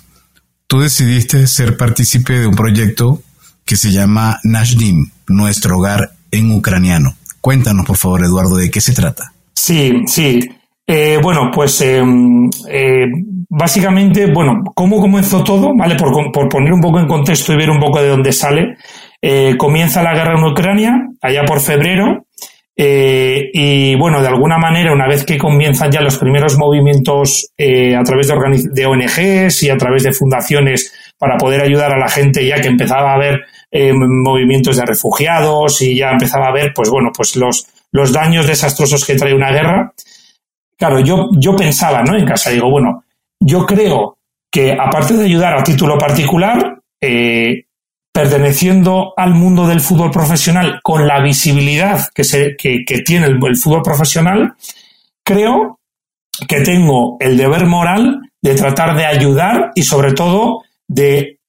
tú 0.67 0.79
decidiste 0.79 1.45
ser 1.47 1.75
partícipe 1.75 2.39
de 2.39 2.47
un 2.47 2.55
proyecto 2.55 3.21
que 3.65 3.75
se 3.75 3.91
llama 3.91 4.39
Nashdim, 4.43 5.11
nuestro 5.27 5.77
hogar 5.77 6.13
en 6.31 6.51
ucraniano. 6.51 7.17
Cuéntanos, 7.41 7.85
por 7.85 7.97
favor, 7.97 8.23
Eduardo, 8.23 8.55
de 8.55 8.71
qué 8.71 8.79
se 8.79 8.93
trata. 8.93 9.33
Sí, 9.53 10.03
sí. 10.07 10.49
Eh, 10.87 11.17
bueno, 11.21 11.49
pues 11.51 11.81
eh, 11.81 12.03
eh, 12.69 13.05
básicamente, 13.49 14.31
bueno, 14.31 14.61
¿cómo 14.75 15.01
comenzó 15.01 15.43
todo? 15.43 15.73
¿Vale? 15.75 15.95
Por, 15.95 16.49
poner 16.49 16.73
un 16.73 16.81
poco 16.81 16.99
en 16.99 17.07
contexto 17.07 17.53
y 17.53 17.57
ver 17.57 17.71
un 17.71 17.79
poco 17.79 18.01
de 18.01 18.09
dónde 18.09 18.31
sale. 18.31 18.75
comienza 19.57 20.03
la 20.03 20.13
guerra 20.13 20.37
en 20.37 20.43
Ucrania, 20.43 20.93
allá 21.21 21.43
por 21.45 21.59
febrero, 21.59 22.27
y 22.77 23.95
bueno, 23.95 24.21
de 24.21 24.27
alguna 24.27 24.59
manera, 24.59 24.93
una 24.93 25.07
vez 25.07 25.25
que 25.25 25.39
comienzan 25.39 25.91
ya 25.91 26.01
los 26.01 26.19
primeros 26.19 26.57
movimientos 26.59 27.47
a 27.57 28.03
través 28.03 28.27
de, 28.27 28.35
de, 28.71 28.85
ONGs 28.85 29.63
y 29.63 29.69
a 29.69 29.77
través 29.77 30.03
de 30.03 30.11
fundaciones 30.11 30.93
para 31.17 31.37
poder 31.37 31.61
ayudar 31.61 31.93
a 31.93 31.97
la 31.97 32.09
gente, 32.09 32.45
ya 32.45 32.61
que 32.61 32.67
empezaba 32.67 33.13
a 33.13 33.15
haber 33.15 33.41
movimientos 33.71 34.77
de 34.77 34.85
refugiados 34.85 35.81
y 35.81 35.95
ya 35.95 36.11
empezaba 36.11 36.45
a 36.45 36.49
haber, 36.49 36.73
pues 36.75 36.91
bueno, 36.91 37.09
pues 37.15 37.35
los, 37.35 37.65
los 37.91 38.13
daños 38.13 38.45
desastrosos 38.45 39.05
que 39.05 39.15
trae 39.15 39.33
una 39.33 39.51
guerra, 39.51 39.91
Claro, 40.77 40.99
yo, 40.99 41.29
yo 41.33 41.55
pensaba, 41.55 42.03
¿no? 42.03 42.17
En 42.17 42.25
casa, 42.25 42.49
digo, 42.49 42.69
bueno, 42.69 43.03
yo 43.39 43.65
creo 43.65 44.17
que 44.51 44.73
aparte 44.73 45.15
de 45.15 45.25
ayudar 45.25 45.57
a 45.57 45.63
título 45.63 45.97
particular, 45.97 46.79
eh, 47.01 47.65
perteneciendo 48.13 49.13
al 49.17 49.33
mundo 49.33 49.67
del 49.67 49.81
fútbol 49.81 50.11
profesional 50.11 50.79
con 50.81 51.05
la 51.05 51.21
visibilidad 51.21 52.07
que, 52.13 52.23
se, 52.23 52.55
que, 52.55 52.85
tiene 53.05 53.27
el, 53.27 53.39
el, 53.45 53.57
fútbol 53.57 53.81
profesional, 53.81 54.53
creo 55.23 55.79
que 56.47 56.61
tengo 56.61 57.17
el 57.19 57.37
deber 57.37 57.65
moral 57.65 58.21
de 58.41 58.55
tratar 58.55 58.95
de 58.95 59.05
ayudar 59.05 59.71
y 59.75 59.83
sobre 59.83 60.13
todo 60.13 60.63
de 60.87 61.39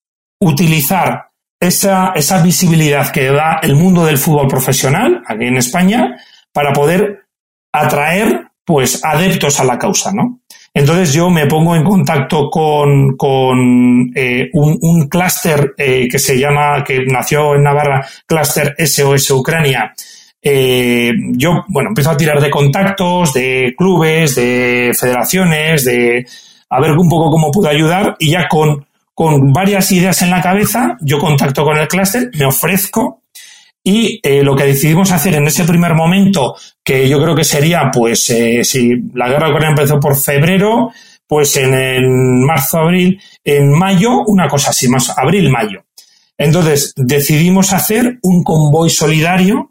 utilizar 0.41 1.29
esa, 1.61 2.13
esa 2.15 2.43
visibilidad 2.43 3.11
que 3.11 3.31
da 3.31 3.61
el 3.63 3.77
mundo 3.77 4.05
del 4.05 4.19
fútbol 4.19 4.49
profesional 4.49 5.23
aquí 5.27 5.45
en 5.45 5.57
España 5.57 6.17
para 6.53 6.73
poder 6.73 7.27
atraer 7.73 8.46
pues 8.67 9.03
adeptos 9.05 9.61
a 9.61 9.65
la 9.65 9.79
causa, 9.79 10.13
¿no? 10.13 10.41
Entonces 10.75 11.15
yo 11.15 11.31
me 11.31 11.47
pongo 11.47 11.75
en 11.75 11.85
contacto 11.85 12.51
con, 12.51 13.17
con 13.17 14.11
eh, 14.15 14.51
un, 14.53 14.77
un 14.83 15.09
clúster 15.09 15.73
eh, 15.79 16.07
que 16.11 16.19
se 16.19 16.39
llama, 16.39 16.85
que 16.85 17.07
nació 17.07 17.55
en 17.55 17.63
Navarra, 17.63 18.07
clúster 18.27 18.75
SOS 18.77 19.31
Ucrania. 19.31 19.95
Eh, 20.43 21.13
yo, 21.31 21.65
bueno, 21.69 21.91
empiezo 21.91 22.11
a 22.11 22.17
tirar 22.17 22.43
de 22.43 22.51
contactos, 22.51 23.33
de 23.33 23.75
clubes, 23.79 24.35
de 24.35 24.93
federaciones, 24.99 25.85
de, 25.85 26.27
a 26.69 26.81
ver 26.81 26.93
un 26.93 27.09
poco 27.09 27.31
cómo 27.31 27.51
puedo 27.51 27.71
ayudar 27.71 28.17
y 28.19 28.33
ya 28.33 28.47
con, 28.49 28.85
con 29.15 29.53
varias 29.53 29.91
ideas 29.93 30.21
en 30.23 30.31
la 30.31 30.43
cabeza, 30.43 30.99
yo 31.01 31.19
contacto 31.19 31.65
con 31.65 31.79
el 31.79 31.89
clúster, 31.89 32.31
me 32.35 32.45
ofrezco 32.45 33.23
y 33.89 34.19
eh, 34.21 34.43
lo 34.43 34.57
que 34.57 34.65
decidimos 34.65 35.13
hacer 35.13 35.37
en 35.37 35.47
ese 35.47 35.63
primer 35.63 35.95
momento, 35.95 36.57
que 36.83 37.09
yo 37.09 37.23
creo 37.23 37.37
que 37.37 37.45
sería, 37.45 37.89
pues, 37.93 38.29
eh, 38.31 38.65
si 38.65 38.97
la 39.15 39.29
guerra 39.29 39.49
Ucrania 39.49 39.69
empezó 39.69 40.01
por 40.01 40.17
febrero, 40.17 40.91
pues 41.25 41.57
en, 41.57 42.45
marzo, 42.45 42.79
abril, 42.79 43.23
en 43.45 43.71
mayo, 43.71 44.23
una 44.27 44.49
cosa 44.49 44.71
así, 44.71 44.89
más 44.89 45.17
abril, 45.17 45.51
mayo. 45.51 45.85
Entonces 46.37 46.95
decidimos 46.97 47.73
hacer 47.73 48.19
un 48.23 48.43
convoy 48.43 48.91
solidario 48.91 49.71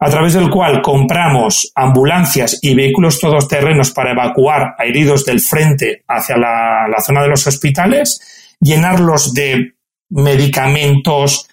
a 0.00 0.10
través 0.10 0.32
del 0.32 0.50
cual 0.50 0.82
compramos 0.82 1.70
ambulancias 1.76 2.58
y 2.60 2.74
vehículos 2.74 3.20
todoterrenos 3.20 3.92
para 3.92 4.10
evacuar 4.10 4.74
a 4.76 4.84
heridos 4.84 5.24
del 5.24 5.38
frente 5.38 6.02
hacia 6.08 6.36
la, 6.36 7.00
zona 7.06 7.22
de 7.22 7.28
los 7.28 7.46
hospitales, 7.46 8.56
llenarlos 8.58 9.32
de 9.32 9.74
medicamentos, 10.10 11.48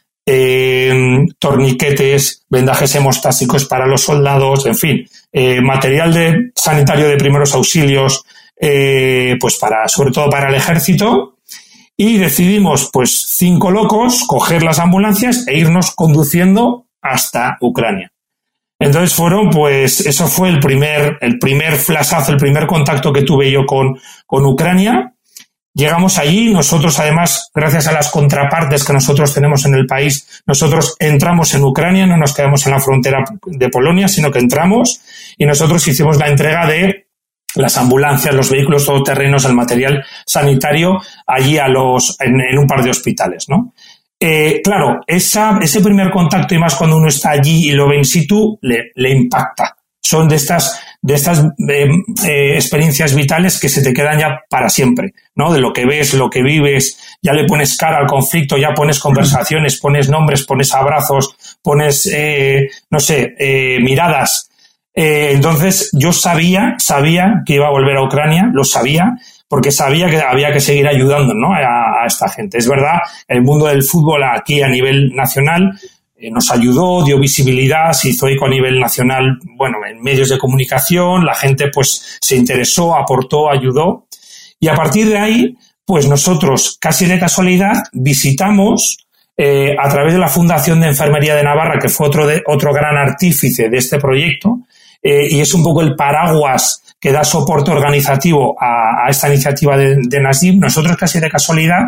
torniquetes, 1.40 2.46
vendajes 2.50 2.96
hemostásicos 2.96 3.66
para 3.66 3.88
los 3.88 4.02
soldados, 4.02 4.66
en 4.66 4.76
fin, 4.76 5.06
eh, 5.32 5.62
material 5.62 6.14
de, 6.14 6.52
sanitario 6.56 7.08
de 7.08 7.18
primeros 7.18 7.54
auxilios, 7.54 8.24
eh, 8.60 9.36
pues 9.40 9.58
para, 9.58 9.88
sobre 9.88 10.12
todo 10.12 10.30
para 10.30 10.50
el 10.50 10.56
ejército, 10.56 11.38
y 11.98 12.18
decidimos, 12.18 12.90
pues, 12.92 13.36
cinco 13.36 13.72
locos, 13.72 14.24
coger 14.28 14.64
las 14.64 14.80
ambulancias 14.80 15.48
e 15.48 15.58
irnos 15.58 15.92
conduciendo 15.92 16.88
hasta 17.02 17.58
Ucrania. 17.62 18.12
Entonces 18.80 19.14
fueron, 19.14 19.52
pues, 19.52 20.06
eso 20.08 20.28
fue 20.28 20.50
el 20.50 20.60
primer, 20.60 21.18
el 21.22 21.38
primer 21.38 21.76
flashazo, 21.76 22.32
el 22.32 22.38
primer 22.38 22.66
contacto 22.66 23.14
que 23.14 23.22
tuve 23.22 23.52
yo 23.52 23.66
con, 23.68 24.00
con 24.26 24.46
Ucrania. 24.46 25.14
Llegamos 25.74 26.18
allí, 26.18 26.52
nosotros 26.52 27.00
además, 27.00 27.50
gracias 27.56 27.88
a 27.88 27.94
las 27.94 28.10
contrapartes 28.12 28.84
que 28.84 28.92
nosotros 28.92 29.34
tenemos 29.34 29.66
en 29.66 29.76
el 29.76 29.86
país, 29.86 30.42
nosotros 30.46 30.96
entramos 31.00 31.54
en 31.54 31.64
Ucrania, 31.64 32.06
no 32.06 32.18
nos 32.18 32.34
quedamos 32.34 32.66
en 32.66 32.74
la 32.74 32.82
frontera 32.82 33.24
de 33.46 33.70
Polonia, 33.70 34.10
sino 34.10 34.32
que 34.32 34.40
entramos 34.40 35.00
y 35.38 35.46
nosotros 35.46 35.88
hicimos 35.88 36.18
la 36.18 36.28
entrega 36.28 36.68
de 36.68 37.08
las 37.56 37.78
ambulancias, 37.78 38.36
los 38.36 38.50
vehículos 38.50 38.86
todoterrenos, 38.86 39.46
el 39.46 39.54
material 39.54 40.04
sanitario 40.26 41.00
allí 41.26 41.58
a 41.58 41.70
los, 41.70 42.18
en, 42.20 42.58
un 42.58 42.68
par 42.68 42.84
de 42.84 42.90
hospitales, 42.90 43.48
¿no? 43.48 43.74
Eh, 44.20 44.62
claro, 44.64 45.00
ese 45.08 45.82
primer 45.82 46.12
contacto 46.12 46.54
y 46.54 46.60
más 46.60 46.76
cuando 46.76 46.98
uno 46.98 47.08
está 47.08 47.32
allí 47.32 47.70
y 47.70 47.72
lo 47.72 47.88
ve 47.88 47.98
in 47.98 48.06
situ, 48.06 48.60
le 48.62 49.10
impacta. 49.10 49.76
Son 50.02 50.28
de 50.28 50.36
estas, 50.36 50.82
de 51.02 51.14
estas 51.16 51.44
eh, 51.68 51.90
eh, 52.28 52.54
experiencias 52.56 53.16
vitales 53.16 53.60
que 53.60 53.70
se 53.70 53.82
te 53.82 53.94
quedan 53.94 54.20
ya 54.20 54.42
para 54.50 54.70
siempre, 54.70 55.14
¿no? 55.36 55.52
De 55.52 55.60
lo 55.60 55.74
que 55.74 55.86
ves, 55.86 56.14
lo 56.14 56.30
que 56.30 56.44
vives, 56.44 57.18
ya 57.22 57.34
le 57.34 57.46
pones 57.46 57.76
cara 57.78 57.98
al 57.98 58.08
conflicto, 58.08 58.58
ya 58.58 58.74
pones 58.74 59.00
conversaciones, 59.00 59.80
pones 59.80 60.10
nombres, 60.10 60.44
pones 60.44 60.74
abrazos, 60.74 61.36
pones, 61.64 62.10
no 62.90 63.00
sé, 63.00 63.36
miradas 63.82 64.52
eh, 64.94 65.32
entonces 65.34 65.90
yo 65.94 66.12
sabía, 66.12 66.76
sabía 66.78 67.44
que 67.46 67.56
iba 67.56 67.68
a 67.68 67.72
volver 67.72 67.98
a 67.98 68.04
Ucrania, 68.04 68.50
lo 68.52 68.64
sabía, 68.64 69.16
porque 69.48 69.72
sabía 69.72 70.10
que 70.10 70.20
había 70.20 70.52
que 70.52 70.60
seguir 70.60 70.88
ayudando 70.88 71.34
¿no? 71.34 71.54
a, 71.54 72.06
esta 72.06 72.30
gente. 72.30 72.58
Es 72.58 72.68
verdad, 72.68 73.00
el 73.28 73.42
mundo 73.42 73.68
del 73.68 73.84
fútbol 73.84 74.24
aquí 74.24 74.62
a 74.62 74.68
nivel 74.68 75.14
nacional 75.16 75.72
eh, 75.72 76.01
nos 76.30 76.52
ayudó, 76.52 77.04
dio 77.04 77.20
visibilidad, 77.20 77.94
se 77.94 78.10
hizo 78.10 78.28
eco 78.28 78.46
a 78.46 78.50
nivel 78.50 78.80
nacional, 78.80 79.40
bueno, 79.58 79.78
en 79.90 80.02
medios 80.02 80.30
de 80.30 80.38
comunicación, 80.38 81.26
la 81.26 81.34
gente 81.34 81.70
pues 81.74 82.18
se 82.22 82.36
interesó, 82.36 82.96
aportó, 82.96 83.50
ayudó. 83.50 84.06
Y 84.60 84.68
a 84.68 84.76
partir 84.76 85.08
de 85.08 85.18
ahí, 85.18 85.58
pues 85.86 86.08
nosotros, 86.08 86.78
casi 86.80 87.06
de 87.06 87.20
casualidad, 87.20 87.84
visitamos 87.94 88.98
eh, 89.36 89.76
a 89.82 89.90
través 89.90 90.14
de 90.14 90.20
la 90.20 90.28
Fundación 90.28 90.82
de 90.82 90.88
Enfermería 90.88 91.36
de 91.36 91.44
Navarra, 91.44 91.80
que 91.82 91.90
fue 91.90 92.08
otro, 92.08 92.28
de, 92.28 92.44
otro 92.46 92.74
gran 92.74 92.98
artífice 92.98 93.70
de 93.70 93.78
este 93.78 93.98
proyecto, 93.98 94.60
eh, 95.02 95.28
y 95.32 95.40
es 95.40 95.54
un 95.54 95.64
poco 95.64 95.82
el 95.82 95.96
paraguas 95.96 96.96
que 97.00 97.12
da 97.12 97.24
soporte 97.24 97.72
organizativo 97.72 98.56
a, 98.60 99.10
esta 99.10 99.28
iniciativa 99.28 99.76
de, 99.76 99.98
de 99.98 100.22
nosotros 100.60 100.96
casi 100.96 101.20
de 101.20 101.30
casualidad 101.30 101.80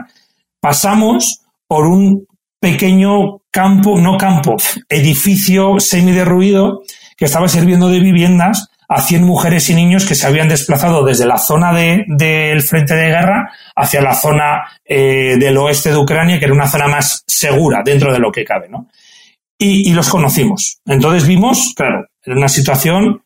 pasamos 0.64 1.42
por 1.68 1.86
un 1.86 2.26
pequeño 2.64 3.42
campo, 3.52 4.00
no 4.00 4.18
campo, 4.18 4.56
edificio 4.88 5.82
semiderruido 5.82 6.84
que 7.18 7.26
estaba 7.26 7.50
sirviendo 7.50 7.90
de 7.90 8.00
viviendas 8.00 8.70
a 8.88 9.02
100 9.02 9.22
mujeres 9.26 9.70
y 9.70 9.76
niños 9.76 10.06
que 10.06 10.16
se 10.16 10.26
habían 10.28 10.48
desplazado 10.48 11.04
desde 11.04 11.26
la 11.26 11.38
zona 11.38 11.74
del 11.74 12.62
frente 12.62 12.96
de 12.96 13.08
guerra 13.08 13.52
hacia 13.76 14.02
la 14.02 14.16
zona 14.16 14.64
eh, 14.86 15.36
del 15.38 15.58
oeste 15.58 15.90
de 15.90 15.98
Ucrania, 15.98 16.40
que 16.40 16.46
era 16.46 16.54
una 16.54 16.70
zona 16.70 16.88
más 16.88 17.26
segura 17.28 17.82
dentro 17.84 18.14
de 18.14 18.20
lo 18.20 18.32
que 18.32 18.46
cabe, 18.46 18.70
¿no? 18.70 18.88
Y, 19.58 19.94
los 19.94 20.08
conocimos. 20.08 20.80
Entonces 20.86 21.28
vimos, 21.28 21.74
claro, 21.76 22.06
era 22.24 22.36
una 22.38 22.48
situación 22.48 23.24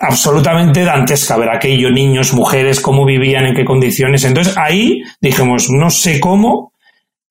absolutamente 0.00 0.84
dantesca 0.84 1.36
ver 1.36 1.50
aquello, 1.50 1.90
niños, 1.90 2.32
mujeres, 2.32 2.80
cómo 2.80 3.04
vivían, 3.04 3.46
en 3.46 3.56
qué 3.56 3.64
condiciones. 3.64 4.22
Entonces 4.24 4.56
ahí 4.56 5.02
dijimos, 5.20 5.68
no 5.70 5.90
sé 5.90 6.20
cómo, 6.20 6.73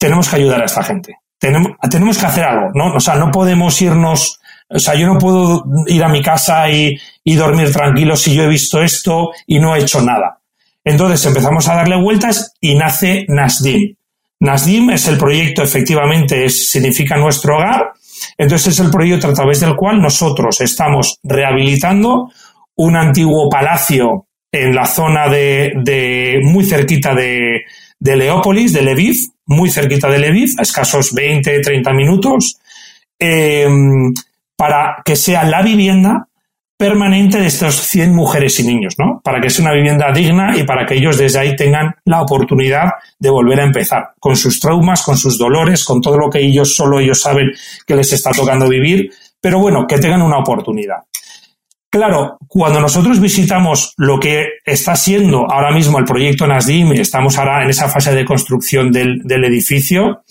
tenemos 0.04 0.28
que 0.28 0.36
ayudar 0.36 0.62
a 0.62 0.66
esta 0.66 0.84
gente. 0.84 1.16
Tenemos, 1.40 1.72
tenemos 1.90 2.18
que 2.18 2.26
hacer 2.26 2.44
algo, 2.44 2.72
¿no? 2.74 2.94
O 2.94 3.00
sea, 3.00 3.16
no 3.16 3.32
podemos 3.32 3.82
irnos, 3.82 4.42
o 4.68 4.78
sea, 4.78 4.96
yo 4.96 5.08
no 5.08 5.18
puedo 5.18 5.64
ir 5.88 6.04
a 6.04 6.10
mi 6.10 6.22
casa 6.22 6.70
y, 6.70 6.98
y 7.24 7.36
dormir 7.36 7.72
tranquilo 7.72 8.18
si 8.18 8.36
yo 8.36 8.44
he 8.44 8.50
visto 8.50 8.82
esto 8.82 9.30
y 9.48 9.60
no 9.60 9.74
he 9.74 9.80
hecho 9.80 10.02
nada. 10.02 10.42
Entonces 10.84 11.26
empezamos 11.26 11.70
a 11.70 11.76
darle 11.76 12.02
vueltas 12.02 12.54
y 12.60 12.76
nace 12.76 13.24
Nasdim. 13.30 13.96
Nasdim 14.42 14.90
es 14.90 15.08
el 15.08 15.18
proyecto, 15.18 15.64
efectivamente, 15.64 16.50
significa 16.50 17.16
nuestro 17.16 17.56
hogar, 17.56 17.94
entonces 18.38 18.74
es 18.74 18.80
el 18.82 18.92
proyecto 18.92 19.30
a 19.30 19.34
través 19.34 19.62
del 19.62 19.78
cual 19.78 20.02
nosotros 20.02 20.60
estamos 20.60 21.18
rehabilitando 21.24 22.30
un 22.76 22.98
antiguo 22.98 23.48
palacio 23.50 24.28
en 24.52 24.76
la 24.76 24.86
zona 24.86 25.30
de, 25.30 26.42
muy 26.44 26.66
cerquita 26.66 27.16
de, 27.16 27.62
Leópolis, 28.04 28.74
de 28.74 28.82
Lviv, 28.82 29.16
muy 29.46 29.70
cerquita 29.70 30.10
de 30.10 30.20
Lviv, 30.20 30.56
a 30.58 30.62
escasos 30.62 31.14
20, 31.14 31.62
30 31.62 31.94
minutos, 31.94 32.58
em, 33.18 34.14
para 34.56 35.02
que 35.04 35.16
sea 35.16 35.44
la 35.44 35.62
vivienda 35.62 36.28
permanente 36.78 37.40
de 37.40 37.48
estas 37.48 37.76
100 37.76 38.14
mujeres 38.14 38.60
y 38.60 38.64
niños, 38.64 38.96
¿no? 38.98 39.22
Para 39.24 39.40
que 39.40 39.50
sea 39.50 39.64
una 39.64 39.74
vivienda 39.74 40.12
digna 40.12 40.58
y 40.58 40.64
para 40.64 40.86
que 40.86 40.96
ellos 40.96 41.18
desde 41.18 41.40
ahí 41.40 41.56
tengan 41.56 41.96
la 42.04 42.22
oportunidad 42.22 42.90
de 43.18 43.30
volver 43.30 43.62
a 43.62 43.64
empezar, 43.64 44.14
con 44.20 44.36
sus 44.36 44.60
traumas, 44.60 45.02
con 45.04 45.16
sus 45.16 45.38
dolores, 45.38 45.86
con 45.86 46.02
todo 46.02 46.18
lo 46.18 46.30
que 46.30 46.40
ellos 46.40 46.76
solo 46.76 47.00
ellos 47.00 47.22
saben 47.22 47.52
que 47.88 47.96
les 47.96 48.12
está 48.12 48.32
tocando 48.32 48.68
vivir, 48.68 49.12
pero 49.40 49.60
bueno, 49.60 49.86
que 49.88 49.98
tengan 49.98 50.22
una 50.22 50.40
oportunidad. 50.40 50.98
Claro, 51.94 52.40
cuando 52.48 52.80
nosotros 52.80 53.20
visitamos 53.20 53.94
lo 53.98 54.20
que 54.20 54.48
está 54.66 54.96
siendo 54.96 55.46
ahora 55.48 55.72
mismo 55.72 56.00
el 56.00 56.06
proyecto 56.06 56.48
Nasdim, 56.48 56.94
estamos 56.94 57.38
ahora 57.38 57.64
en 57.64 57.70
esa 57.70 57.88
fase 57.88 58.16
de 58.16 58.26
construcción 58.26 58.92
del, 58.92 59.22
del 59.24 59.44
edificio, 59.44 60.24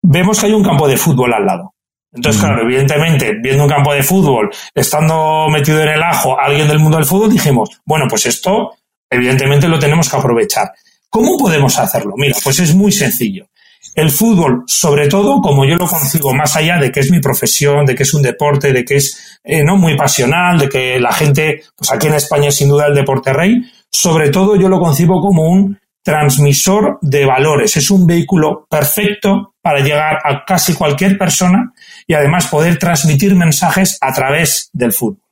vemos 0.00 0.38
que 0.38 0.46
hay 0.46 0.52
un 0.52 0.62
campo 0.62 0.86
de 0.86 0.96
fútbol 0.96 1.34
al 1.34 1.46
lado. 1.46 1.74
Entonces, 2.12 2.40
claro, 2.40 2.62
evidentemente, 2.62 3.32
viendo 3.42 3.64
un 3.64 3.68
campo 3.68 3.92
de 3.92 4.04
fútbol, 4.04 4.50
estando 4.72 5.48
metido 5.50 5.82
en 5.82 5.88
el 5.88 6.02
ajo 6.04 6.38
alguien 6.38 6.68
del 6.68 6.78
mundo 6.78 6.98
del 6.98 7.06
fútbol, 7.06 7.32
dijimos, 7.32 7.70
bueno, 7.84 8.04
pues 8.08 8.26
esto, 8.26 8.74
evidentemente, 9.10 9.66
lo 9.66 9.80
tenemos 9.80 10.08
que 10.08 10.16
aprovechar. 10.16 10.70
¿Cómo 11.10 11.36
podemos 11.36 11.76
hacerlo? 11.76 12.12
Mira, 12.16 12.36
pues 12.44 12.60
es 12.60 12.72
muy 12.72 12.92
sencillo. 12.92 13.48
El 13.94 14.10
fútbol, 14.10 14.64
sobre 14.66 15.08
todo, 15.08 15.40
como 15.40 15.64
yo 15.64 15.76
lo 15.76 15.86
concibo, 15.86 16.34
más 16.34 16.56
allá 16.56 16.78
de 16.78 16.90
que 16.90 17.00
es 17.00 17.10
mi 17.12 17.20
profesión, 17.20 17.86
de 17.86 17.94
que 17.94 18.02
es 18.02 18.12
un 18.12 18.22
deporte, 18.22 18.72
de 18.72 18.84
que 18.84 18.96
es 18.96 19.38
eh, 19.44 19.62
no 19.62 19.76
muy 19.76 19.96
pasional, 19.96 20.58
de 20.58 20.68
que 20.68 20.98
la 20.98 21.12
gente, 21.12 21.62
pues 21.76 21.92
aquí 21.92 22.08
en 22.08 22.14
España 22.14 22.48
es 22.48 22.56
sin 22.56 22.68
duda 22.68 22.88
el 22.88 22.94
deporte 22.94 23.32
rey, 23.32 23.62
sobre 23.90 24.30
todo 24.30 24.56
yo 24.56 24.68
lo 24.68 24.80
concibo 24.80 25.20
como 25.20 25.48
un 25.48 25.78
transmisor 26.02 26.98
de 27.00 27.24
valores. 27.24 27.76
Es 27.76 27.90
un 27.90 28.06
vehículo 28.06 28.66
perfecto 28.68 29.54
para 29.62 29.80
llegar 29.80 30.18
a 30.24 30.44
casi 30.44 30.74
cualquier 30.74 31.16
persona 31.16 31.72
y 32.06 32.14
además 32.14 32.48
poder 32.48 32.78
transmitir 32.78 33.34
mensajes 33.34 33.96
a 34.00 34.12
través 34.12 34.70
del 34.72 34.92
fútbol. 34.92 35.22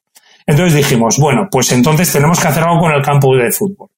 Entonces 0.47 0.75
dijimos, 0.75 1.19
bueno, 1.19 1.49
pues 1.51 1.71
entonces 1.73 2.11
tenemos 2.11 2.41
que 2.41 2.49
hacer 2.49 2.63
algo 2.63 2.81
con 2.81 2.93
el 2.93 3.03
campo 3.03 3.37
de 3.37 3.53
fútbol. 3.53 3.91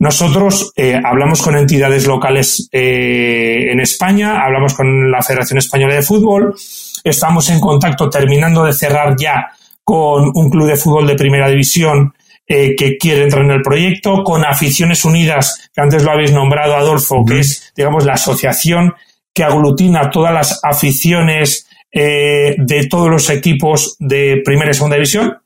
Nosotros 0.00 0.72
eh, 0.76 1.00
hablamos 1.02 1.42
con 1.42 1.56
entidades 1.56 2.06
locales 2.06 2.68
eh, 2.70 3.72
en 3.72 3.80
España, 3.80 4.44
hablamos 4.44 4.74
con 4.74 5.10
la 5.10 5.22
Federación 5.22 5.58
Española 5.58 5.94
de 5.94 6.02
Fútbol, 6.02 6.54
estamos 7.02 7.50
en 7.50 7.58
contacto 7.58 8.08
terminando 8.08 8.64
de 8.64 8.72
cerrar 8.72 9.16
ya 9.18 9.48
con 9.82 10.30
un 10.34 10.50
club 10.50 10.68
de 10.68 10.76
fútbol 10.76 11.06
de 11.06 11.16
primera 11.16 11.48
división 11.48 12.12
eh, 12.46 12.76
que 12.76 12.96
quiere 12.96 13.24
entrar 13.24 13.44
en 13.44 13.50
el 13.50 13.62
proyecto, 13.62 14.22
con 14.22 14.44
Aficiones 14.44 15.04
Unidas, 15.04 15.70
que 15.74 15.80
antes 15.80 16.04
lo 16.04 16.12
habéis 16.12 16.32
nombrado, 16.32 16.76
Adolfo, 16.76 17.24
que 17.26 17.40
es, 17.40 17.72
digamos, 17.76 18.04
la 18.04 18.14
asociación 18.14 18.94
que 19.34 19.44
aglutina 19.44 20.10
todas 20.10 20.32
las 20.32 20.60
aficiones 20.62 21.68
eh, 21.92 22.54
de 22.56 22.86
todos 22.86 23.10
los 23.10 23.28
equipos 23.30 23.96
de 23.98 24.40
primera 24.44 24.70
y 24.70 24.74
segunda 24.74 24.96
división. 24.96 25.38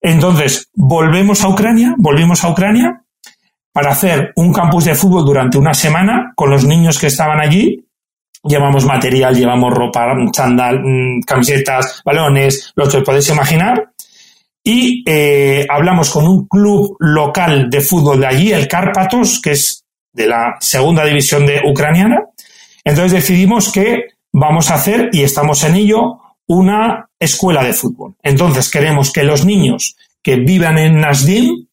Entonces, 0.00 0.68
volvemos 0.74 1.42
a 1.42 1.48
Ucrania, 1.48 1.94
volvimos 1.98 2.44
a 2.44 2.50
Ucrania, 2.50 3.02
para 3.76 3.90
hacer 3.90 4.32
un 4.36 4.54
campus 4.54 4.86
de 4.86 4.94
fútbol 4.94 5.26
durante 5.26 5.58
una 5.58 5.74
semana 5.74 6.32
con 6.34 6.48
los 6.48 6.64
niños 6.64 6.98
que 6.98 7.08
estaban 7.08 7.38
allí. 7.38 7.86
Llevamos 8.42 8.86
material, 8.86 9.36
llevamos 9.36 9.70
ropa, 9.70 10.16
chandal, 10.32 10.80
mm, 10.82 11.20
camisetas, 11.26 12.00
balones, 12.02 12.72
lo 12.74 12.88
que 12.88 13.02
podéis 13.02 13.28
imaginar. 13.28 13.92
Y 14.64 15.04
eh, 15.06 15.66
hablamos 15.68 16.08
con 16.08 16.26
un 16.26 16.48
club 16.48 16.96
local 17.00 17.68
de 17.68 17.82
fútbol 17.82 18.20
de 18.20 18.26
allí, 18.26 18.50
el 18.50 18.66
Karpatos, 18.66 19.42
que 19.42 19.52
es 19.52 19.84
de 20.10 20.26
la 20.26 20.56
segunda 20.58 21.04
división 21.04 21.44
de 21.44 21.60
ucraniana. 21.70 22.22
Entonces 22.82 23.12
decidimos 23.12 23.70
que 23.70 24.06
vamos 24.32 24.70
a 24.70 24.76
hacer, 24.76 25.10
y 25.12 25.22
estamos 25.22 25.62
en 25.64 25.74
ello, 25.74 26.18
una 26.46 27.10
escuela 27.20 27.62
de 27.62 27.74
fútbol. 27.74 28.14
Entonces 28.22 28.70
queremos 28.70 29.12
que 29.12 29.22
los 29.22 29.44
niños 29.44 29.96
que 30.22 30.36
vivan 30.36 30.78
en 30.78 30.98
Nasdim, 30.98 31.65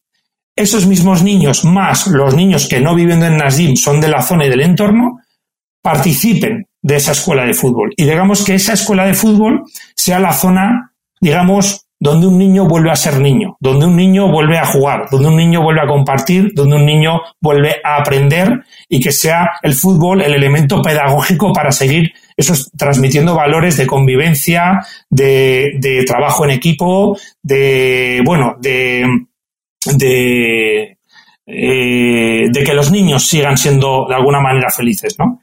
esos 0.55 0.85
mismos 0.85 1.23
niños 1.23 1.65
más 1.65 2.07
los 2.07 2.35
niños 2.35 2.67
que 2.67 2.79
no 2.79 2.95
viven 2.95 3.23
en 3.23 3.37
Nasdim 3.37 3.75
son 3.75 3.99
de 3.99 4.09
la 4.09 4.21
zona 4.21 4.45
y 4.45 4.49
del 4.49 4.61
entorno, 4.61 5.19
participen 5.81 6.67
de 6.81 6.95
esa 6.95 7.13
escuela 7.13 7.45
de 7.45 7.53
fútbol. 7.53 7.93
Y 7.97 8.03
digamos 8.03 8.43
que 8.43 8.55
esa 8.55 8.73
escuela 8.73 9.05
de 9.05 9.13
fútbol 9.13 9.63
sea 9.95 10.19
la 10.19 10.33
zona, 10.33 10.93
digamos, 11.19 11.87
donde 11.99 12.27
un 12.27 12.37
niño 12.37 12.67
vuelve 12.67 12.91
a 12.91 12.97
ser 12.97 13.19
niño, 13.19 13.55
donde 13.61 13.85
un 13.85 13.95
niño 13.95 14.29
vuelve 14.29 14.57
a 14.57 14.65
jugar, 14.65 15.07
donde 15.09 15.29
un 15.29 15.37
niño 15.37 15.61
vuelve 15.61 15.81
a 15.81 15.87
compartir, 15.87 16.51
donde 16.53 16.75
un 16.75 16.85
niño 16.85 17.21
vuelve 17.39 17.77
a 17.81 17.95
aprender 17.95 18.61
y 18.89 18.99
que 18.99 19.13
sea 19.13 19.51
el 19.61 19.73
fútbol 19.73 20.21
el 20.21 20.33
elemento 20.33 20.81
pedagógico 20.81 21.53
para 21.53 21.71
seguir 21.71 22.11
transmitiendo 22.77 23.35
valores 23.35 23.77
de 23.77 23.87
convivencia, 23.87 24.85
de, 25.09 26.03
trabajo 26.05 26.43
en 26.43 26.51
equipo, 26.51 27.17
de, 27.41 28.21
bueno, 28.25 28.57
de, 28.59 29.05
de, 29.85 30.97
eh, 31.45 32.45
de 32.49 32.63
que 32.63 32.73
los 32.73 32.91
niños 32.91 33.25
sigan 33.25 33.57
siendo 33.57 34.05
de 34.07 34.15
alguna 34.15 34.39
manera 34.39 34.69
felices, 34.69 35.15
¿no? 35.19 35.41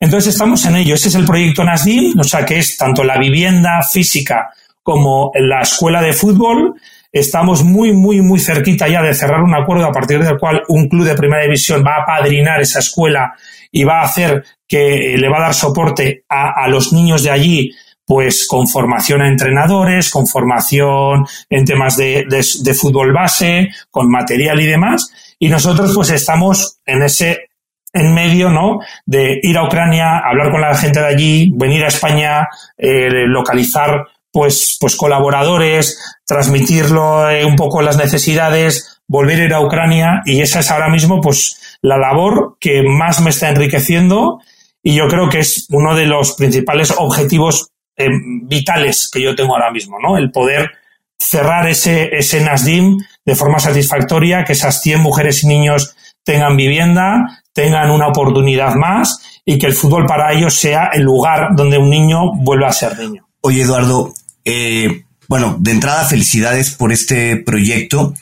Entonces 0.00 0.34
estamos 0.34 0.64
en 0.66 0.76
ello. 0.76 0.96
Ese 0.96 1.08
es 1.08 1.14
el 1.14 1.24
proyecto 1.24 1.62
NASDIM, 1.62 2.18
o 2.18 2.24
sea 2.24 2.44
que 2.44 2.58
es 2.58 2.76
tanto 2.76 3.04
la 3.04 3.18
vivienda 3.18 3.80
física 3.82 4.50
como 4.82 5.30
la 5.34 5.60
escuela 5.60 6.02
de 6.02 6.12
fútbol. 6.12 6.74
Estamos 7.12 7.62
muy, 7.62 7.92
muy, 7.92 8.20
muy 8.20 8.40
cerquita 8.40 8.88
ya 8.88 9.00
de 9.02 9.14
cerrar 9.14 9.42
un 9.42 9.54
acuerdo 9.54 9.86
a 9.86 9.92
partir 9.92 10.22
del 10.24 10.38
cual 10.38 10.62
un 10.68 10.88
club 10.88 11.06
de 11.06 11.14
primera 11.14 11.44
división 11.44 11.84
va 11.86 12.02
a 12.02 12.06
padrinar 12.06 12.60
esa 12.60 12.80
escuela 12.80 13.34
y 13.70 13.84
va 13.84 14.00
a 14.00 14.04
hacer 14.04 14.44
que 14.66 15.16
le 15.16 15.28
va 15.28 15.38
a 15.38 15.42
dar 15.42 15.54
soporte 15.54 16.24
a, 16.28 16.66
los 16.68 16.92
niños 16.92 17.22
de 17.22 17.30
allí 17.30 17.70
pues 18.12 18.46
con 18.46 18.68
formación 18.68 19.22
a 19.22 19.28
entrenadores, 19.28 20.10
con 20.10 20.26
formación 20.26 21.24
en 21.48 21.64
temas 21.64 21.96
de, 21.96 22.26
de, 22.28 22.74
fútbol 22.74 23.10
base, 23.10 23.70
con 23.90 24.10
material 24.10 24.60
y 24.60 24.66
demás. 24.66 25.34
Y 25.38 25.48
nosotros 25.48 25.92
pues 25.94 26.10
estamos 26.10 26.76
en 26.84 27.04
ese 27.04 27.48
en 27.90 28.12
medio, 28.12 28.50
¿no? 28.50 28.80
De 29.06 29.40
ir 29.42 29.56
a 29.56 29.64
Ucrania, 29.64 30.18
hablar 30.18 30.50
con 30.50 30.60
la 30.60 30.74
gente 30.74 31.00
de 31.00 31.06
allí, 31.06 31.52
venir 31.54 31.84
a 31.84 31.88
España, 31.88 32.48
eh, 32.76 33.08
localizar 33.28 34.08
pues, 34.30 34.76
pues 34.78 34.94
colaboradores, 34.94 35.98
transmitirlo 36.26 37.30
eh, 37.30 37.46
un 37.46 37.56
poco 37.56 37.80
las 37.80 37.96
necesidades, 37.96 39.00
volver 39.08 39.40
a 39.40 39.44
ir 39.44 39.54
a 39.54 39.64
Ucrania 39.64 40.20
y 40.26 40.42
esa 40.42 40.60
es 40.60 40.70
ahora 40.70 40.90
mismo 40.90 41.22
pues 41.22 41.78
la 41.80 41.96
labor 41.96 42.58
que 42.60 42.82
más 42.82 43.22
me 43.22 43.30
está 43.30 43.48
enriqueciendo 43.48 44.40
y 44.82 44.96
yo 44.96 45.08
creo 45.08 45.30
que 45.30 45.38
es 45.38 45.66
uno 45.70 45.94
de 45.96 46.04
los 46.04 46.34
principales 46.34 46.92
objetivos 46.98 47.71
eh, 48.04 48.08
vitales 48.42 49.10
que 49.12 49.22
yo 49.22 49.34
tengo 49.34 49.54
ahora 49.54 49.70
mismo, 49.70 49.98
¿no? 49.98 50.16
El 50.16 50.30
poder 50.30 50.70
cerrar 51.18 51.68
ese, 51.68 52.16
ese 52.16 52.40
NASDIM 52.40 52.98
de 53.24 53.34
forma 53.34 53.58
satisfactoria, 53.58 54.44
que 54.44 54.52
esas 54.52 54.82
100 54.82 55.00
mujeres 55.00 55.44
y 55.44 55.46
niños 55.46 55.94
tengan 56.24 56.56
vivienda, 56.56 57.42
tengan 57.52 57.90
una 57.90 58.08
oportunidad 58.08 58.74
más 58.74 59.40
y 59.44 59.58
que 59.58 59.66
el 59.66 59.74
fútbol 59.74 60.06
para 60.06 60.32
ellos 60.32 60.54
sea 60.54 60.90
el 60.92 61.02
lugar 61.02 61.50
donde 61.56 61.78
un 61.78 61.90
niño 61.90 62.32
vuelva 62.34 62.68
a 62.68 62.72
ser 62.72 62.98
niño. 62.98 63.28
Oye, 63.40 63.62
Eduardo, 63.62 64.14
eh, 64.44 65.04
bueno, 65.28 65.56
de 65.58 65.70
entrada, 65.70 66.04
felicidades 66.04 66.70
por 66.74 66.92
este 66.92 67.36
proyecto 67.36 68.14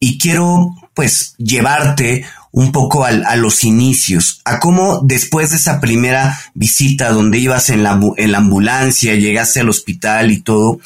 y 0.00 0.18
quiero 0.18 0.74
pues 0.94 1.34
llevarte 1.38 2.24
un 2.56 2.72
poco 2.72 3.04
a 3.04 3.36
los 3.36 3.64
inicios, 3.64 4.40
a 4.44 4.60
cómo 4.60 5.00
después 5.02 5.50
de 5.50 5.56
esa 5.56 5.80
primera 5.80 6.38
visita 6.54 7.10
donde 7.10 7.38
ibas 7.38 7.68
en 7.68 7.82
la, 7.82 8.00
en 8.16 8.32
la 8.32 8.38
ambulancia, 8.38 9.14
llegaste 9.14 9.60
al 9.60 9.68
hospital 9.68 10.30
y 10.30 10.40
todo, 10.40 10.78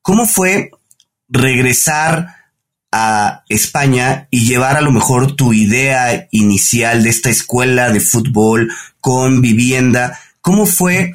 ¿cómo 0.00 0.26
fue 0.26 0.70
regresar 1.28 2.36
a 2.90 3.44
España 3.48 4.26
y 4.30 4.46
llevar 4.46 4.76
a 4.76 4.80
lo 4.80 4.90
mejor 4.90 5.36
tu 5.36 5.52
idea 5.52 6.28
inicial 6.30 7.02
de 7.02 7.10
esta 7.10 7.30
escuela 7.30 7.90
de 7.90 8.00
fútbol 8.00 8.72
con 9.00 9.42
vivienda? 9.42 10.18
¿Cómo 10.40 10.64
fue 10.66 11.14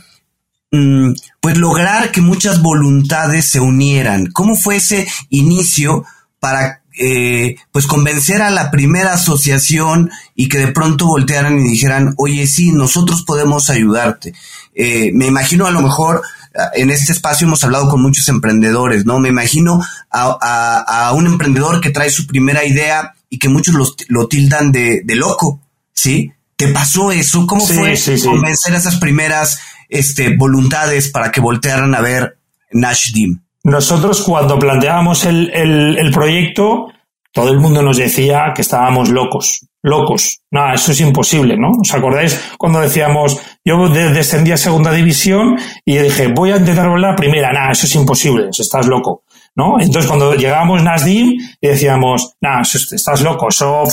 Mm, 0.71 1.13
pues 1.39 1.57
lograr 1.57 2.11
que 2.11 2.21
muchas 2.21 2.61
voluntades 2.61 3.49
se 3.49 3.59
unieran. 3.59 4.27
¿Cómo 4.31 4.55
fue 4.55 4.77
ese 4.77 5.07
inicio 5.29 6.05
para 6.39 6.81
eh, 6.97 7.55
pues 7.71 7.87
convencer 7.87 8.41
a 8.41 8.49
la 8.49 8.71
primera 8.71 9.13
asociación 9.13 10.11
y 10.35 10.49
que 10.49 10.59
de 10.59 10.67
pronto 10.67 11.07
voltearan 11.07 11.59
y 11.59 11.69
dijeran, 11.69 12.13
oye, 12.17 12.47
sí, 12.47 12.71
nosotros 12.71 13.23
podemos 13.23 13.69
ayudarte? 13.69 14.33
Eh, 14.73 15.11
me 15.13 15.27
imagino 15.27 15.65
a 15.65 15.71
lo 15.71 15.81
mejor 15.81 16.21
ah, 16.55 16.69
en 16.75 16.89
este 16.89 17.11
espacio 17.11 17.47
hemos 17.47 17.63
hablado 17.63 17.89
con 17.89 18.01
muchos 18.01 18.27
emprendedores, 18.29 19.05
¿no? 19.05 19.19
Me 19.19 19.29
imagino 19.29 19.81
a, 20.11 21.11
un 21.15 21.27
emprendedor 21.27 21.81
que 21.81 21.89
trae 21.89 22.09
su 22.09 22.27
primera 22.27 22.65
idea 22.65 23.13
y 23.29 23.39
que 23.39 23.49
muchos 23.49 23.75
lo, 24.07 24.27
tildan 24.27 24.71
de, 24.71 25.03
loco, 25.15 25.61
¿sí? 25.93 26.31
¿Te 26.55 26.69
pasó 26.69 27.11
eso? 27.11 27.45
¿Cómo 27.45 27.65
fue 27.65 27.95
convencer 28.23 28.73
a 28.73 28.77
esas 28.77 28.97
primeras 28.97 29.59
este, 29.89 30.35
voluntades 30.35 31.09
para 31.09 31.31
que 31.31 31.41
voltearan 31.41 31.95
a 31.95 32.01
ver 32.01 32.37
Nash 32.71 33.11
Dim. 33.13 33.39
Nosotros 33.67 34.21
cuando 34.21 34.57
planteábamos 34.57 35.25
el, 35.25 35.51
el, 35.53 36.09
proyecto, 36.11 36.85
todo 37.33 37.51
el 37.51 37.59
mundo 37.59 37.81
nos 37.81 37.97
decía 37.97 38.53
que 38.55 38.61
estábamos 38.61 39.09
locos, 39.09 39.67
locos. 39.83 40.39
No, 40.49 40.73
eso 40.73 40.93
es 40.93 41.01
imposible, 41.01 41.57
¿no? 41.57 41.71
¿Os 41.81 41.93
acordáis 41.93 42.53
cuando 42.57 42.79
decíamos, 42.79 43.37
yo 43.65 43.89
descendí 43.89 44.53
a 44.53 44.57
segunda 44.57 44.93
división 44.93 45.57
y 45.83 45.97
dije, 45.97 46.29
voy 46.33 46.51
a 46.51 46.57
intentar 46.57 46.87
volver 46.87 47.11
a 47.11 47.15
primera? 47.17 47.51
Nada, 47.51 47.71
eso 47.71 47.87
es 47.87 47.95
imposible, 47.95 48.47
estás 48.57 48.87
loco. 48.87 49.23
¿no? 49.57 49.79
Entonces, 49.79 50.07
cuando 50.07 50.35
llegábamos 50.35 50.83
Nasdim 50.83 51.35
y 51.59 51.67
decíamos, 51.67 52.35
nah, 52.39 52.61
estás 52.61 53.21
loco, 53.21 53.47
eso 53.49 53.83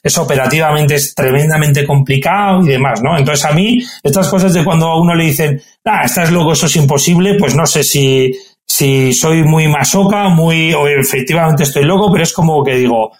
es 0.00 0.16
operativamente 0.16 0.94
es 0.94 1.12
tremendamente 1.12 1.84
complicado 1.84 2.62
y 2.62 2.68
demás, 2.68 3.02
¿no? 3.02 3.18
Entonces, 3.18 3.44
a 3.44 3.50
mí, 3.50 3.80
estas 4.04 4.28
cosas 4.28 4.54
de 4.54 4.64
cuando 4.64 4.86
a 4.86 5.00
uno 5.00 5.16
le 5.16 5.24
dicen, 5.24 5.60
nah, 5.84 6.02
estás 6.04 6.30
loco, 6.30 6.52
eso 6.52 6.66
es 6.66 6.76
imposible, 6.76 7.34
pues 7.34 7.56
no 7.56 7.66
sé 7.66 7.82
si, 7.82 8.32
si 8.68 9.12
soy 9.12 9.42
muy 9.42 9.66
masoca, 9.66 10.28
muy, 10.28 10.72
o 10.74 10.86
efectivamente 10.86 11.62
estoy 11.62 11.84
loco, 11.84 12.10
pero 12.12 12.22
es 12.22 12.32
como 12.32 12.62
que 12.62 12.76
digo, 12.76 13.12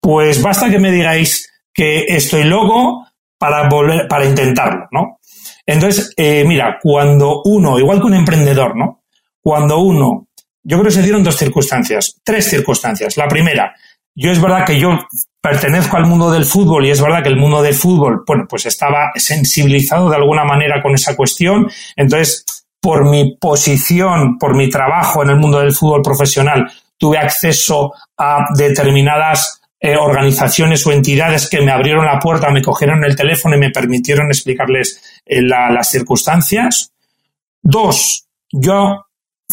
pues 0.00 0.42
basta 0.42 0.68
que 0.68 0.78
me 0.78 0.90
digáis 0.90 1.50
que 1.72 2.04
estoy 2.08 2.44
loco 2.44 3.06
para 3.38 3.68
volver, 3.68 4.08
para 4.08 4.24
intentarlo, 4.24 4.88
¿no? 4.90 5.20
Entonces, 5.64 6.12
eh, 6.16 6.44
mira, 6.46 6.78
cuando 6.82 7.42
uno, 7.44 7.78
igual 7.78 8.00
que 8.00 8.06
un 8.06 8.14
emprendedor, 8.14 8.76
¿no? 8.76 9.02
Cuando 9.40 9.78
uno 9.78 10.26
yo 10.68 10.78
creo 10.78 10.86
que 10.86 10.96
se 10.96 11.02
dieron 11.02 11.22
dos 11.22 11.36
circunstancias, 11.36 12.20
tres 12.24 12.50
circunstancias. 12.50 13.16
La 13.16 13.28
primera, 13.28 13.72
yo 14.16 14.32
es 14.32 14.40
verdad 14.40 14.66
que 14.66 14.80
yo 14.80 14.98
pertenezco 15.40 15.96
al 15.96 16.06
mundo 16.06 16.32
del 16.32 16.44
fútbol 16.44 16.84
y 16.84 16.90
es 16.90 17.00
verdad 17.00 17.22
que 17.22 17.28
el 17.28 17.36
mundo 17.36 17.62
del 17.62 17.74
fútbol, 17.74 18.24
bueno, 18.26 18.46
pues 18.48 18.66
estaba 18.66 19.12
sensibilizado 19.14 20.10
de 20.10 20.16
alguna 20.16 20.42
manera 20.42 20.82
con 20.82 20.92
esa 20.92 21.14
cuestión. 21.14 21.70
Entonces, 21.94 22.44
por 22.80 23.08
mi 23.08 23.36
posición, 23.36 24.38
por 24.38 24.56
mi 24.56 24.68
trabajo 24.68 25.22
en 25.22 25.30
el 25.30 25.36
mundo 25.36 25.60
del 25.60 25.72
fútbol 25.72 26.02
profesional, 26.02 26.70
tuve 26.98 27.18
acceso 27.18 27.92
a 28.16 28.46
determinadas 28.56 29.60
eh, 29.78 29.96
organizaciones 29.96 30.86
o 30.86 30.92
entidades 30.92 31.48
que 31.48 31.60
me 31.60 31.70
abrieron 31.70 32.06
la 32.06 32.18
puerta, 32.18 32.50
me 32.50 32.62
cogieron 32.62 33.04
el 33.04 33.14
teléfono 33.14 33.56
y 33.56 33.60
me 33.60 33.70
permitieron 33.70 34.28
explicarles 34.28 35.20
eh, 35.24 35.42
las 35.42 35.90
circunstancias. 35.90 36.92
Dos, 37.62 38.26
yo 38.50 39.06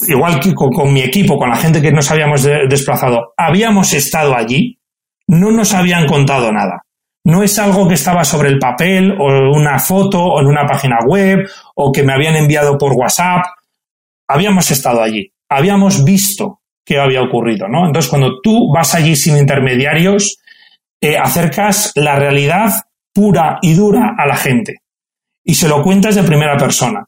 igual 0.08 0.40
que 0.40 0.54
con, 0.54 0.94
mi 0.94 1.02
equipo, 1.02 1.38
con 1.38 1.50
la 1.50 1.58
gente 1.58 1.82
que 1.82 1.92
nos 1.92 2.10
habíamos 2.10 2.44
desplazado, 2.44 3.34
habíamos 3.38 3.94
estado 3.94 4.36
allí, 4.36 4.80
no 5.28 5.52
nos 5.52 5.74
habían 5.74 6.08
contado 6.08 6.52
nada. 6.52 6.84
No 7.26 7.42
es 7.42 7.58
algo 7.60 7.88
que 7.88 7.94
estaba 7.94 8.26
sobre 8.26 8.50
el 8.50 8.60
papel 8.60 9.16
o 9.20 9.56
una 9.56 9.80
foto 9.80 10.24
o 10.24 10.42
en 10.42 10.48
una 10.48 10.66
página 10.66 10.98
web 11.06 11.48
o 11.76 11.92
que 11.92 12.04
me 12.04 12.14
habían 12.14 12.36
enviado 12.36 12.78
por 12.78 12.94
WhatsApp. 12.94 13.46
Habíamos 14.28 14.70
estado 14.72 15.02
allí, 15.02 15.32
habíamos 15.50 16.04
visto 16.04 16.62
qué 16.86 17.00
había 17.00 17.22
ocurrido, 17.22 17.68
¿no? 17.68 17.86
Entonces, 17.86 18.10
cuando 18.10 18.42
tú 18.42 18.72
vas 18.74 18.94
allí 18.94 19.16
sin 19.16 19.38
intermediarios, 19.38 20.38
acercas 21.22 21.92
la 21.96 22.16
realidad 22.16 22.74
pura 23.14 23.60
y 23.62 23.74
dura 23.74 24.16
a 24.18 24.26
la 24.26 24.36
gente 24.36 24.84
y 25.44 25.56
se 25.56 25.68
lo 25.68 25.84
cuentas 25.84 26.16
de 26.16 26.24
primera 26.24 26.58
persona. 26.58 27.06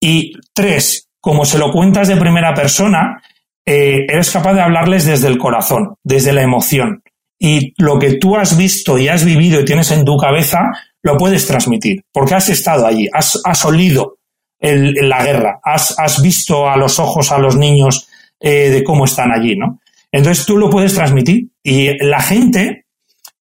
Y 0.00 0.32
tres, 0.52 1.08
como 1.20 1.44
se 1.44 1.58
lo 1.58 1.72
cuentas 1.72 2.08
de 2.08 2.16
primera 2.16 2.54
persona, 2.54 3.22
eh, 3.64 4.06
eres 4.08 4.30
capaz 4.30 4.54
de 4.54 4.62
hablarles 4.62 5.06
desde 5.06 5.28
el 5.28 5.38
corazón, 5.38 5.94
desde 6.02 6.32
la 6.32 6.42
emoción. 6.42 7.02
Y 7.42 7.72
lo 7.82 7.98
que 7.98 8.18
tú 8.18 8.36
has 8.36 8.56
visto 8.56 8.98
y 8.98 9.08
has 9.08 9.24
vivido 9.24 9.60
y 9.60 9.64
tienes 9.64 9.90
en 9.90 10.04
tu 10.04 10.16
cabeza, 10.18 10.60
lo 11.02 11.16
puedes 11.16 11.46
transmitir, 11.46 12.04
porque 12.12 12.34
has 12.34 12.50
estado 12.50 12.86
allí, 12.86 13.08
has, 13.12 13.40
has 13.42 13.64
olido 13.64 14.18
la 14.60 15.24
guerra, 15.24 15.58
has, 15.64 16.20
visto 16.22 16.68
a 16.68 16.76
los 16.76 16.98
ojos 16.98 17.32
a 17.32 17.38
los 17.38 17.56
niños 17.56 18.08
eh, 18.38 18.68
de 18.68 18.84
cómo 18.84 19.06
están 19.06 19.32
allí, 19.32 19.56
¿no? 19.56 19.80
Entonces 20.12 20.44
tú 20.44 20.58
lo 20.58 20.68
puedes 20.68 20.94
transmitir 20.94 21.48
y 21.62 21.96
la 22.04 22.20
gente 22.20 22.84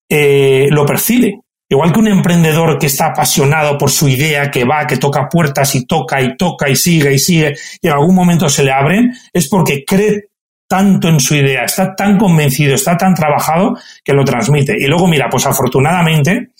eh, 0.07 0.67
lo 0.69 0.85
percibe. 0.85 1.41
Igual 1.67 1.91
que 1.91 1.99
un 1.99 2.07
emprendedor 2.07 2.79
que 2.79 2.87
está 2.87 3.07
apasionado 3.07 3.77
por 3.77 3.91
su 3.91 4.07
idea, 4.07 4.49
que 4.49 4.63
va, 4.63 4.87
que 4.87 4.97
toca 4.97 5.27
puertas 5.29 5.75
y 5.75 5.85
toca 5.85 6.21
y 6.21 6.37
toca 6.37 6.69
y 6.69 6.75
sigue 6.75 7.13
y 7.13 7.19
sigue 7.19 7.53
y 7.81 7.87
en 7.87 7.93
algún 7.93 8.15
momento 8.15 8.47
se 8.47 8.63
le 8.63 8.71
abren, 8.71 9.11
es 9.33 9.49
porque 9.49 9.83
cree 9.85 10.29
tanto 10.69 11.09
en 11.09 11.19
su 11.19 11.35
idea, 11.35 11.63
está 11.63 11.95
tan 11.95 12.15
convencido, 12.15 12.75
está 12.75 12.95
tan 12.95 13.15
trabajado 13.15 13.73
que 14.03 14.13
lo 14.13 14.23
transmite. 14.23 14.75
Y 14.79 14.85
luego, 14.85 15.07
mira, 15.07 15.27
pues 15.27 15.47
afortunadamente, 15.47 16.51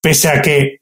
pese 0.00 0.28
a 0.30 0.40
que 0.40 0.80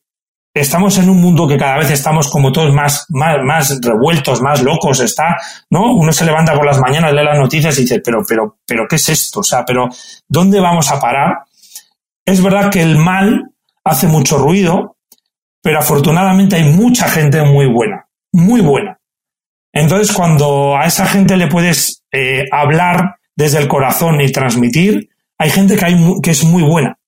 estamos 0.54 0.96
en 0.98 1.10
un 1.10 1.20
mundo 1.20 1.48
que 1.48 1.58
cada 1.58 1.78
vez 1.78 1.90
estamos 1.90 2.30
como 2.30 2.52
todos 2.52 2.72
más, 2.72 3.06
más, 3.08 3.38
más 3.44 3.80
revueltos, 3.82 4.40
más 4.40 4.62
locos, 4.62 5.00
está, 5.00 5.36
¿no? 5.68 5.96
Uno 5.96 6.12
se 6.12 6.24
levanta 6.24 6.54
por 6.54 6.64
las 6.64 6.78
mañanas, 6.80 7.12
lee 7.12 7.24
las 7.24 7.38
noticias 7.38 7.76
y 7.76 7.82
dice, 7.82 8.00
pero, 8.00 8.18
pero, 8.26 8.58
pero, 8.64 8.86
¿qué 8.88 8.96
es 8.96 9.08
esto? 9.08 9.40
O 9.40 9.44
sea, 9.44 9.64
pero, 9.64 9.88
¿dónde 10.28 10.60
vamos 10.60 10.90
a 10.92 11.00
parar? 11.00 11.38
Es 12.24 12.40
verdad 12.40 12.70
que 12.70 12.82
el 12.82 12.96
mal 12.98 13.50
hace 13.82 14.06
mucho 14.06 14.38
ruido, 14.38 14.96
pero 15.60 15.80
afortunadamente 15.80 16.54
hay 16.54 16.72
mucha 16.72 17.08
gente 17.08 17.42
muy 17.42 17.66
buena, 17.66 18.06
muy 18.32 18.60
buena. 18.60 19.00
Entonces, 19.72 20.14
cuando 20.14 20.76
a 20.76 20.86
esa 20.86 21.04
gente 21.04 21.36
le 21.36 21.48
puedes 21.48 22.04
eh, 22.18 22.46
hablar 22.50 23.16
desde 23.36 23.58
el 23.58 23.68
corazón 23.68 24.22
y 24.22 24.32
transmitir, 24.32 25.10
hay 25.36 25.50
gente 25.50 25.76
que, 25.76 25.84
hay, 25.84 25.96
que 26.22 26.30
es 26.30 26.44
muy 26.44 26.62
buena 26.62 26.98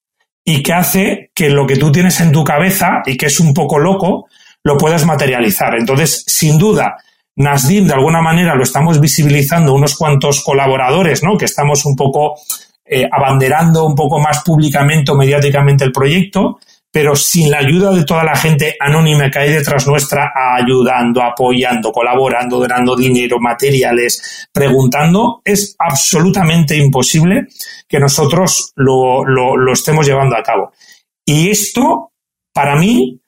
y 0.45 0.63
que 0.63 0.75
hace 0.75 1.31
que 1.35 1.49
lo 1.49 1.67
que 1.67 1.77
tú 1.77 1.91
tienes 1.91 2.21
en 2.21 2.31
tu 2.31 2.45
cabeza 2.45 3.03
y 3.07 3.17
que 3.17 3.25
es 3.27 3.41
un 3.41 3.55
poco 3.55 3.79
loco, 3.79 4.27
lo 4.63 4.77
puedas 4.77 5.07
materializar. 5.07 5.79
Entonces, 5.79 6.25
sin 6.27 6.59
duda, 6.59 6.97
Nasdim, 7.37 7.87
de 7.87 7.95
alguna 7.95 8.21
manera, 8.21 8.55
lo 8.55 8.65
estamos 8.65 9.01
visibilizando 9.01 9.73
unos 9.73 9.97
cuantos 9.97 10.43
colaboradores, 10.45 11.23
¿no? 11.23 11.39
Que 11.39 11.47
estamos 11.47 11.87
un 11.87 11.97
poco 11.97 12.35
eh, 12.85 13.09
abanderando 13.11 13.87
un 13.87 13.95
poco 13.95 14.21
más 14.21 14.43
públicamente 14.45 15.11
o 15.11 15.15
mediáticamente 15.15 15.85
el 15.85 15.93
proyecto, 15.93 16.59
pero 16.91 17.14
sin 17.14 17.51
la 17.51 17.59
ayuda 17.59 17.93
de 17.93 18.05
toda 18.05 18.24
la 18.24 18.34
gente 18.34 18.76
anónima 18.80 19.30
que 19.30 19.39
hay 19.39 19.53
detrás 19.53 19.86
nuestra, 19.86 20.32
ayudando, 20.57 21.22
apoyando, 21.22 21.93
colaborando, 21.93 22.59
donando 22.59 22.97
dinero, 22.97 23.39
materiales, 23.39 24.49
preguntando, 24.53 25.43
es 25.45 25.76
absolutamente 25.78 26.76
imposible 26.76 27.47
que 27.86 28.01
nosotros 28.01 28.72
lo, 28.76 29.24
lo, 29.24 29.72
estemos 29.72 30.07
llevando 30.07 30.36
a 30.36 30.43
cabo. 30.43 30.72
Y 31.24 31.51
esto, 31.51 32.12
para 32.55 32.76
mí, 32.76 33.20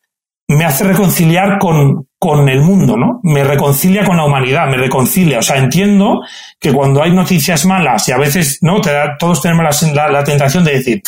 me 0.48 0.64
hace 0.64 0.84
reconciliar 0.84 1.58
con, 1.58 2.08
con 2.18 2.48
el 2.48 2.62
mundo, 2.62 2.96
¿no? 2.96 3.20
Me 3.22 3.44
reconcilia 3.44 4.04
con 4.04 4.16
la 4.16 4.24
humanidad, 4.24 4.68
me 4.68 4.78
reconcilia. 4.78 5.38
O 5.38 5.42
sea, 5.42 5.58
entiendo 5.58 6.22
que 6.58 6.72
cuando 6.72 7.02
hay 7.02 7.12
noticias 7.12 7.66
malas 7.66 8.08
y 8.08 8.12
a 8.12 8.18
veces, 8.18 8.58
¿no? 8.62 8.80
Te 8.80 8.90
da, 8.90 9.16
todos 9.18 9.42
tenemos 9.42 9.64
la, 9.94 10.08
la, 10.08 10.24
tentación 10.24 10.64
de 10.64 10.72
decir, 10.72 11.02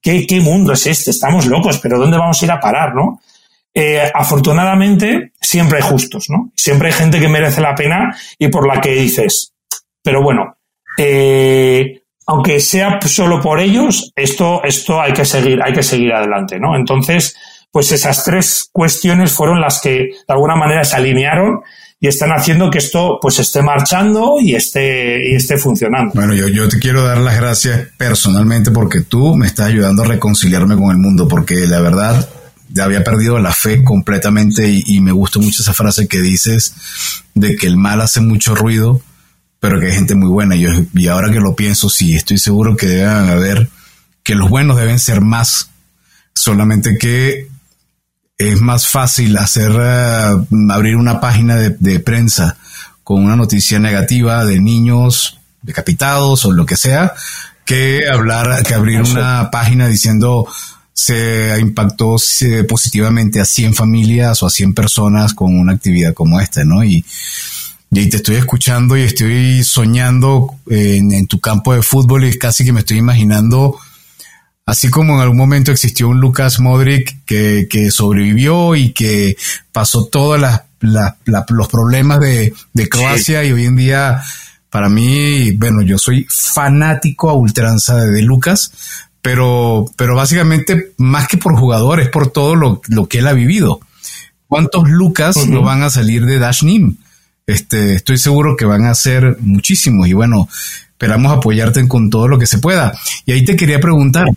¿qué, 0.00 0.26
¿qué, 0.26 0.40
mundo 0.40 0.72
es 0.72 0.86
este? 0.86 1.10
Estamos 1.10 1.46
locos, 1.46 1.78
pero 1.78 1.98
¿dónde 1.98 2.18
vamos 2.18 2.40
a 2.40 2.44
ir 2.44 2.50
a 2.50 2.60
parar, 2.60 2.94
no? 2.94 3.20
Eh, 3.72 4.10
afortunadamente, 4.12 5.32
siempre 5.40 5.78
hay 5.78 5.88
justos, 5.88 6.26
¿no? 6.28 6.50
Siempre 6.56 6.88
hay 6.88 6.94
gente 6.94 7.20
que 7.20 7.28
merece 7.28 7.60
la 7.60 7.74
pena 7.74 8.16
y 8.38 8.48
por 8.48 8.66
la 8.66 8.80
que 8.80 8.92
dices, 8.94 9.54
pero 10.02 10.22
bueno, 10.22 10.56
eh, 10.98 12.02
aunque 12.26 12.60
sea 12.60 12.98
solo 13.02 13.40
por 13.40 13.60
ellos, 13.60 14.12
esto, 14.16 14.62
esto 14.64 15.00
hay 15.00 15.12
que 15.12 15.24
seguir, 15.24 15.60
hay 15.62 15.72
que 15.72 15.82
seguir 15.82 16.12
adelante, 16.12 16.58
¿no? 16.58 16.76
Entonces, 16.76 17.36
pues 17.70 17.92
esas 17.92 18.24
tres 18.24 18.68
cuestiones 18.72 19.32
fueron 19.32 19.60
las 19.60 19.80
que 19.80 19.90
de 19.90 20.24
alguna 20.28 20.56
manera 20.56 20.82
se 20.84 20.96
alinearon 20.96 21.60
y 22.02 22.08
están 22.08 22.30
haciendo 22.30 22.70
que 22.70 22.78
esto 22.78 23.18
pues 23.20 23.38
esté 23.40 23.62
marchando 23.62 24.36
y 24.40 24.54
esté, 24.54 25.30
y 25.30 25.34
esté 25.34 25.58
funcionando. 25.58 26.12
Bueno, 26.14 26.34
yo, 26.34 26.48
yo 26.48 26.66
te 26.66 26.78
quiero 26.78 27.04
dar 27.04 27.18
las 27.18 27.36
gracias 27.36 27.88
personalmente 27.98 28.70
porque 28.70 29.02
tú 29.02 29.36
me 29.36 29.46
estás 29.46 29.66
ayudando 29.66 30.02
a 30.02 30.06
reconciliarme 30.06 30.76
con 30.76 30.90
el 30.90 30.96
mundo, 30.96 31.28
porque 31.28 31.66
la 31.66 31.80
verdad 31.82 32.26
ya 32.70 32.84
había 32.84 33.04
perdido 33.04 33.38
la 33.38 33.52
fe 33.52 33.84
completamente 33.84 34.66
y, 34.66 35.00
me 35.00 35.12
gustó 35.12 35.40
mucho 35.40 35.62
esa 35.62 35.74
frase 35.74 36.08
que 36.08 36.20
dices 36.20 36.74
de 37.34 37.56
que 37.56 37.66
el 37.66 37.76
mal 37.76 38.00
hace 38.00 38.22
mucho 38.22 38.54
ruido, 38.54 39.02
pero 39.58 39.78
que 39.78 39.86
hay 39.88 39.92
gente 39.92 40.14
muy 40.14 40.28
buena. 40.28 40.56
Y, 40.56 40.66
y 40.94 41.08
ahora 41.08 41.30
que 41.30 41.40
lo 41.40 41.54
pienso, 41.54 41.90
sí, 41.90 42.14
estoy 42.14 42.38
seguro 42.38 42.76
que 42.76 42.86
deben 42.86 43.28
haber, 43.28 43.68
que 44.22 44.34
los 44.34 44.48
buenos 44.48 44.78
deben 44.78 44.98
ser 44.98 45.20
más, 45.20 45.70
solamente 46.32 46.96
que 46.96 47.49
es 48.40 48.58
más 48.62 48.88
fácil 48.88 49.36
hacer 49.36 49.70
eh, 49.78 50.34
abrir 50.70 50.96
una 50.96 51.20
página 51.20 51.56
de, 51.56 52.00
prensa 52.00 52.56
con 53.04 53.22
una 53.22 53.36
noticia 53.36 53.78
negativa 53.78 54.46
de 54.46 54.58
niños 54.58 55.38
decapitados 55.60 56.46
o 56.46 56.52
lo 56.52 56.64
que 56.64 56.76
sea 56.76 57.12
que 57.66 58.08
hablar 58.10 58.62
que 58.62 58.72
abrir 58.72 59.02
una 59.02 59.50
página 59.50 59.88
diciendo 59.88 60.48
se 60.94 61.54
impactó 61.60 62.16
positivamente 62.66 63.40
a 63.40 63.44
100 63.44 63.74
familias 63.74 64.42
o 64.42 64.46
a 64.46 64.50
100 64.50 64.72
personas 64.72 65.34
con 65.34 65.58
una 65.58 65.74
actividad 65.74 66.14
como 66.14 66.40
esta, 66.40 66.64
¿no? 66.64 66.82
Y, 66.82 67.04
y 67.90 68.08
te 68.08 68.16
estoy 68.16 68.36
escuchando 68.36 68.96
y 68.96 69.02
estoy 69.02 69.64
soñando 69.64 70.54
en, 70.66 71.12
en 71.12 71.26
tu 71.26 71.40
campo 71.40 71.74
de 71.74 71.82
fútbol 71.82 72.24
y 72.24 72.38
casi 72.38 72.64
que 72.64 72.72
me 72.72 72.80
estoy 72.80 72.98
imaginando 72.98 73.78
Así 74.70 74.88
como 74.88 75.14
en 75.14 75.20
algún 75.20 75.36
momento 75.36 75.72
existió 75.72 76.06
un 76.06 76.20
Lucas 76.20 76.60
Modric 76.60 77.24
que, 77.24 77.90
sobrevivió 77.90 78.76
y 78.76 78.92
que 78.92 79.36
pasó 79.72 80.06
todos 80.06 80.40
los 80.80 81.68
problemas 81.68 82.20
de, 82.20 82.54
Croacia 82.88 83.44
y 83.44 83.50
hoy 83.50 83.64
en 83.64 83.74
día, 83.74 84.22
para 84.70 84.88
mí, 84.88 85.50
bueno, 85.56 85.82
yo 85.82 85.98
soy 85.98 86.24
fanático 86.30 87.30
a 87.30 87.32
ultranza 87.32 87.96
de, 87.96 88.22
Lucas, 88.22 88.70
pero, 89.20 89.86
pero 89.96 90.14
básicamente 90.14 90.92
más 90.98 91.26
que 91.26 91.36
por 91.36 91.58
jugadores, 91.58 92.08
por 92.08 92.30
todo 92.30 92.54
lo, 92.54 92.80
que 93.08 93.18
él 93.18 93.26
ha 93.26 93.32
vivido. 93.32 93.80
¿Cuántos 94.46 94.88
Lucas 94.88 95.48
no 95.48 95.62
van 95.62 95.82
a 95.82 95.90
salir 95.90 96.26
de 96.26 96.38
Dash 96.38 96.62
Nim? 96.62 96.94
Este, 97.44 97.94
estoy 97.94 98.18
seguro 98.18 98.56
que 98.56 98.66
van 98.66 98.84
a 98.84 98.94
ser 98.94 99.36
muchísimos 99.40 100.06
y 100.06 100.12
bueno, 100.12 100.48
esperamos 100.92 101.32
apoyarte 101.32 101.88
con 101.88 102.08
todo 102.08 102.28
lo 102.28 102.38
que 102.38 102.46
se 102.46 102.58
pueda. 102.58 102.96
Y 103.26 103.32
ahí 103.32 103.44
te 103.44 103.56
quería 103.56 103.80
preguntar, 103.80 104.28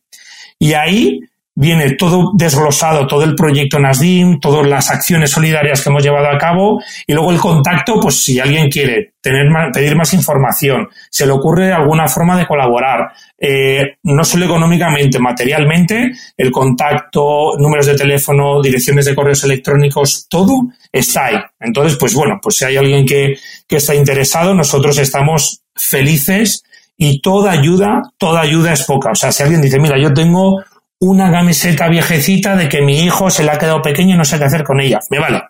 y 0.59 0.73
ahí 0.73 1.21
viene 1.57 1.93
todo 1.93 2.33
desglosado, 2.35 3.07
todo 3.07 3.25
el 3.25 3.35
proyecto 3.35 3.81
NASDIM, 3.81 4.41
todas 4.41 4.67
las 4.67 4.91
acciones 4.91 5.31
solidarias 5.31 5.83
que 5.83 5.89
hemos 5.89 6.03
llevado 6.03 6.29
a 6.29 6.37
cabo 6.37 6.83
y 7.07 7.15
luego 7.15 7.33
el 7.33 7.39
contacto, 7.39 7.99
pues 7.99 8.23
si 8.23 8.39
alguien 8.39 8.69
quiere 8.69 9.15
tener 9.23 9.47
pedir 9.73 9.97
más 9.97 10.13
información, 10.13 10.89
se 11.11 11.25
le 11.25 11.33
ocurre 11.33 11.73
alguna 11.73 12.07
forma 12.09 12.37
de 12.37 12.47
colaborar, 12.47 13.11
eh, 13.39 13.97
no 14.03 14.23
solo 14.23 14.45
económicamente, 14.45 15.19
materialmente, 15.19 16.13
el 16.37 16.51
contacto, 16.53 17.53
números 17.59 17.87
de 17.87 17.97
teléfono, 17.97 18.61
direcciones 18.63 19.07
de 19.07 19.15
correos 19.15 19.43
electrónicos, 19.45 20.27
todo 20.29 20.69
está 20.93 21.27
ahí. 21.27 21.37
Entonces, 21.59 21.97
pues 21.99 22.15
bueno, 22.15 22.39
pues 22.41 22.57
si 22.57 22.67
hay 22.67 22.77
alguien 22.77 23.07
que, 23.07 23.35
que 23.67 23.77
está 23.77 23.95
interesado, 23.95 24.55
nosotros 24.55 24.99
estamos 24.99 25.63
felices 25.75 26.63
y 26.99 27.21
toda 27.21 27.53
ayuda, 27.53 28.03
toda 28.19 28.43
ayuda 28.43 28.75
es 28.75 28.85
poca. 28.85 29.11
O 29.11 29.15
sea, 29.15 29.33
si 29.33 29.43
alguien 29.43 29.61
dice, 29.61 29.79
mira, 29.79 29.99
yo 29.99 30.13
tengo 30.13 30.63
una 31.01 31.31
camiseta 31.31 31.89
viejecita 31.89 32.57
de 32.57 32.69
que 32.69 32.83
mi 32.83 33.01
hijo 33.01 33.31
se 33.31 33.45
le 33.45 33.51
ha 33.51 33.59
quedado 33.59 33.83
pequeño 33.83 34.15
y 34.15 34.19
no 34.19 34.25
sé 34.25 34.39
qué 34.39 34.45
hacer 34.45 34.65
con 34.65 34.81
ella. 34.81 35.01
Me 35.11 35.19
vale. 35.19 35.43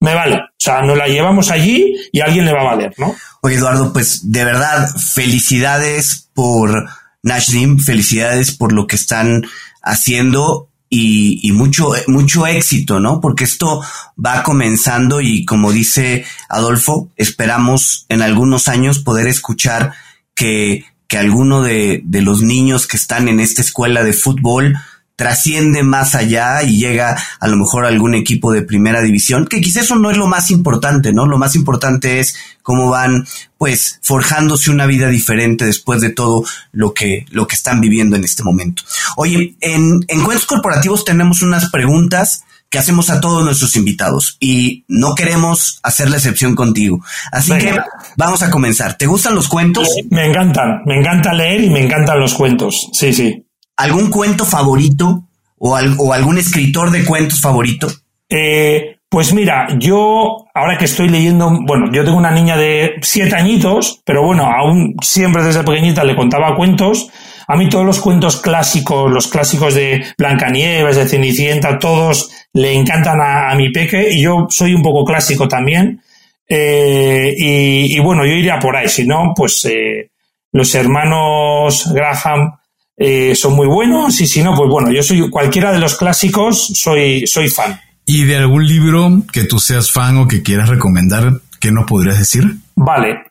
Me 0.00 0.14
vale. 0.14 0.36
O 0.36 0.58
sea, 0.58 0.82
nos 0.82 0.96
la 0.96 1.06
llevamos 1.06 1.50
allí 1.50 1.94
y 2.10 2.20
alguien 2.20 2.46
le 2.46 2.52
va 2.52 2.62
a 2.62 2.74
valer, 2.74 2.94
¿no? 2.96 3.14
Oye, 3.42 3.56
Eduardo, 3.56 3.92
pues 3.92 4.30
de 4.32 4.44
verdad, 4.44 4.88
felicidades 5.14 6.30
por 6.34 6.88
Nashdim, 7.22 7.78
felicidades 7.78 8.52
por 8.52 8.72
lo 8.72 8.86
que 8.86 8.96
están 8.96 9.44
haciendo 9.82 10.68
y, 10.88 11.46
y, 11.46 11.52
mucho, 11.52 11.92
mucho 12.08 12.46
éxito, 12.46 12.98
¿no? 12.98 13.20
Porque 13.20 13.44
esto 13.44 13.82
va 14.22 14.42
comenzando 14.42 15.20
y 15.20 15.44
como 15.44 15.70
dice 15.70 16.24
Adolfo, 16.48 17.10
esperamos 17.16 18.06
en 18.08 18.22
algunos 18.22 18.68
años 18.68 18.98
poder 18.98 19.28
escuchar 19.28 19.92
que 20.34 20.84
que 21.10 21.18
alguno 21.18 21.60
de, 21.60 22.02
de 22.04 22.22
los 22.22 22.40
niños 22.40 22.86
que 22.86 22.96
están 22.96 23.26
en 23.26 23.40
esta 23.40 23.62
escuela 23.62 24.04
de 24.04 24.12
fútbol 24.12 24.76
trasciende 25.16 25.82
más 25.82 26.14
allá 26.14 26.62
y 26.62 26.78
llega 26.78 27.20
a 27.40 27.48
lo 27.48 27.56
mejor 27.56 27.84
a 27.84 27.88
algún 27.88 28.14
equipo 28.14 28.52
de 28.52 28.62
primera 28.62 29.02
división, 29.02 29.44
que 29.44 29.60
quizás 29.60 29.86
eso 29.86 29.96
no 29.96 30.12
es 30.12 30.16
lo 30.16 30.28
más 30.28 30.52
importante, 30.52 31.12
¿no? 31.12 31.26
Lo 31.26 31.36
más 31.36 31.56
importante 31.56 32.20
es 32.20 32.36
cómo 32.62 32.88
van, 32.90 33.26
pues, 33.58 33.98
forjándose 34.02 34.70
una 34.70 34.86
vida 34.86 35.08
diferente 35.08 35.66
después 35.66 36.00
de 36.00 36.10
todo 36.10 36.44
lo 36.70 36.94
que, 36.94 37.26
lo 37.32 37.48
que 37.48 37.56
están 37.56 37.80
viviendo 37.80 38.14
en 38.14 38.22
este 38.22 38.44
momento. 38.44 38.84
Oye, 39.16 39.56
en 39.60 40.04
Encuentros 40.06 40.46
Corporativos 40.46 41.04
tenemos 41.04 41.42
unas 41.42 41.70
preguntas 41.70 42.44
que 42.70 42.78
hacemos 42.78 43.10
a 43.10 43.20
todos 43.20 43.44
nuestros 43.44 43.74
invitados 43.76 44.36
y 44.38 44.84
no 44.86 45.14
queremos 45.16 45.80
hacer 45.82 46.08
la 46.08 46.16
excepción 46.16 46.54
contigo. 46.54 47.00
Así 47.32 47.52
que 47.58 47.76
vamos 48.16 48.42
a 48.42 48.50
comenzar. 48.50 48.96
¿Te 48.96 49.06
gustan 49.06 49.34
los 49.34 49.48
cuentos? 49.48 49.88
Me 50.08 50.26
encantan, 50.26 50.82
me 50.86 50.96
encanta 50.96 51.32
leer 51.34 51.64
y 51.64 51.70
me 51.70 51.80
encantan 51.80 52.20
los 52.20 52.34
cuentos. 52.34 52.88
Sí, 52.92 53.12
sí. 53.12 53.44
¿Algún 53.76 54.08
cuento 54.08 54.44
favorito 54.44 55.24
o, 55.58 55.76
algún 55.76 56.38
escritor 56.38 56.92
de 56.92 57.04
cuentos 57.04 57.40
favorito? 57.40 57.88
Eh, 58.28 58.98
pues 59.08 59.34
mira, 59.34 59.66
yo 59.76 60.46
ahora 60.54 60.78
que 60.78 60.84
estoy 60.84 61.08
leyendo, 61.08 61.50
bueno, 61.66 61.90
yo 61.92 62.04
tengo 62.04 62.16
una 62.16 62.30
niña 62.30 62.56
de 62.56 62.92
siete 63.02 63.34
añitos, 63.34 64.00
pero 64.04 64.24
bueno, 64.24 64.44
aún 64.44 64.94
siempre 65.02 65.42
desde 65.42 65.64
pequeñita 65.64 66.04
le 66.04 66.14
contaba 66.14 66.54
cuentos 66.54 67.08
a 67.50 67.56
mí 67.56 67.68
todos 67.68 67.84
los 67.84 67.98
cuentos 67.98 68.40
clásicos, 68.40 69.10
los 69.10 69.26
clásicos 69.26 69.74
de 69.74 70.04
Blancanieves, 70.16 70.94
de 70.94 71.08
Cenicienta, 71.08 71.80
todos 71.80 72.30
le 72.52 72.72
encantan 72.72 73.18
a, 73.20 73.52
mi 73.56 73.72
peque 73.72 74.08
y 74.08 74.22
yo 74.22 74.46
soy 74.48 74.72
un 74.72 74.84
poco 74.84 75.04
clásico 75.04 75.48
también. 75.48 76.00
Eh, 76.48 77.34
y, 77.36 77.98
bueno, 77.98 78.24
yo 78.24 78.34
iría 78.34 78.60
por 78.60 78.76
ahí. 78.76 78.88
Si 78.88 79.04
no, 79.04 79.32
pues 79.34 79.64
eh, 79.64 80.10
los 80.52 80.72
hermanos 80.76 81.90
Graham 81.92 82.52
eh, 82.96 83.34
son 83.34 83.54
muy 83.54 83.66
buenos 83.66 84.20
y 84.20 84.28
si 84.28 84.44
no, 84.44 84.54
pues 84.54 84.70
bueno, 84.70 84.92
yo 84.92 85.02
soy 85.02 85.28
cualquiera 85.28 85.72
de 85.72 85.80
los 85.80 85.96
clásicos, 85.96 86.68
soy, 86.74 87.26
soy 87.26 87.48
fan. 87.48 87.80
¿Y 88.06 88.26
de 88.26 88.36
algún 88.36 88.64
libro 88.64 89.22
que 89.32 89.42
tú 89.42 89.58
seas 89.58 89.90
fan 89.90 90.18
o 90.18 90.28
que 90.28 90.44
quieras 90.44 90.68
recomendar, 90.68 91.32
qué 91.58 91.72
nos 91.72 91.84
podrías 91.84 92.20
decir? 92.20 92.44
Vale, 92.76 93.24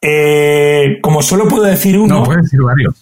como 1.02 1.22
solo 1.22 1.48
puedo 1.48 1.64
decir 1.64 1.98
uno. 1.98 2.20
No, 2.20 2.24
puedes 2.24 2.44
decir 2.44 2.60
varios. 2.62 3.02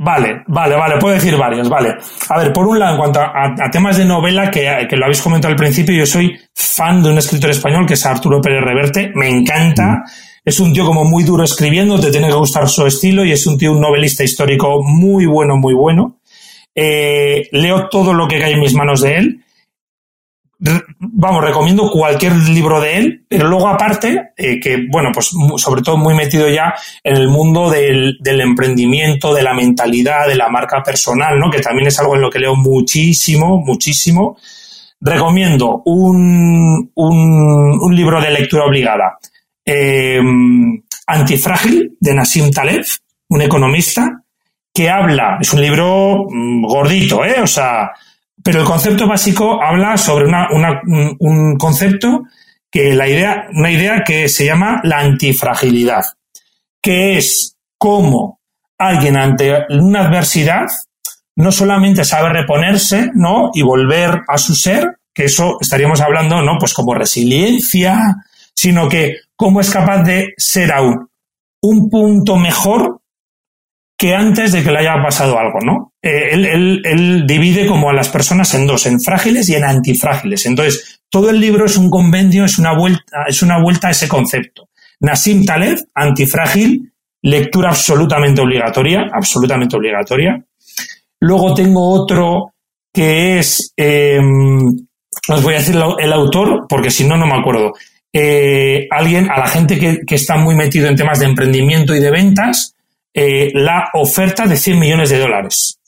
Vale, 0.00 0.44
vale, 0.46 0.76
vale, 0.76 0.96
puedo 0.98 1.14
decir 1.14 1.36
varios, 1.36 1.68
vale. 1.68 1.96
A 2.28 2.38
ver, 2.38 2.52
por 2.52 2.68
un 2.68 2.78
lado, 2.78 2.92
en 2.92 2.98
cuanto 2.98 3.20
a, 3.20 3.68
temas 3.70 3.96
de 3.96 4.04
novela, 4.04 4.48
que, 4.48 4.86
que, 4.88 4.96
lo 4.96 5.06
habéis 5.06 5.20
comentado 5.20 5.50
al 5.50 5.58
principio, 5.58 5.92
yo 5.92 6.06
soy 6.06 6.38
fan 6.54 7.02
de 7.02 7.10
un 7.10 7.18
escritor 7.18 7.50
español 7.50 7.84
que 7.84 7.94
es 7.94 8.06
Arturo 8.06 8.40
Pérez 8.40 8.62
Reverte, 8.62 9.10
me 9.16 9.28
encanta. 9.28 10.04
Es 10.44 10.60
un 10.60 10.72
tío 10.72 10.86
como 10.86 11.04
muy 11.04 11.24
duro 11.24 11.42
escribiendo, 11.42 11.98
te 11.98 12.12
tiene 12.12 12.28
que 12.28 12.34
gustar 12.34 12.68
su 12.68 12.86
estilo 12.86 13.24
y 13.24 13.32
es 13.32 13.44
un 13.48 13.58
tío, 13.58 13.72
un 13.72 13.80
novelista 13.80 14.22
histórico 14.22 14.82
muy 14.84 15.26
bueno, 15.26 15.56
muy 15.56 15.74
bueno. 15.74 16.20
Eh, 16.72 17.48
leo 17.50 17.88
todo 17.88 18.14
lo 18.14 18.28
que 18.28 18.38
cae 18.38 18.52
en 18.52 18.60
mis 18.60 18.74
manos 18.74 19.00
de 19.00 19.16
él 19.16 19.44
vamos, 20.58 21.44
recomiendo 21.44 21.90
cualquier 21.90 22.34
libro 22.34 22.80
de 22.80 22.98
él, 22.98 23.24
pero 23.28 23.48
luego 23.48 23.68
aparte, 23.68 24.32
eh, 24.36 24.58
que 24.60 24.86
bueno, 24.90 25.10
pues 25.12 25.30
sobre 25.56 25.82
todo 25.82 25.96
muy 25.96 26.14
metido 26.14 26.48
ya 26.48 26.74
en 27.04 27.16
el 27.16 27.28
mundo 27.28 27.70
del, 27.70 28.18
emprendimiento, 28.24 29.32
de 29.34 29.42
la 29.42 29.54
mentalidad, 29.54 30.26
de 30.26 30.34
la 30.34 30.48
marca 30.48 30.82
personal, 30.82 31.38
¿no? 31.38 31.50
Que 31.50 31.60
también 31.60 31.88
es 31.88 31.98
algo 32.00 32.16
en 32.16 32.22
lo 32.22 32.30
que 32.30 32.40
leo 32.40 32.56
muchísimo, 32.56 33.60
muchísimo. 33.64 34.36
Recomiendo 35.00 35.82
un, 35.84 36.90
un, 36.94 37.78
un 37.80 37.96
libro 37.96 38.20
de 38.20 38.30
lectura 38.30 38.64
obligada. 38.64 39.18
Eh, 39.64 40.20
Antifrágil, 41.06 41.96
de 42.00 42.14
Nassim 42.14 42.50
Taleb, 42.50 42.84
un 43.28 43.40
economista, 43.40 44.22
que 44.74 44.90
habla, 44.90 45.38
es 45.40 45.52
un 45.52 45.62
libro 45.62 46.26
mm, 46.28 46.66
gordito, 46.66 47.24
¿eh? 47.24 47.40
O 47.42 47.46
sea, 47.46 47.90
pero 48.42 48.60
el 48.60 48.66
concepto 48.66 49.06
básico 49.06 49.62
habla 49.62 49.96
sobre 49.96 50.26
un 50.26 51.56
concepto 51.56 52.24
que 52.70 52.94
la 52.94 53.08
idea, 53.08 53.48
una 53.52 53.70
idea 53.70 54.02
que 54.04 54.28
se 54.28 54.44
llama 54.44 54.80
la 54.84 55.00
antifragilidad, 55.00 56.04
que 56.82 57.18
es 57.18 57.56
cómo 57.78 58.40
alguien 58.78 59.16
ante 59.16 59.66
una 59.70 60.06
adversidad 60.06 60.66
no 61.36 61.52
solamente 61.52 62.04
sabe 62.04 62.30
reponerse, 62.30 63.10
¿no? 63.14 63.50
Y 63.54 63.62
volver 63.62 64.22
a 64.26 64.38
su 64.38 64.54
ser, 64.54 64.98
que 65.14 65.24
eso 65.26 65.56
estaríamos 65.60 66.00
hablando, 66.00 66.42
¿no? 66.42 66.58
Pues 66.58 66.74
como 66.74 66.94
resiliencia, 66.94 68.16
sino 68.54 68.88
que 68.88 69.18
cómo 69.36 69.60
es 69.60 69.70
capaz 69.70 70.02
de 70.02 70.34
ser 70.36 70.72
aún 70.72 71.08
un 71.60 71.90
punto 71.90 72.36
mejor 72.36 72.97
que 73.98 74.14
antes 74.14 74.52
de 74.52 74.62
que 74.62 74.70
le 74.70 74.78
haya 74.78 75.02
pasado 75.02 75.36
algo, 75.36 75.58
¿no? 75.60 75.92
Eh, 76.00 76.30
él, 76.32 77.24
divide 77.26 77.66
como 77.66 77.90
a 77.90 77.92
las 77.92 78.08
personas 78.08 78.54
en 78.54 78.64
dos, 78.64 78.86
en 78.86 79.00
frágiles 79.00 79.48
y 79.48 79.56
en 79.56 79.64
antifrágiles. 79.64 80.46
Entonces, 80.46 81.00
todo 81.10 81.30
el 81.30 81.40
libro 81.40 81.66
es 81.66 81.76
un 81.76 81.90
convenio, 81.90 82.44
es 82.44 82.60
una 82.60 82.78
vuelta, 82.78 83.24
es 83.26 83.42
una 83.42 83.60
vuelta 83.60 83.88
a 83.88 83.90
ese 83.90 84.06
concepto. 84.06 84.68
Nassim 85.00 85.44
Taleb, 85.44 85.78
antifrágil, 85.94 86.92
lectura 87.22 87.70
absolutamente 87.70 88.40
obligatoria, 88.40 89.00
absolutamente 89.12 89.76
obligatoria. 89.76 90.44
Luego 91.18 91.52
tengo 91.54 91.90
otro 91.90 92.52
que 92.94 93.40
es, 93.40 93.72
eh, 93.76 94.20
os 95.28 95.42
voy 95.42 95.54
a 95.54 95.58
decir 95.58 95.74
el 95.98 96.12
autor, 96.12 96.66
porque 96.68 96.92
si 96.92 97.04
no, 97.04 97.16
no 97.16 97.26
me 97.26 97.36
acuerdo. 97.40 97.72
Eh, 98.12 98.86
alguien, 98.92 99.28
a 99.28 99.40
la 99.40 99.48
gente 99.48 99.76
que, 99.76 99.98
que 100.06 100.14
está 100.14 100.36
muy 100.36 100.54
metido 100.54 100.86
en 100.86 100.94
temas 100.94 101.18
de 101.18 101.26
emprendimiento 101.26 101.96
y 101.96 102.00
de 102.00 102.12
ventas, 102.12 102.76
eh, 103.14 103.50
la 103.54 103.90
oferta 103.94 104.46
de 104.46 104.56
100 104.56 104.78
millones 104.78 105.10
de 105.10 105.18
dólares. 105.18 105.80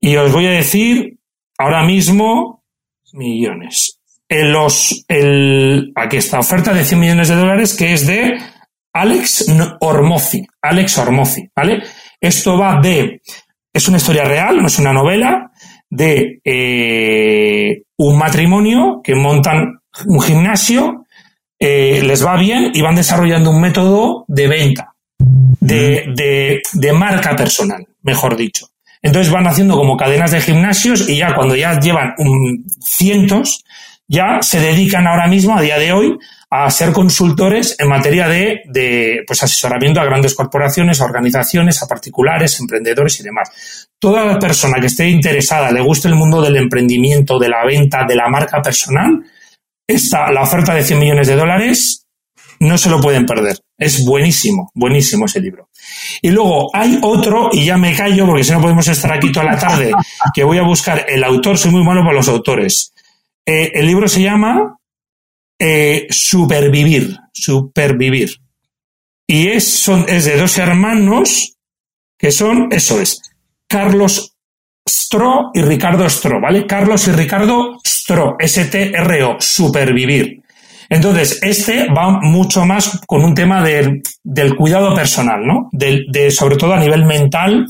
Y 0.00 0.16
os 0.16 0.32
voy 0.32 0.46
a 0.46 0.50
decir 0.50 1.18
ahora 1.58 1.84
mismo 1.84 2.64
millones. 3.12 4.00
En 4.28 4.52
los, 4.52 5.04
el, 5.08 5.92
aquí 5.94 6.18
está, 6.18 6.38
oferta 6.38 6.72
de 6.72 6.84
100 6.84 7.00
millones 7.00 7.28
de 7.28 7.36
dólares 7.36 7.74
que 7.74 7.94
es 7.94 8.06
de 8.06 8.38
Alex 8.92 9.46
Ormozi. 9.80 10.46
Alex 10.60 10.98
Ormozi, 10.98 11.48
¿vale? 11.56 11.82
Esto 12.20 12.58
va 12.58 12.80
de, 12.80 13.22
es 13.72 13.88
una 13.88 13.96
historia 13.96 14.24
real, 14.24 14.58
no 14.58 14.66
es 14.66 14.78
una 14.78 14.92
novela, 14.92 15.50
de 15.88 16.40
eh, 16.44 17.82
un 17.96 18.18
matrimonio 18.18 19.00
que 19.02 19.14
montan 19.14 19.80
un 20.06 20.20
gimnasio, 20.20 21.06
eh, 21.58 22.02
les 22.04 22.24
va 22.24 22.36
bien 22.36 22.70
y 22.74 22.82
van 22.82 22.94
desarrollando 22.94 23.50
un 23.50 23.60
método 23.60 24.24
de 24.28 24.46
venta 24.46 24.97
de, 25.68 26.62
de, 26.72 26.92
marca 26.92 27.36
personal, 27.36 27.86
mejor 28.02 28.36
dicho. 28.36 28.68
Entonces 29.02 29.32
van 29.32 29.46
haciendo 29.46 29.76
como 29.76 29.96
cadenas 29.96 30.32
de 30.32 30.40
gimnasios 30.40 31.08
y 31.08 31.18
ya 31.18 31.34
cuando 31.34 31.54
ya 31.54 31.78
llevan 31.78 32.14
cientos, 32.80 33.64
ya 34.08 34.38
se 34.40 34.58
dedican 34.58 35.06
ahora 35.06 35.28
mismo, 35.28 35.56
a 35.56 35.62
día 35.62 35.78
de 35.78 35.92
hoy, 35.92 36.18
a 36.50 36.70
ser 36.70 36.92
consultores 36.92 37.76
en 37.78 37.88
materia 37.88 38.26
de, 38.26 38.62
de 38.64 39.22
pues 39.26 39.42
asesoramiento 39.42 40.00
a 40.00 40.04
grandes 40.04 40.34
corporaciones, 40.34 41.00
a 41.00 41.04
organizaciones, 41.04 41.82
a 41.82 41.86
particulares, 41.86 42.58
emprendedores 42.58 43.20
y 43.20 43.22
demás. 43.22 43.88
Toda 44.00 44.24
la 44.24 44.38
persona 44.38 44.80
que 44.80 44.86
esté 44.86 45.08
interesada, 45.08 45.70
le 45.70 45.82
guste 45.82 46.08
el 46.08 46.14
mundo 46.14 46.40
del 46.40 46.56
emprendimiento, 46.56 47.38
de 47.38 47.50
la 47.50 47.64
venta, 47.66 48.04
de 48.08 48.16
la 48.16 48.28
marca 48.28 48.62
personal, 48.62 49.22
esta, 49.86 50.30
la 50.32 50.42
oferta 50.42 50.74
de 50.74 50.84
100 50.84 50.98
millones 50.98 51.28
de 51.28 51.36
dólares, 51.36 52.06
no 52.60 52.76
se 52.78 52.90
lo 52.90 53.00
pueden 53.00 53.26
perder. 53.26 53.58
Es 53.78 54.04
buenísimo, 54.04 54.72
buenísimo 54.74 55.26
ese 55.26 55.40
libro. 55.40 55.68
Y 56.20 56.30
luego 56.30 56.68
hay 56.74 56.98
otro, 57.00 57.50
y 57.52 57.64
ya 57.64 57.76
me 57.76 57.94
callo 57.94 58.26
porque 58.26 58.42
si 58.42 58.50
no 58.50 58.60
podemos 58.60 58.88
estar 58.88 59.12
aquí 59.12 59.30
toda 59.30 59.46
la 59.46 59.58
tarde, 59.58 59.92
que 60.34 60.42
voy 60.42 60.58
a 60.58 60.62
buscar 60.62 61.06
el 61.08 61.22
autor, 61.22 61.56
soy 61.56 61.70
muy 61.70 61.84
malo 61.84 62.02
para 62.02 62.16
los 62.16 62.28
autores. 62.28 62.92
Eh, 63.46 63.70
el 63.74 63.86
libro 63.86 64.08
se 64.08 64.20
llama 64.20 64.76
eh, 65.58 66.08
Supervivir, 66.10 67.16
Supervivir. 67.32 68.30
Y 69.26 69.48
es, 69.48 69.64
son, 69.64 70.06
es 70.08 70.24
de 70.24 70.36
dos 70.36 70.58
hermanos 70.58 71.54
que 72.18 72.32
son, 72.32 72.68
eso 72.72 73.00
es, 73.00 73.22
Carlos 73.68 74.34
Stro 74.88 75.50
y 75.54 75.62
Ricardo 75.62 76.08
Stro, 76.08 76.40
¿vale? 76.40 76.66
Carlos 76.66 77.06
y 77.06 77.12
Ricardo 77.12 77.78
Stro, 77.86 78.36
S-T-R-O, 78.40 79.36
Supervivir. 79.38 80.42
Entonces, 80.88 81.38
este 81.42 81.88
va 81.92 82.18
mucho 82.22 82.64
más 82.64 83.00
con 83.06 83.22
un 83.22 83.34
tema 83.34 83.62
del, 83.62 84.02
cuidado 84.56 84.94
personal, 84.94 85.46
¿no? 85.46 85.68
De, 85.72 86.30
sobre 86.30 86.56
todo 86.56 86.72
a 86.72 86.80
nivel 86.80 87.04
mental, 87.04 87.66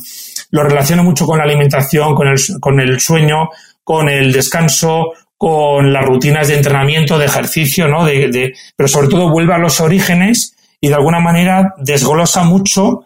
lo 0.51 0.63
relaciona 0.63 1.03
mucho 1.03 1.27
con 1.27 1.39
la 1.39 1.45
alimentación, 1.45 2.15
con 2.15 2.29
el, 2.29 2.39
con 2.61 2.81
el 2.81 3.01
sueño, 3.01 3.49
con 3.83 4.09
el 4.09 4.33
descanso, 4.33 5.13
con 5.37 5.93
las 5.93 6.05
rutinas 6.05 6.49
de 6.49 6.57
entrenamiento, 6.57 7.19
de 7.19 7.27
ejercicio, 7.27 7.89
¿no? 7.89 8.05
De, 8.05 8.55
pero 8.77 8.89
sobre 8.89 9.09
todo 9.09 9.31
vuelve 9.31 9.55
a 9.55 9.59
los 9.59 9.81
orígenes 9.81 10.55
y 10.81 10.89
de 10.89 10.95
alguna 10.95 11.19
manera 11.19 11.75
desglosa 11.79 12.45
mucho 12.45 13.05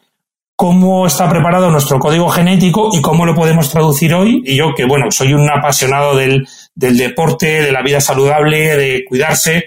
cómo 0.57 1.07
está 1.07 1.29
preparado 1.29 1.71
nuestro 1.71 1.99
código 1.99 2.29
genético 2.29 2.91
y 2.93 3.01
cómo 3.01 3.25
lo 3.25 3.35
podemos 3.35 3.71
traducir 3.71 4.15
hoy. 4.15 4.43
Y 4.45 4.57
yo, 4.57 4.75
que 4.77 4.85
bueno, 4.85 5.11
soy 5.11 5.33
un 5.33 5.51
apasionado 5.51 6.17
del, 6.17 6.47
del 6.75 6.99
deporte, 6.99 7.63
de 7.63 7.73
la 7.73 7.83
vida 7.83 8.01
saludable, 8.01 8.77
de 8.77 9.05
cuidarse, 9.09 9.65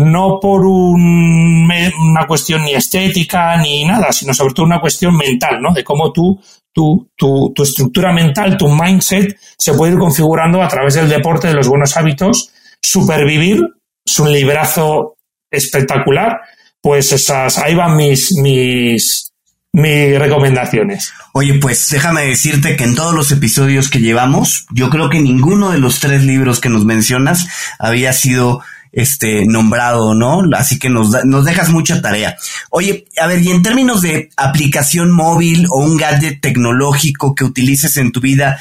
no 0.00 0.38
por 0.40 0.64
una 0.64 2.26
cuestión 2.26 2.64
ni 2.64 2.72
estética 2.72 3.56
ni 3.58 3.84
nada, 3.84 4.12
sino 4.12 4.32
sobre 4.32 4.54
todo 4.54 4.66
una 4.66 4.80
cuestión 4.80 5.14
mental, 5.14 5.60
¿no? 5.60 5.74
De 5.74 5.84
cómo 5.84 6.10
tú, 6.10 6.40
tu, 6.72 7.10
tu, 7.14 7.52
tu 7.54 7.62
estructura 7.62 8.10
mental, 8.10 8.56
tu 8.56 8.68
mindset 8.68 9.36
se 9.58 9.74
puede 9.74 9.92
ir 9.92 9.98
configurando 9.98 10.62
a 10.62 10.68
través 10.68 10.94
del 10.94 11.08
deporte, 11.08 11.48
de 11.48 11.54
los 11.54 11.68
buenos 11.68 11.96
hábitos. 11.98 12.50
Supervivir 12.80 13.60
es 14.06 14.18
un 14.18 14.32
librazo 14.32 15.16
espectacular. 15.50 16.40
Pues 16.80 17.12
esas, 17.12 17.58
ahí 17.58 17.74
van 17.74 17.94
mis, 17.94 18.32
mis, 18.36 19.32
mis 19.74 20.18
recomendaciones. 20.18 21.12
Oye, 21.34 21.58
pues 21.58 21.90
déjame 21.90 22.22
decirte 22.22 22.74
que 22.76 22.84
en 22.84 22.94
todos 22.94 23.14
los 23.14 23.30
episodios 23.32 23.90
que 23.90 23.98
llevamos, 23.98 24.64
yo 24.72 24.88
creo 24.88 25.10
que 25.10 25.20
ninguno 25.20 25.72
de 25.72 25.78
los 25.78 26.00
tres 26.00 26.24
libros 26.24 26.58
que 26.58 26.70
nos 26.70 26.86
mencionas 26.86 27.48
había 27.78 28.14
sido 28.14 28.62
este, 28.92 29.46
nombrado, 29.46 30.14
¿no? 30.14 30.42
Así 30.56 30.78
que 30.78 30.88
nos, 30.88 31.24
nos 31.24 31.44
dejas 31.44 31.70
mucha 31.70 32.02
tarea. 32.02 32.36
Oye, 32.70 33.06
a 33.20 33.26
ver, 33.26 33.40
y 33.42 33.50
en 33.50 33.62
términos 33.62 34.02
de 34.02 34.30
aplicación 34.36 35.10
móvil 35.10 35.66
o 35.70 35.78
un 35.78 35.96
gadget 35.96 36.40
tecnológico 36.40 37.34
que 37.34 37.44
utilices 37.44 37.96
en 37.96 38.12
tu 38.12 38.20
vida, 38.20 38.58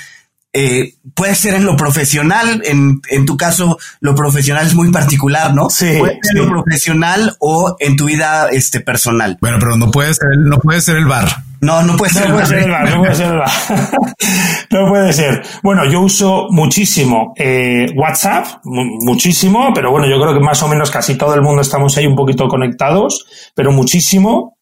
eh, 0.52 0.96
puede 1.14 1.36
ser 1.36 1.54
en 1.54 1.66
lo 1.66 1.76
profesional, 1.76 2.62
en, 2.66 3.02
en, 3.10 3.26
tu 3.26 3.38
caso 3.38 3.78
lo 4.00 4.16
profesional 4.16 4.66
es 4.66 4.74
muy 4.74 4.92
particular, 4.92 5.54
¿no? 5.54 5.70
Sí. 5.70 5.96
Puede 6.00 6.20
ser 6.22 6.38
en 6.38 6.46
lo 6.46 6.50
profesional 6.50 7.36
o 7.40 7.76
en 7.80 7.96
tu 7.96 8.06
vida 8.06 8.50
este, 8.52 8.80
personal. 8.80 9.38
Bueno, 9.42 9.58
pero 9.60 9.78
no 9.78 9.92
puede 9.92 10.14
ser, 10.14 10.30
no 10.38 10.60
puede 10.60 10.82
ser 10.82 10.98
el 10.98 11.06
bar. 11.06 11.28
No, 11.62 11.84
no 11.84 11.98
puede 11.98 12.14
ser, 12.14 12.30
no 12.30 12.36
puede 12.36 12.48
ser 12.48 12.60
el 12.60 12.72
bar. 12.72 12.90
No 12.90 13.00
puede 13.00 13.16
ser 13.16 13.28
el 13.28 13.38
bar. 13.38 13.50
no 14.72 14.90
puede 14.90 15.14
ser. 15.14 15.44
Bueno, 15.62 15.86
yo 15.86 16.02
uso 16.02 16.48
muchísimo 16.50 17.34
eh, 17.38 17.86
WhatsApp, 17.96 18.48
muchísimo, 18.64 19.72
pero 19.76 19.92
bueno, 19.92 20.08
yo 20.08 20.20
creo 20.20 20.34
que 20.34 20.40
más 20.40 20.64
o 20.64 20.68
menos 20.68 20.90
casi 20.90 21.16
todo 21.16 21.36
el 21.36 21.42
mundo 21.42 21.62
estamos 21.62 21.96
ahí 21.98 22.08
un 22.08 22.16
poquito 22.16 22.48
conectados, 22.48 23.52
pero 23.54 23.72
muchísimo. 23.72 24.58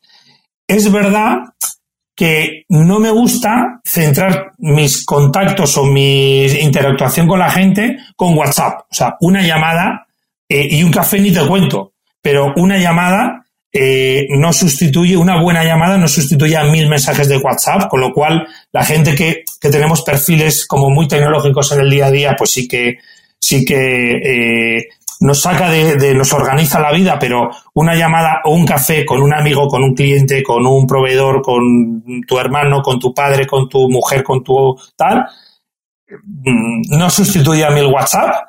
Es 0.67 0.91
verdad 0.91 1.37
que 2.17 2.65
no 2.69 2.99
me 2.99 3.11
gusta 3.11 3.79
centrar 3.85 4.53
mis 4.57 5.05
contactos 5.05 5.77
o 5.77 5.85
mi 5.85 6.45
interactuación 6.45 7.27
con 7.27 7.37
la 7.37 7.51
gente 7.51 7.97
con 8.15 8.35
WhatsApp. 8.35 8.81
O 8.89 8.93
sea, 8.93 9.15
una 9.21 9.43
llamada 9.43 10.07
eh, 10.49 10.67
y 10.71 10.81
un 10.81 10.91
café 10.91 11.19
ni 11.19 11.31
te 11.31 11.45
cuento, 11.45 11.93
pero 12.19 12.53
una 12.55 12.79
llamada 12.79 13.45
eh, 13.71 14.25
no 14.31 14.51
sustituye, 14.51 15.15
una 15.15 15.39
buena 15.39 15.63
llamada 15.63 15.99
no 15.99 16.07
sustituye 16.07 16.57
a 16.57 16.63
mil 16.63 16.89
mensajes 16.89 17.29
de 17.29 17.37
WhatsApp, 17.37 17.87
con 17.87 18.01
lo 18.01 18.11
cual 18.11 18.47
la 18.71 18.83
gente 18.83 19.13
que, 19.13 19.43
que 19.61 19.69
tenemos 19.69 20.01
perfiles 20.01 20.65
como 20.65 20.89
muy 20.89 21.07
tecnológicos 21.07 21.71
en 21.73 21.81
el 21.81 21.89
día 21.91 22.07
a 22.07 22.11
día, 22.11 22.35
pues 22.35 22.49
sí 22.49 22.67
que, 22.67 22.97
sí 23.39 23.63
que 23.63 24.77
eh, 24.79 24.87
nos 25.19 25.41
saca 25.41 25.69
de, 25.69 26.13
nos 26.13 26.31
organiza 26.33 26.79
la 26.79 26.91
vida, 26.91 27.17
pero 27.19 27.49
una 27.73 27.95
llamada 27.95 28.41
o 28.45 28.53
un 28.53 28.65
café 28.65 29.05
con 29.05 29.21
un 29.21 29.33
amigo, 29.33 29.67
con 29.67 29.83
un 29.83 29.93
cliente, 29.95 30.43
con 30.43 30.65
un 30.65 30.85
proveedor, 30.85 31.41
con 31.41 32.03
tu 32.27 32.37
hermano, 32.37 32.81
con 32.81 32.99
tu 32.99 33.13
padre, 33.13 33.47
con 33.47 33.67
tu 33.67 33.89
mujer, 33.89 34.23
con 34.23 34.43
tu 34.43 34.75
tal, 34.95 35.25
mm, 36.09 36.97
no 36.97 37.09
sustituye 37.09 37.65
a 37.65 37.71
mí 37.71 37.79
el 37.79 37.87
WhatsApp. 37.87 38.47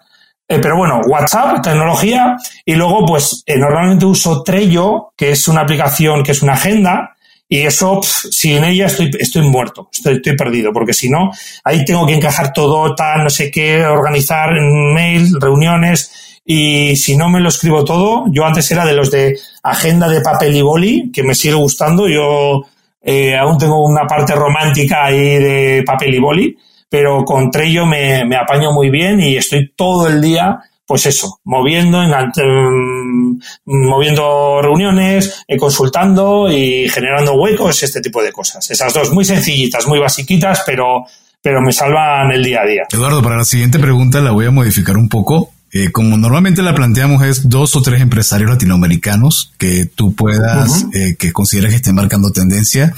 Eh, 0.50 0.60
pero 0.62 0.78
bueno, 0.78 1.00
WhatsApp, 1.06 1.62
tecnología, 1.62 2.36
y 2.64 2.74
luego 2.74 3.04
pues 3.04 3.42
eh, 3.44 3.58
normalmente 3.58 4.06
uso 4.06 4.42
Trello, 4.42 5.12
que 5.14 5.32
es 5.32 5.46
una 5.46 5.60
aplicación, 5.60 6.22
que 6.22 6.32
es 6.32 6.42
una 6.42 6.54
agenda, 6.54 7.14
y 7.50 7.60
eso, 7.60 8.00
si 8.02 8.54
en 8.54 8.64
ella 8.64 8.86
estoy, 8.86 9.10
estoy 9.18 9.42
muerto, 9.42 9.88
estoy, 9.92 10.16
estoy 10.16 10.36
perdido, 10.36 10.70
porque 10.72 10.94
si 10.94 11.10
no, 11.10 11.30
ahí 11.64 11.84
tengo 11.84 12.06
que 12.06 12.14
encajar 12.14 12.52
todo, 12.52 12.94
tal, 12.94 13.24
no 13.24 13.30
sé 13.30 13.50
qué, 13.50 13.84
organizar 13.84 14.50
mail, 14.94 15.38
reuniones, 15.38 16.28
y 16.51 16.96
si 16.96 17.14
no 17.14 17.28
me 17.28 17.40
lo 17.40 17.51
escribo 17.51 17.84
todo, 17.84 18.24
yo 18.32 18.46
antes 18.46 18.70
era 18.70 18.86
de 18.86 18.94
los 18.94 19.11
de 19.11 19.38
agenda 19.62 20.09
de 20.09 20.22
papel 20.22 20.57
y 20.57 20.62
boli, 20.62 21.11
que 21.12 21.22
me 21.22 21.34
sigue 21.34 21.53
gustando. 21.53 22.09
Yo 22.09 22.62
eh, 23.03 23.36
aún 23.36 23.59
tengo 23.59 23.84
una 23.84 24.07
parte 24.07 24.34
romántica 24.34 25.05
ahí 25.05 25.36
de 25.36 25.82
papel 25.84 26.14
y 26.14 26.18
boli, 26.18 26.57
pero 26.88 27.22
con 27.22 27.51
Trello 27.51 27.84
me, 27.84 28.24
me 28.24 28.36
apaño 28.36 28.72
muy 28.72 28.88
bien 28.88 29.20
y 29.20 29.36
estoy 29.36 29.72
todo 29.76 30.09
el 30.09 30.22
día 30.22 30.59
pues 30.86 31.05
eso, 31.05 31.38
moviendo, 31.44 31.99
mm, 32.01 33.40
moviendo 33.66 34.62
reuniones, 34.62 35.44
eh, 35.46 35.59
consultando 35.59 36.51
y 36.51 36.88
generando 36.88 37.34
huecos, 37.34 37.82
este 37.82 38.01
tipo 38.01 38.22
de 38.22 38.32
cosas. 38.32 38.70
Esas 38.70 38.94
dos 38.94 39.12
muy 39.12 39.26
sencillitas, 39.26 39.86
muy 39.86 39.99
basiquitas, 39.99 40.62
pero, 40.64 41.05
pero 41.42 41.61
me 41.61 41.72
salvan 41.72 42.32
el 42.32 42.42
día 42.42 42.62
a 42.62 42.66
día. 42.66 42.82
Eduardo, 42.90 43.22
para 43.22 43.36
la 43.36 43.44
siguiente 43.44 43.78
pregunta 43.78 44.22
la 44.22 44.30
voy 44.30 44.46
a 44.46 44.51
modificar 44.51 44.96
un 44.96 45.11
poco. 45.11 45.51
Eh, 45.72 45.92
como 45.92 46.16
normalmente 46.16 46.62
la 46.62 46.74
planteamos 46.74 47.22
es 47.24 47.48
dos 47.48 47.76
o 47.76 47.82
tres 47.82 48.00
empresarios 48.00 48.50
latinoamericanos 48.50 49.52
que 49.58 49.84
tú 49.84 50.14
puedas, 50.14 50.86
eh, 50.94 51.16
que 51.18 51.32
consideres 51.32 51.70
que 51.70 51.76
estén 51.76 51.94
marcando 51.94 52.32
tendencia. 52.32 52.94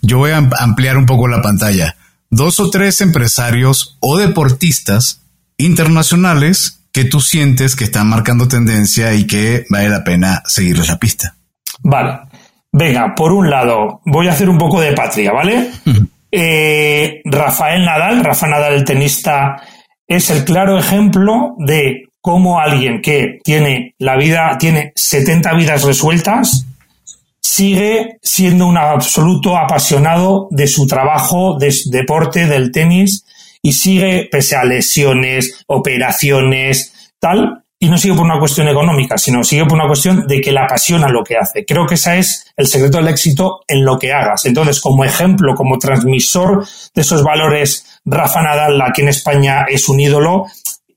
Yo 0.00 0.18
voy 0.18 0.30
a 0.30 0.48
ampliar 0.58 0.96
un 0.96 1.06
poco 1.06 1.28
la 1.28 1.42
pantalla. 1.42 1.96
Dos 2.30 2.60
o 2.60 2.70
tres 2.70 3.00
empresarios 3.00 3.96
o 4.00 4.16
deportistas 4.16 5.20
internacionales 5.58 6.80
que 6.92 7.04
tú 7.04 7.20
sientes 7.20 7.76
que 7.76 7.84
están 7.84 8.08
marcando 8.08 8.48
tendencia 8.48 9.14
y 9.14 9.26
que 9.26 9.66
vale 9.68 9.88
la 9.88 10.04
pena 10.04 10.42
seguirles 10.46 10.88
la 10.88 10.98
pista. 10.98 11.34
Vale. 11.82 12.20
Venga, 12.72 13.14
por 13.14 13.32
un 13.32 13.50
lado, 13.50 14.00
voy 14.04 14.28
a 14.28 14.32
hacer 14.32 14.48
un 14.48 14.58
poco 14.58 14.80
de 14.80 14.92
patria, 14.92 15.32
¿vale? 15.32 15.70
Eh, 16.32 17.20
Rafael 17.24 17.84
Nadal, 17.84 18.24
Rafa 18.24 18.48
Nadal, 18.48 18.74
el 18.74 18.84
tenista, 18.84 19.62
es 20.08 20.30
el 20.30 20.44
claro 20.44 20.78
ejemplo 20.78 21.54
de 21.58 22.08
cómo 22.24 22.58
alguien 22.58 23.02
que 23.02 23.38
tiene 23.44 23.96
la 23.98 24.16
vida, 24.16 24.56
tiene 24.58 24.92
70 24.94 25.52
vidas 25.56 25.82
resueltas, 25.82 26.64
sigue 27.38 28.16
siendo 28.22 28.66
un 28.66 28.78
absoluto 28.78 29.58
apasionado 29.58 30.48
de 30.50 30.66
su 30.66 30.86
trabajo, 30.86 31.58
de 31.58 31.70
deporte, 31.90 32.46
del 32.46 32.72
tenis, 32.72 33.26
y 33.60 33.74
sigue, 33.74 34.26
pese 34.32 34.56
a 34.56 34.64
lesiones, 34.64 35.64
operaciones, 35.66 37.12
tal, 37.20 37.62
y 37.78 37.90
no 37.90 37.98
sigue 37.98 38.14
por 38.14 38.24
una 38.24 38.38
cuestión 38.38 38.68
económica, 38.68 39.18
sino 39.18 39.44
sigue 39.44 39.66
por 39.66 39.74
una 39.74 39.86
cuestión 39.86 40.26
de 40.26 40.40
que 40.40 40.50
le 40.50 40.60
apasiona 40.60 41.08
lo 41.08 41.22
que 41.22 41.36
hace. 41.36 41.66
Creo 41.66 41.86
que 41.86 41.96
ese 41.96 42.20
es 42.20 42.46
el 42.56 42.66
secreto 42.66 42.96
del 42.96 43.08
éxito 43.08 43.60
en 43.68 43.84
lo 43.84 43.98
que 43.98 44.14
hagas. 44.14 44.46
Entonces, 44.46 44.80
como 44.80 45.04
ejemplo, 45.04 45.54
como 45.54 45.78
transmisor 45.78 46.66
de 46.94 47.02
esos 47.02 47.22
valores, 47.22 48.00
Rafa 48.06 48.40
Nadal 48.40 48.80
aquí 48.80 49.02
en 49.02 49.08
España 49.08 49.66
es 49.68 49.90
un 49.90 50.00
ídolo 50.00 50.46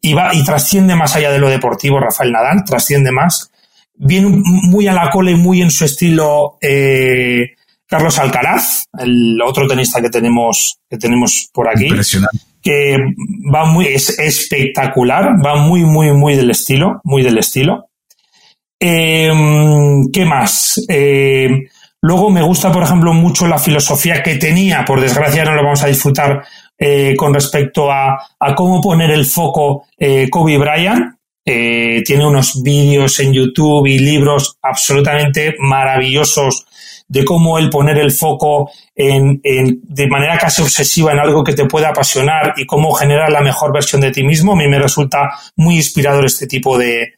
y 0.07 0.13
va 0.13 0.33
y 0.33 0.43
trasciende 0.43 0.95
más 0.95 1.15
allá 1.15 1.31
de 1.31 1.39
lo 1.39 1.49
deportivo, 1.49 1.99
Rafael 1.99 2.31
Nadal, 2.31 2.63
trasciende 2.65 3.11
más. 3.11 3.51
Viene 3.95 4.29
muy 4.29 4.87
a 4.87 4.93
la 4.93 5.09
cola 5.09 5.31
y 5.31 5.35
muy 5.35 5.61
en 5.61 5.71
su 5.71 5.83
estilo 5.83 6.57
eh, 6.61 7.55
Carlos 7.87 8.17
Alcaraz, 8.19 8.85
el 8.99 9.41
otro 9.41 9.67
tenista 9.67 10.01
que 10.01 10.09
tenemos, 10.09 10.79
que 10.89 10.97
tenemos 10.97 11.49
por 11.53 11.67
aquí. 11.67 11.89
Que 12.61 12.97
va 13.53 13.65
muy, 13.65 13.87
es 13.87 14.17
espectacular, 14.19 15.25
va 15.45 15.55
muy, 15.55 15.83
muy, 15.83 16.11
muy 16.11 16.35
del 16.35 16.51
estilo, 16.51 17.01
muy 17.03 17.23
del 17.23 17.37
estilo. 17.37 17.89
Em, 18.79 20.11
¿Qué 20.11 20.25
más? 20.25 20.83
Eh, 20.89 21.49
luego 22.01 22.29
me 22.29 22.43
gusta, 22.43 22.71
por 22.71 22.83
ejemplo, 22.83 23.13
mucho 23.13 23.47
la 23.47 23.57
filosofía 23.57 24.21
que 24.21 24.35
tenía, 24.35 24.85
por 24.85 25.01
desgracia 25.01 25.45
no 25.45 25.53
lo 25.53 25.63
vamos 25.63 25.83
a 25.83 25.87
disfrutar 25.87 26.43
eh, 26.77 27.15
con 27.15 27.33
respecto 27.33 27.91
a, 27.91 28.17
cómo 28.55 28.81
poner 28.81 29.11
el 29.11 29.25
foco 29.25 29.87
eh, 29.97 30.29
Kobe 30.29 30.57
Bryant. 30.57 31.15
eh, 31.45 32.03
tiene 32.05 32.27
unos 32.27 32.61
vídeos 32.61 33.19
en 33.21 33.33
YouTube 33.33 33.87
y 33.87 33.99
libros 33.99 34.57
absolutamente 34.61 35.55
maravillosos 35.59 36.65
de 37.07 37.23
cómo 37.23 37.57
el 37.57 37.69
poner 37.69 37.97
el 37.97 38.11
foco 38.11 38.69
en, 38.93 39.39
de 39.41 40.07
manera 40.07 40.37
casi 40.37 40.61
obsesiva 40.61 41.13
en 41.13 41.19
algo 41.19 41.43
que 41.43 41.53
te 41.53 41.65
puede 41.65 41.85
apasionar 41.85 42.53
y 42.57 42.65
cómo 42.65 42.91
generar 42.93 43.31
la 43.31 43.41
mejor 43.41 43.73
versión 43.73 44.01
de 44.01 44.11
ti 44.11 44.23
mismo. 44.23 44.53
A 44.53 44.55
mí 44.57 44.67
me 44.67 44.79
resulta 44.79 45.29
muy 45.55 45.77
inspirador 45.77 46.25
este 46.25 46.47
tipo 46.47 46.77
de, 46.77 47.13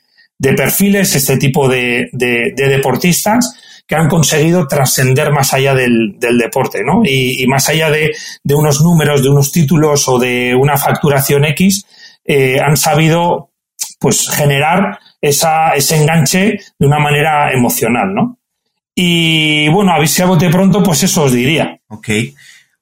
perfiles, 0.56 1.16
este 1.16 1.38
tipo 1.38 1.68
de, 1.68 2.10
deportistas 2.14 3.56
que 3.90 3.96
han 3.96 4.08
conseguido 4.08 4.68
trascender 4.68 5.32
más 5.32 5.52
allá 5.52 5.74
del, 5.74 6.16
deporte, 6.20 6.84
¿no? 6.86 7.02
Y, 7.04 7.44
más 7.48 7.70
allá 7.70 7.90
de, 7.90 8.14
unos 8.54 8.82
números, 8.82 9.24
de 9.24 9.30
unos 9.30 9.52
títulos 9.52 10.08
o 10.08 10.20
de 10.20 10.54
una 10.54 10.78
facturación 10.78 11.44
X, 11.46 11.88
eh, 12.24 12.60
han 12.60 12.78
sabido 12.78 13.50
pues 13.98 14.30
generar 14.30 15.00
esa, 15.20 15.72
ese 15.72 15.98
enganche 15.98 16.60
de 16.78 16.86
una 16.86 17.00
manera 17.00 17.52
emocional, 17.52 18.14
¿no? 18.14 18.38
Y 18.94 19.68
bueno, 19.70 19.92
a 19.92 19.98
ver 19.98 20.08
si 20.08 20.22
a 20.22 20.28
bote 20.28 20.50
pronto, 20.50 20.84
pues 20.84 21.02
eso 21.02 21.24
os 21.24 21.34
diría. 21.34 21.80
Ok, 21.88 22.10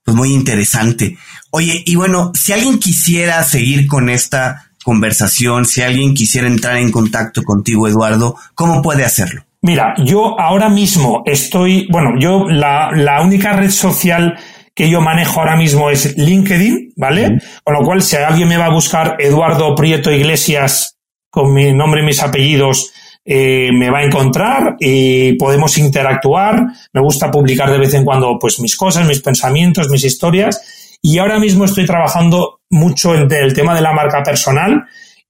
pues 0.04 0.18
muy 0.18 0.34
interesante. 0.34 1.18
Oye, 1.52 1.84
y 1.86 1.96
bueno, 1.96 2.34
si 2.36 2.52
alguien 2.52 2.80
quisiera 2.80 3.42
seguir 3.44 3.88
con 3.88 4.10
esta 4.10 4.72
conversación, 4.84 5.64
si 5.64 5.82
alguien 5.82 6.14
quisiera 6.14 6.48
entrar 6.48 6.76
en 6.76 6.92
contacto 6.92 7.44
contigo, 7.44 7.88
Eduardo, 7.88 8.36
¿cómo 8.56 8.82
puede 8.82 9.06
hacerlo? 9.06 9.47
Mira, 9.62 9.96
yo 9.98 10.40
ahora 10.40 10.70
mismo 10.70 11.24
estoy, 11.26 11.88
bueno, 11.90 12.12
yo 12.20 12.46
la, 12.48 12.92
la 12.94 13.22
única 13.22 13.54
red 13.54 13.72
social 13.72 14.38
que 14.78 14.90
yo 14.90 15.02
manejo 15.02 15.40
ahora 15.40 15.56
mismo 15.56 15.90
es 15.90 16.16
LinkedIn, 16.16 16.94
¿vale? 16.96 17.40
Con 17.64 17.74
lo 17.74 17.84
cual, 17.84 18.04
si 18.04 18.16
alguien 18.16 18.48
me 18.48 18.58
va 18.58 18.68
a 18.68 18.74
buscar 18.74 19.16
Eduardo 19.18 19.74
Prieto 19.74 20.12
Iglesias 20.12 20.98
con 21.32 21.52
mi 21.52 21.74
nombre 21.74 22.02
y 22.02 22.06
mis 22.06 22.22
apellidos, 22.22 22.94
eh, 23.26 23.72
me 23.74 23.90
va 23.90 24.00
a 24.00 24.04
encontrar 24.04 24.76
y 24.80 25.34
podemos 25.34 25.78
interactuar. 25.80 26.62
Me 26.94 27.02
gusta 27.02 27.32
publicar 27.32 27.72
de 27.72 27.80
vez 27.80 27.94
en 27.96 28.06
cuando 28.06 28.38
pues 28.40 28.60
mis 28.60 28.78
cosas, 28.78 29.08
mis 29.08 29.22
pensamientos, 29.22 29.90
mis 29.90 30.06
historias. 30.06 30.98
Y 31.02 31.18
ahora 31.18 31.40
mismo 31.40 31.66
estoy 31.66 31.86
trabajando 31.86 32.62
mucho 32.70 33.16
en 33.16 33.32
el 33.32 33.54
tema 33.54 33.74
de 33.74 33.82
la 33.82 33.94
marca 33.94 34.22
personal 34.22 34.86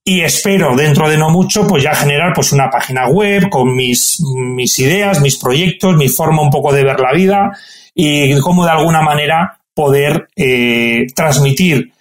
y 0.07 0.21
espero 0.21 0.73
dentro 0.73 1.09
de 1.09 1.17
no 1.17 1.29
mucho 1.29 1.67
pues 1.67 1.83
ya 1.83 1.93
generar 1.93 2.31
pues 2.33 2.53
una 2.53 2.69
página 2.69 3.09
web 3.09 3.49
con 3.49 3.75
mis, 3.75 4.21
mis 4.21 4.79
ideas, 4.79 5.19
mis 5.19 5.37
proyectos, 5.37 5.97
mi 5.97 6.07
forma 6.07 6.43
un 6.43 6.49
poco 6.49 6.71
de 6.71 6.85
ver 6.85 6.97
la 7.01 7.11
vida 7.11 7.51
y 7.93 8.39
cómo 8.39 8.63
de 8.63 8.71
alguna 8.71 9.01
manera 9.01 9.59
poder 9.73 10.29
eh, 10.33 11.07
transmitir 11.13 11.91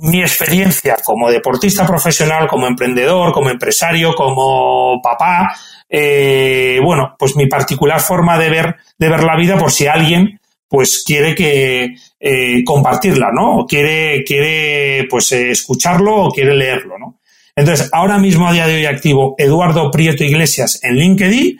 mi 0.00 0.22
experiencia 0.22 0.96
como 1.04 1.30
deportista 1.30 1.86
profesional, 1.86 2.48
como 2.48 2.66
emprendedor, 2.66 3.32
como 3.32 3.48
empresario, 3.48 4.12
como 4.16 5.00
papá, 5.00 5.54
eh, 5.88 6.80
bueno, 6.82 7.14
pues 7.16 7.36
mi 7.36 7.46
particular 7.46 8.00
forma 8.00 8.38
de 8.38 8.50
ver, 8.50 8.76
de 8.98 9.08
ver 9.08 9.22
la 9.22 9.36
vida 9.36 9.56
por 9.56 9.70
si 9.70 9.86
alguien 9.86 10.40
pues 10.66 11.04
quiere 11.06 11.36
que 11.36 11.94
eh, 12.18 12.64
compartirla, 12.64 13.30
¿no? 13.32 13.58
O 13.58 13.66
quiere, 13.66 14.24
quiere 14.24 15.06
pues 15.08 15.30
eh, 15.30 15.50
escucharlo 15.52 16.24
o 16.24 16.30
quiere 16.32 16.56
leerlo, 16.56 16.98
¿no? 16.98 17.19
Entonces, 17.56 17.88
ahora 17.92 18.18
mismo 18.18 18.48
a 18.48 18.52
día 18.52 18.66
de 18.66 18.76
hoy 18.76 18.86
activo 18.86 19.34
Eduardo 19.38 19.90
Prieto 19.90 20.24
Iglesias 20.24 20.80
en 20.82 20.96
LinkedIn 20.96 21.58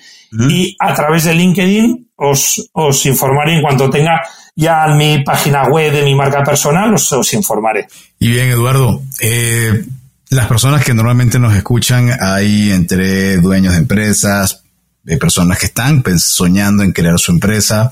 y 0.49 0.76
a 0.78 0.95
través 0.95 1.24
de 1.24 1.34
LinkedIn 1.34 2.11
os, 2.16 2.70
os 2.72 3.07
informaré 3.07 3.57
en 3.57 3.62
cuanto 3.62 3.91
tenga 3.91 4.22
ya 4.55 4.84
en 4.86 4.97
mi 4.97 5.24
página 5.24 5.64
web 5.68 5.93
de 5.93 6.05
mi 6.05 6.14
marca 6.14 6.43
personal, 6.43 6.95
os, 6.95 7.32
informaré. 7.32 7.86
Y 8.18 8.28
bien, 8.28 8.49
Eduardo, 8.51 9.03
eh, 9.20 9.84
las 10.28 10.47
personas 10.47 10.84
que 10.84 10.95
normalmente 10.95 11.38
nos 11.38 11.57
escuchan 11.57 12.11
hay 12.20 12.70
entre 12.70 13.38
dueños 13.38 13.72
de 13.72 13.80
empresas, 13.80 14.62
eh, 15.07 15.16
personas 15.16 15.59
que 15.59 15.66
están 15.66 16.03
soñando 16.18 16.82
en 16.82 16.93
crear 16.93 17.18
su 17.18 17.32
empresa, 17.32 17.91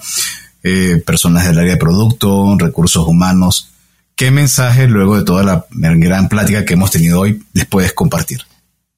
eh, 0.62 1.02
personas 1.04 1.46
del 1.46 1.58
área 1.58 1.72
de 1.72 1.78
producto, 1.78 2.56
recursos 2.58 3.06
humanos. 3.06 3.70
¿Qué 4.18 4.32
mensaje, 4.32 4.88
luego 4.88 5.16
de 5.16 5.22
toda 5.22 5.44
la 5.44 5.66
gran 5.70 6.28
plática 6.28 6.64
que 6.64 6.74
hemos 6.74 6.90
tenido 6.90 7.20
hoy, 7.20 7.40
les 7.52 7.66
puedes 7.66 7.92
compartir? 7.92 8.40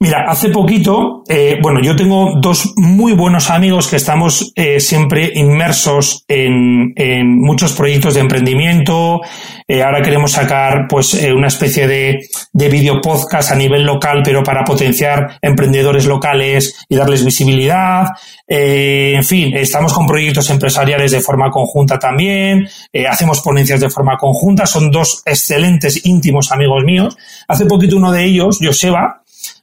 Mira, 0.03 0.25
hace 0.27 0.49
poquito, 0.49 1.25
eh, 1.29 1.59
bueno, 1.61 1.83
yo 1.83 1.95
tengo 1.95 2.33
dos 2.41 2.73
muy 2.77 3.13
buenos 3.13 3.51
amigos 3.51 3.87
que 3.87 3.97
estamos 3.97 4.51
eh, 4.57 4.81
siempre 4.81 5.31
inmersos 5.35 6.25
en, 6.27 6.95
muchos 7.39 7.75
proyectos 7.75 8.15
de 8.15 8.21
emprendimiento. 8.21 9.21
Eh, 9.69 9.83
ahora 9.83 10.01
queremos 10.01 10.33
sacar, 10.33 10.87
pues, 10.89 11.13
una 11.13 11.49
especie 11.49 11.87
de, 11.87 12.19
de 12.51 12.69
video 12.71 13.03
podcast 13.03 13.53
a 13.53 13.55
nivel 13.55 13.85
local, 13.85 14.23
pero 14.25 14.43
para 14.43 14.65
potenciar 14.65 15.39
emprendedores 15.43 16.07
locales 16.07 16.87
y 16.89 16.97
darles 16.97 17.23
visibilidad. 17.23 18.07
en 18.49 19.23
fin, 19.23 19.55
estamos 19.55 19.93
con 19.93 20.07
proyectos 20.07 20.49
empresariales 20.49 21.13
de 21.13 21.21
forma 21.21 21.51
conjunta 21.51 21.99
también. 21.99 22.67
hacemos 23.07 23.43
ponencias 23.43 23.81
de 23.81 23.91
forma 23.91 24.17
conjunta. 24.17 24.65
Son 24.65 24.91
dos 24.91 25.23
excelentes, 25.27 26.07
íntimos 26.07 26.53
amigos 26.53 26.85
míos. 26.85 27.19
Hace 27.47 27.67
poquito 27.67 27.99
uno 27.99 28.13
de 28.13 28.25
ellos, 28.25 28.61
Joseba, 28.63 29.21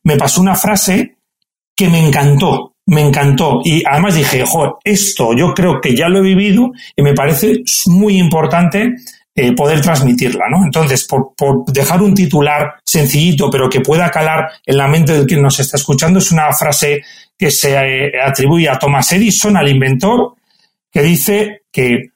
me 0.08 0.16
pasó 0.16 0.40
una 0.40 0.56
frase 0.56 1.18
que 1.76 1.90
me 1.90 2.00
encantó, 2.00 2.76
me 2.86 3.02
encantó. 3.02 3.60
Y 3.62 3.84
además 3.86 4.16
dije, 4.16 4.46
jo, 4.48 4.80
esto 4.82 5.34
yo 5.34 5.54
creo 5.54 5.82
que 5.82 5.94
ya 5.94 6.08
lo 6.08 6.20
he 6.20 6.22
vivido 6.22 6.72
y 6.96 7.02
me 7.02 7.14
parece 7.14 7.62
muy 7.88 8.18
importante 8.18 8.96
eh, 9.36 9.52
poder 9.52 9.82
transmitirla, 9.82 10.46
¿no? 10.50 10.64
Entonces, 10.64 11.06
por, 11.06 11.66
dejar 11.66 12.02
un 12.02 12.14
titular 12.14 12.76
sencillito, 12.86 13.50
pero 13.52 13.70
que 13.70 13.82
pueda 13.82 14.10
calar 14.10 14.50
en 14.66 14.78
la 14.78 14.88
mente 14.88 15.12
del 15.12 15.28
que 15.28 15.36
nos 15.36 15.60
está 15.60 15.76
escuchando, 15.76 16.20
es 16.20 16.32
una 16.32 16.54
frase 16.54 17.04
que 17.38 17.52
se 17.52 17.76
eh, 17.76 18.12
atribuye 18.26 18.70
a 18.70 18.80
Thomas 18.80 19.12
Edison, 19.12 19.58
al 19.58 19.68
inventor, 19.68 20.36
que 20.90 21.02
dice 21.02 21.64
que 21.70 22.12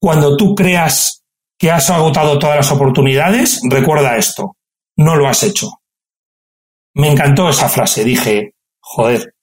cuando 0.00 0.38
tú 0.38 0.54
creas 0.54 1.22
que 1.58 1.70
has 1.70 1.90
agotado 1.90 2.38
todas 2.38 2.56
las 2.56 2.72
oportunidades, 2.72 3.60
recuerda 3.68 4.16
esto, 4.16 4.56
no 4.96 5.16
lo 5.16 5.28
has 5.28 5.42
hecho. 5.42 5.79
Me 6.94 7.08
encantó 7.08 7.48
esa 7.48 7.68
frase. 7.68 8.04
Dije, 8.04 8.54
joder, 8.80 9.34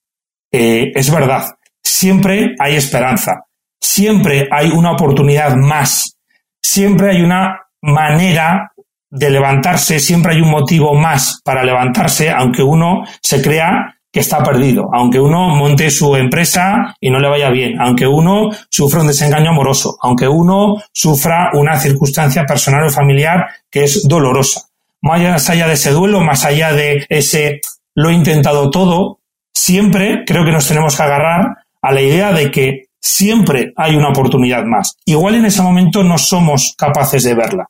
eh, 0.51 0.91
es 0.93 1.11
verdad. 1.11 1.45
Siempre 1.83 2.55
hay 2.59 2.75
esperanza. 2.75 3.45
Siempre 3.79 4.47
hay 4.51 4.69
una 4.69 4.91
oportunidad 4.91 5.55
más. 5.55 6.17
Siempre 6.61 7.11
hay 7.11 7.21
una 7.21 7.61
manera 7.81 8.73
de 9.09 9.29
levantarse. 9.29 9.99
Siempre 9.99 10.33
hay 10.33 10.41
un 10.41 10.51
motivo 10.51 10.93
más 10.93 11.41
para 11.43 11.63
levantarse, 11.63 12.29
aunque 12.29 12.63
uno 12.63 13.03
se 13.21 13.41
crea 13.41 13.93
que 14.11 14.21
está 14.21 14.41
perdido, 14.41 14.89
aunque 14.93 15.19
uno 15.19 15.49
monte 15.49 15.91
su 15.91 16.15
empresa 16.15 16.95
y 16.99 17.09
no 17.09 17.19
le 17.19 17.29
vaya 17.29 17.49
bien, 17.49 17.79
aunque 17.79 18.07
uno 18.07 18.49
sufra 18.69 19.01
un 19.01 19.07
desengaño 19.07 19.49
amoroso, 19.49 19.97
aunque 20.01 20.27
uno 20.27 20.75
sufra 20.93 21.51
una 21.53 21.77
circunstancia 21.77 22.45
personal 22.45 22.85
o 22.85 22.89
familiar 22.89 23.47
que 23.69 23.83
es 23.83 24.07
dolorosa 24.07 24.66
más 25.01 25.49
allá 25.49 25.67
de 25.67 25.73
ese 25.73 25.91
duelo, 25.91 26.21
más 26.21 26.45
allá 26.45 26.73
de 26.73 27.05
ese 27.09 27.61
lo 27.95 28.09
he 28.09 28.13
intentado 28.13 28.69
todo, 28.69 29.19
siempre 29.53 30.23
creo 30.25 30.45
que 30.45 30.51
nos 30.51 30.67
tenemos 30.67 30.95
que 30.95 31.03
agarrar 31.03 31.57
a 31.81 31.91
la 31.91 32.01
idea 32.01 32.31
de 32.31 32.51
que 32.51 32.87
siempre 32.99 33.73
hay 33.75 33.95
una 33.95 34.09
oportunidad 34.09 34.63
más. 34.65 34.97
Igual 35.05 35.35
en 35.35 35.45
ese 35.45 35.61
momento 35.61 36.03
no 36.03 36.17
somos 36.17 36.75
capaces 36.77 37.23
de 37.23 37.33
verla, 37.33 37.65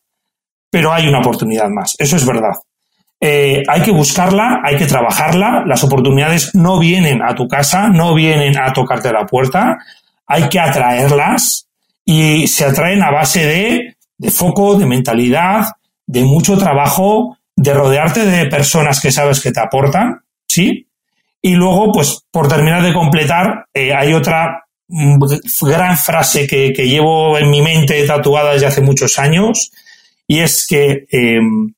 pero 0.69 0.91
hay 0.91 1.07
una 1.07 1.19
oportunidad 1.19 1.69
más. 1.69 1.95
Eso 1.97 2.15
es 2.15 2.25
verdad. 2.25 2.53
Eh, 3.19 3.63
hay 3.67 3.82
que 3.82 3.91
buscarla, 3.91 4.61
hay 4.63 4.78
que 4.78 4.86
trabajarla. 4.86 5.63
Las 5.65 5.84
oportunidades 5.84 6.53
no 6.53 6.80
vienen 6.80 7.21
a 7.21 7.36
tu 7.36 7.47
casa, 7.47 7.88
no 7.88 8.13
vienen 8.13 8.57
a 8.57 8.73
tocarte 8.73 9.11
la 9.11 9.25
puerta. 9.25 9.78
Hay 10.28 10.49
que 10.49 10.59
atraerlas 10.59 11.67
y 12.05 12.47
se 12.47 12.65
atraen 12.65 13.01
a 13.03 13.11
base 13.11 13.45
de, 13.45 13.97
de 14.17 14.32
foco, 14.32 14.75
de 14.75 14.86
mentalidad, 14.86 15.65
de 16.07 16.23
mucho 16.23 16.57
trabajo, 16.57 17.37
de 17.55 17.73
rodearte 17.73 18.25
de 18.25 18.47
personas 18.47 18.99
que 18.99 19.11
sabes 19.11 19.41
que 19.41 19.51
te 19.51 19.59
aportan, 19.59 20.21
¿sí? 20.47 20.87
Y 21.41 21.55
luego, 21.55 21.91
pues, 21.91 22.25
por 22.31 22.47
terminar 22.47 22.81
de 22.81 22.93
completar, 22.93 23.65
eh, 23.73 23.93
hay 23.93 24.13
otra 24.13 24.65
mm, 24.87 25.19
gran 25.61 25.97
frase 25.97 26.47
que, 26.47 26.71
llevo 26.71 27.37
en 27.37 27.49
mi 27.49 27.61
mente 27.61 28.05
tatuada 28.07 28.53
desde 28.53 28.67
hace 28.67 28.81
muchos 28.81 29.19
años, 29.19 29.71
y 30.25 30.39
es 30.39 30.65
que 30.67 31.05
em, 31.11 31.73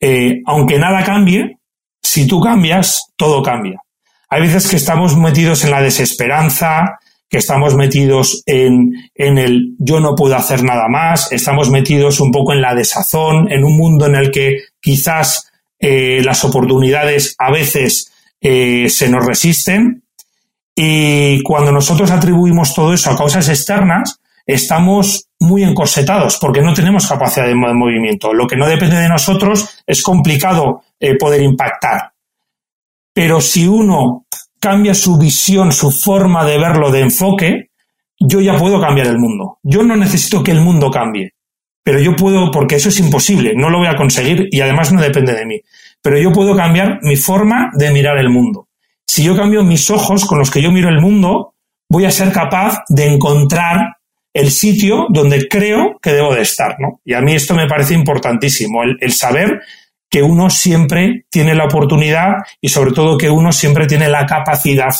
eh, 0.00 0.40
aunque 0.46 0.78
nada 0.78 1.04
cambie, 1.04 1.58
si 2.02 2.26
tú 2.26 2.40
cambias, 2.40 3.12
todo 3.16 3.42
cambia. 3.42 3.80
Hay 4.28 4.42
veces 4.42 4.68
que 4.68 4.76
estamos 4.76 5.16
metidos 5.16 5.64
en 5.64 5.70
la 5.70 5.82
desesperanza, 5.82 6.98
que 7.30 7.38
estamos 7.38 7.76
metidos 7.76 8.42
en, 8.44 8.92
en, 9.14 9.38
el 9.38 9.76
yo 9.78 10.00
no 10.00 10.16
puedo 10.16 10.34
hacer 10.34 10.64
nada 10.64 10.88
más, 10.88 11.30
estamos 11.30 11.70
metidos 11.70 12.18
un 12.18 12.32
poco 12.32 12.52
en 12.52 12.60
la 12.60 12.74
desazón, 12.74 13.50
en 13.52 13.62
un 13.64 13.78
mundo 13.78 14.06
en 14.06 14.16
el 14.16 14.32
que 14.32 14.64
quizás 14.80 15.48
eh, 15.78 16.22
las 16.24 16.44
oportunidades 16.44 17.36
a 17.38 17.52
veces 17.52 18.12
eh, 18.40 18.88
se 18.90 19.08
nos 19.08 19.24
resisten. 19.24 20.02
Y 20.74 21.40
cuando 21.42 21.70
nosotros 21.70 22.10
atribuimos 22.10 22.74
todo 22.74 22.92
eso 22.92 23.10
a 23.10 23.16
causas 23.16 23.48
externas, 23.48 24.20
estamos 24.44 25.28
muy 25.38 25.62
encorsetados 25.62 26.36
porque 26.38 26.62
no 26.62 26.74
tenemos 26.74 27.06
capacidad 27.06 27.46
de 27.46 27.54
movimiento. 27.54 28.34
Lo 28.34 28.48
que 28.48 28.56
no 28.56 28.66
depende 28.66 28.96
de 28.96 29.08
nosotros 29.08 29.82
es 29.86 30.02
complicado 30.02 30.82
eh, 30.98 31.16
poder 31.16 31.42
impactar. 31.42 32.12
pero 33.12 33.40
si 33.40 33.66
uno 33.68 34.26
cambia 34.60 34.94
su 34.94 35.18
visión, 35.18 35.72
su 35.72 35.90
forma 35.90 36.44
de 36.44 36.58
verlo, 36.58 36.90
de 36.90 37.00
enfoque, 37.00 37.70
yo 38.18 38.40
ya 38.40 38.56
puedo 38.56 38.80
cambiar 38.80 39.06
el 39.06 39.18
mundo. 39.18 39.58
Yo 39.62 39.82
no 39.82 39.96
necesito 39.96 40.44
que 40.44 40.52
el 40.52 40.60
mundo 40.60 40.90
cambie, 40.90 41.32
pero 41.82 41.98
yo 41.98 42.14
puedo, 42.14 42.50
porque 42.50 42.76
eso 42.76 42.90
es 42.90 43.00
imposible, 43.00 43.54
no 43.56 43.70
lo 43.70 43.78
voy 43.78 43.88
a 43.88 43.96
conseguir 43.96 44.48
y 44.50 44.60
además 44.60 44.92
no 44.92 45.00
depende 45.00 45.34
de 45.34 45.46
mí, 45.46 45.60
pero 46.02 46.18
yo 46.18 46.30
puedo 46.30 46.54
cambiar 46.54 46.98
mi 47.02 47.16
forma 47.16 47.70
de 47.74 47.90
mirar 47.90 48.18
el 48.18 48.28
mundo. 48.28 48.68
Si 49.06 49.24
yo 49.24 49.34
cambio 49.34 49.64
mis 49.64 49.90
ojos 49.90 50.26
con 50.26 50.38
los 50.38 50.50
que 50.50 50.62
yo 50.62 50.70
miro 50.70 50.88
el 50.88 51.00
mundo, 51.00 51.54
voy 51.88 52.04
a 52.04 52.10
ser 52.10 52.30
capaz 52.30 52.84
de 52.88 53.06
encontrar 53.06 53.96
el 54.32 54.50
sitio 54.50 55.06
donde 55.08 55.48
creo 55.48 55.98
que 56.00 56.12
debo 56.12 56.34
de 56.34 56.42
estar, 56.42 56.76
¿no? 56.78 57.00
Y 57.04 57.14
a 57.14 57.20
mí 57.20 57.32
esto 57.34 57.54
me 57.54 57.66
parece 57.66 57.94
importantísimo, 57.94 58.84
el, 58.84 58.96
el 59.00 59.12
saber 59.12 59.60
que 60.10 60.22
uno 60.22 60.50
siempre 60.50 61.26
tiene 61.30 61.54
la 61.54 61.66
oportunidad 61.66 62.32
y 62.60 62.68
sobre 62.68 62.92
todo 62.92 63.16
que 63.16 63.30
uno 63.30 63.52
siempre 63.52 63.86
tiene 63.86 64.08
la 64.08 64.26
capacidad 64.26 64.92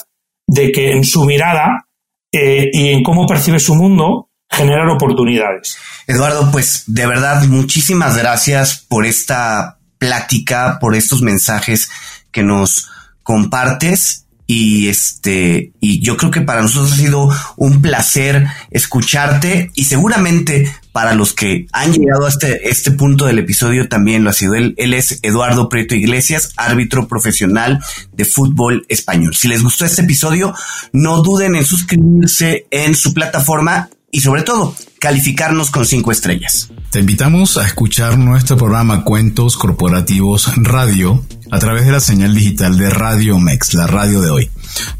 de 0.46 0.70
que 0.70 0.92
en 0.92 1.04
su 1.04 1.24
mirada 1.24 1.88
eh, 2.32 2.70
y 2.72 2.88
en 2.88 3.02
cómo 3.02 3.26
percibe 3.26 3.58
su 3.58 3.74
mundo 3.74 4.30
generar 4.48 4.88
oportunidades. 4.88 5.76
Eduardo, 6.06 6.50
pues 6.50 6.84
de 6.86 7.06
verdad 7.06 7.42
muchísimas 7.44 8.16
gracias 8.16 8.84
por 8.88 9.04
esta 9.04 9.78
plática, 9.98 10.78
por 10.80 10.94
estos 10.94 11.22
mensajes 11.22 11.90
que 12.32 12.42
nos 12.42 12.88
compartes 13.22 14.26
y 14.46 14.88
este 14.88 15.72
y 15.80 16.00
yo 16.00 16.16
creo 16.16 16.32
que 16.32 16.40
para 16.40 16.62
nosotros 16.62 16.92
ha 16.92 16.96
sido 16.96 17.28
un 17.56 17.80
placer 17.80 18.46
escucharte 18.70 19.70
y 19.74 19.84
seguramente 19.84 20.74
para 20.93 21.14
los 21.14 21.32
que 21.32 21.66
han 21.72 21.93
llegado 21.93 22.26
a 22.26 22.28
este, 22.28 22.68
este 22.68 22.91
punto 22.91 23.26
del 23.26 23.38
episodio 23.38 23.88
también 23.88 24.24
lo 24.24 24.30
ha 24.30 24.34
sido. 24.34 24.55
Él, 24.55 24.74
él 24.76 24.95
es 24.95 25.20
Eduardo 25.22 25.68
Prieto 25.68 25.95
Iglesias, 25.95 26.53
árbitro 26.57 27.09
profesional 27.09 27.80
de 28.12 28.24
fútbol 28.24 28.84
español. 28.88 29.34
Si 29.34 29.49
les 29.49 29.62
gustó 29.62 29.84
este 29.84 30.03
episodio, 30.03 30.55
no 30.93 31.22
duden 31.22 31.55
en 31.55 31.64
suscribirse 31.64 32.66
en 32.70 32.95
su 32.95 33.14
plataforma 33.14 33.88
y 34.11 34.20
sobre 34.20 34.43
todo 34.43 34.74
calificarnos 35.01 35.70
con 35.70 35.86
cinco 35.86 36.12
estrellas. 36.12 36.70
Te 36.90 37.01
invitamos 37.01 37.57
a 37.57 37.66
escuchar 37.66 38.18
nuestro 38.18 38.57
programa 38.57 39.03
Cuentos 39.03 39.57
Corporativos 39.57 40.53
Radio 40.57 41.24
a 41.51 41.59
través 41.59 41.86
de 41.86 41.92
la 41.92 42.01
señal 42.01 42.34
digital 42.34 42.76
de 42.76 42.90
Radio 42.90 43.38
Mex, 43.38 43.72
la 43.74 43.86
radio 43.86 44.20
de 44.20 44.30
hoy. 44.30 44.51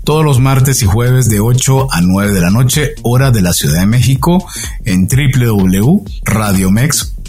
Todos 0.03 0.25
los 0.25 0.41
martes 0.41 0.83
y 0.83 0.87
jueves 0.87 1.29
de 1.29 1.41
8 1.41 1.93
a 1.93 2.01
9 2.01 2.33
de 2.33 2.41
la 2.41 2.51
noche, 2.51 2.95
hora 3.03 3.31
de 3.31 3.43
la 3.43 3.53
Ciudad 3.53 3.81
de 3.81 3.87
México, 3.87 4.45
en 4.85 5.07
www.radiomex.com 5.07 7.20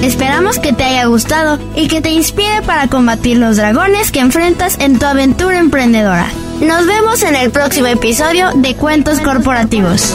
Esperamos 0.02 0.58
que 0.58 0.72
te 0.72 0.84
haya 0.84 1.06
gustado 1.06 1.58
y 1.74 1.88
que 1.88 2.00
te 2.00 2.10
inspire 2.10 2.62
para 2.62 2.88
combatir 2.88 3.38
los 3.38 3.56
dragones 3.56 4.10
que 4.12 4.20
enfrentas 4.20 4.78
en 4.78 4.98
tu 4.98 5.06
aventura 5.06 5.58
emprendedora. 5.58 6.26
Nos 6.60 6.86
vemos 6.86 7.22
en 7.22 7.36
el 7.36 7.50
próximo 7.50 7.86
episodio 7.86 8.50
de 8.54 8.74
Cuentos 8.76 9.20
Corporativos. 9.20 10.14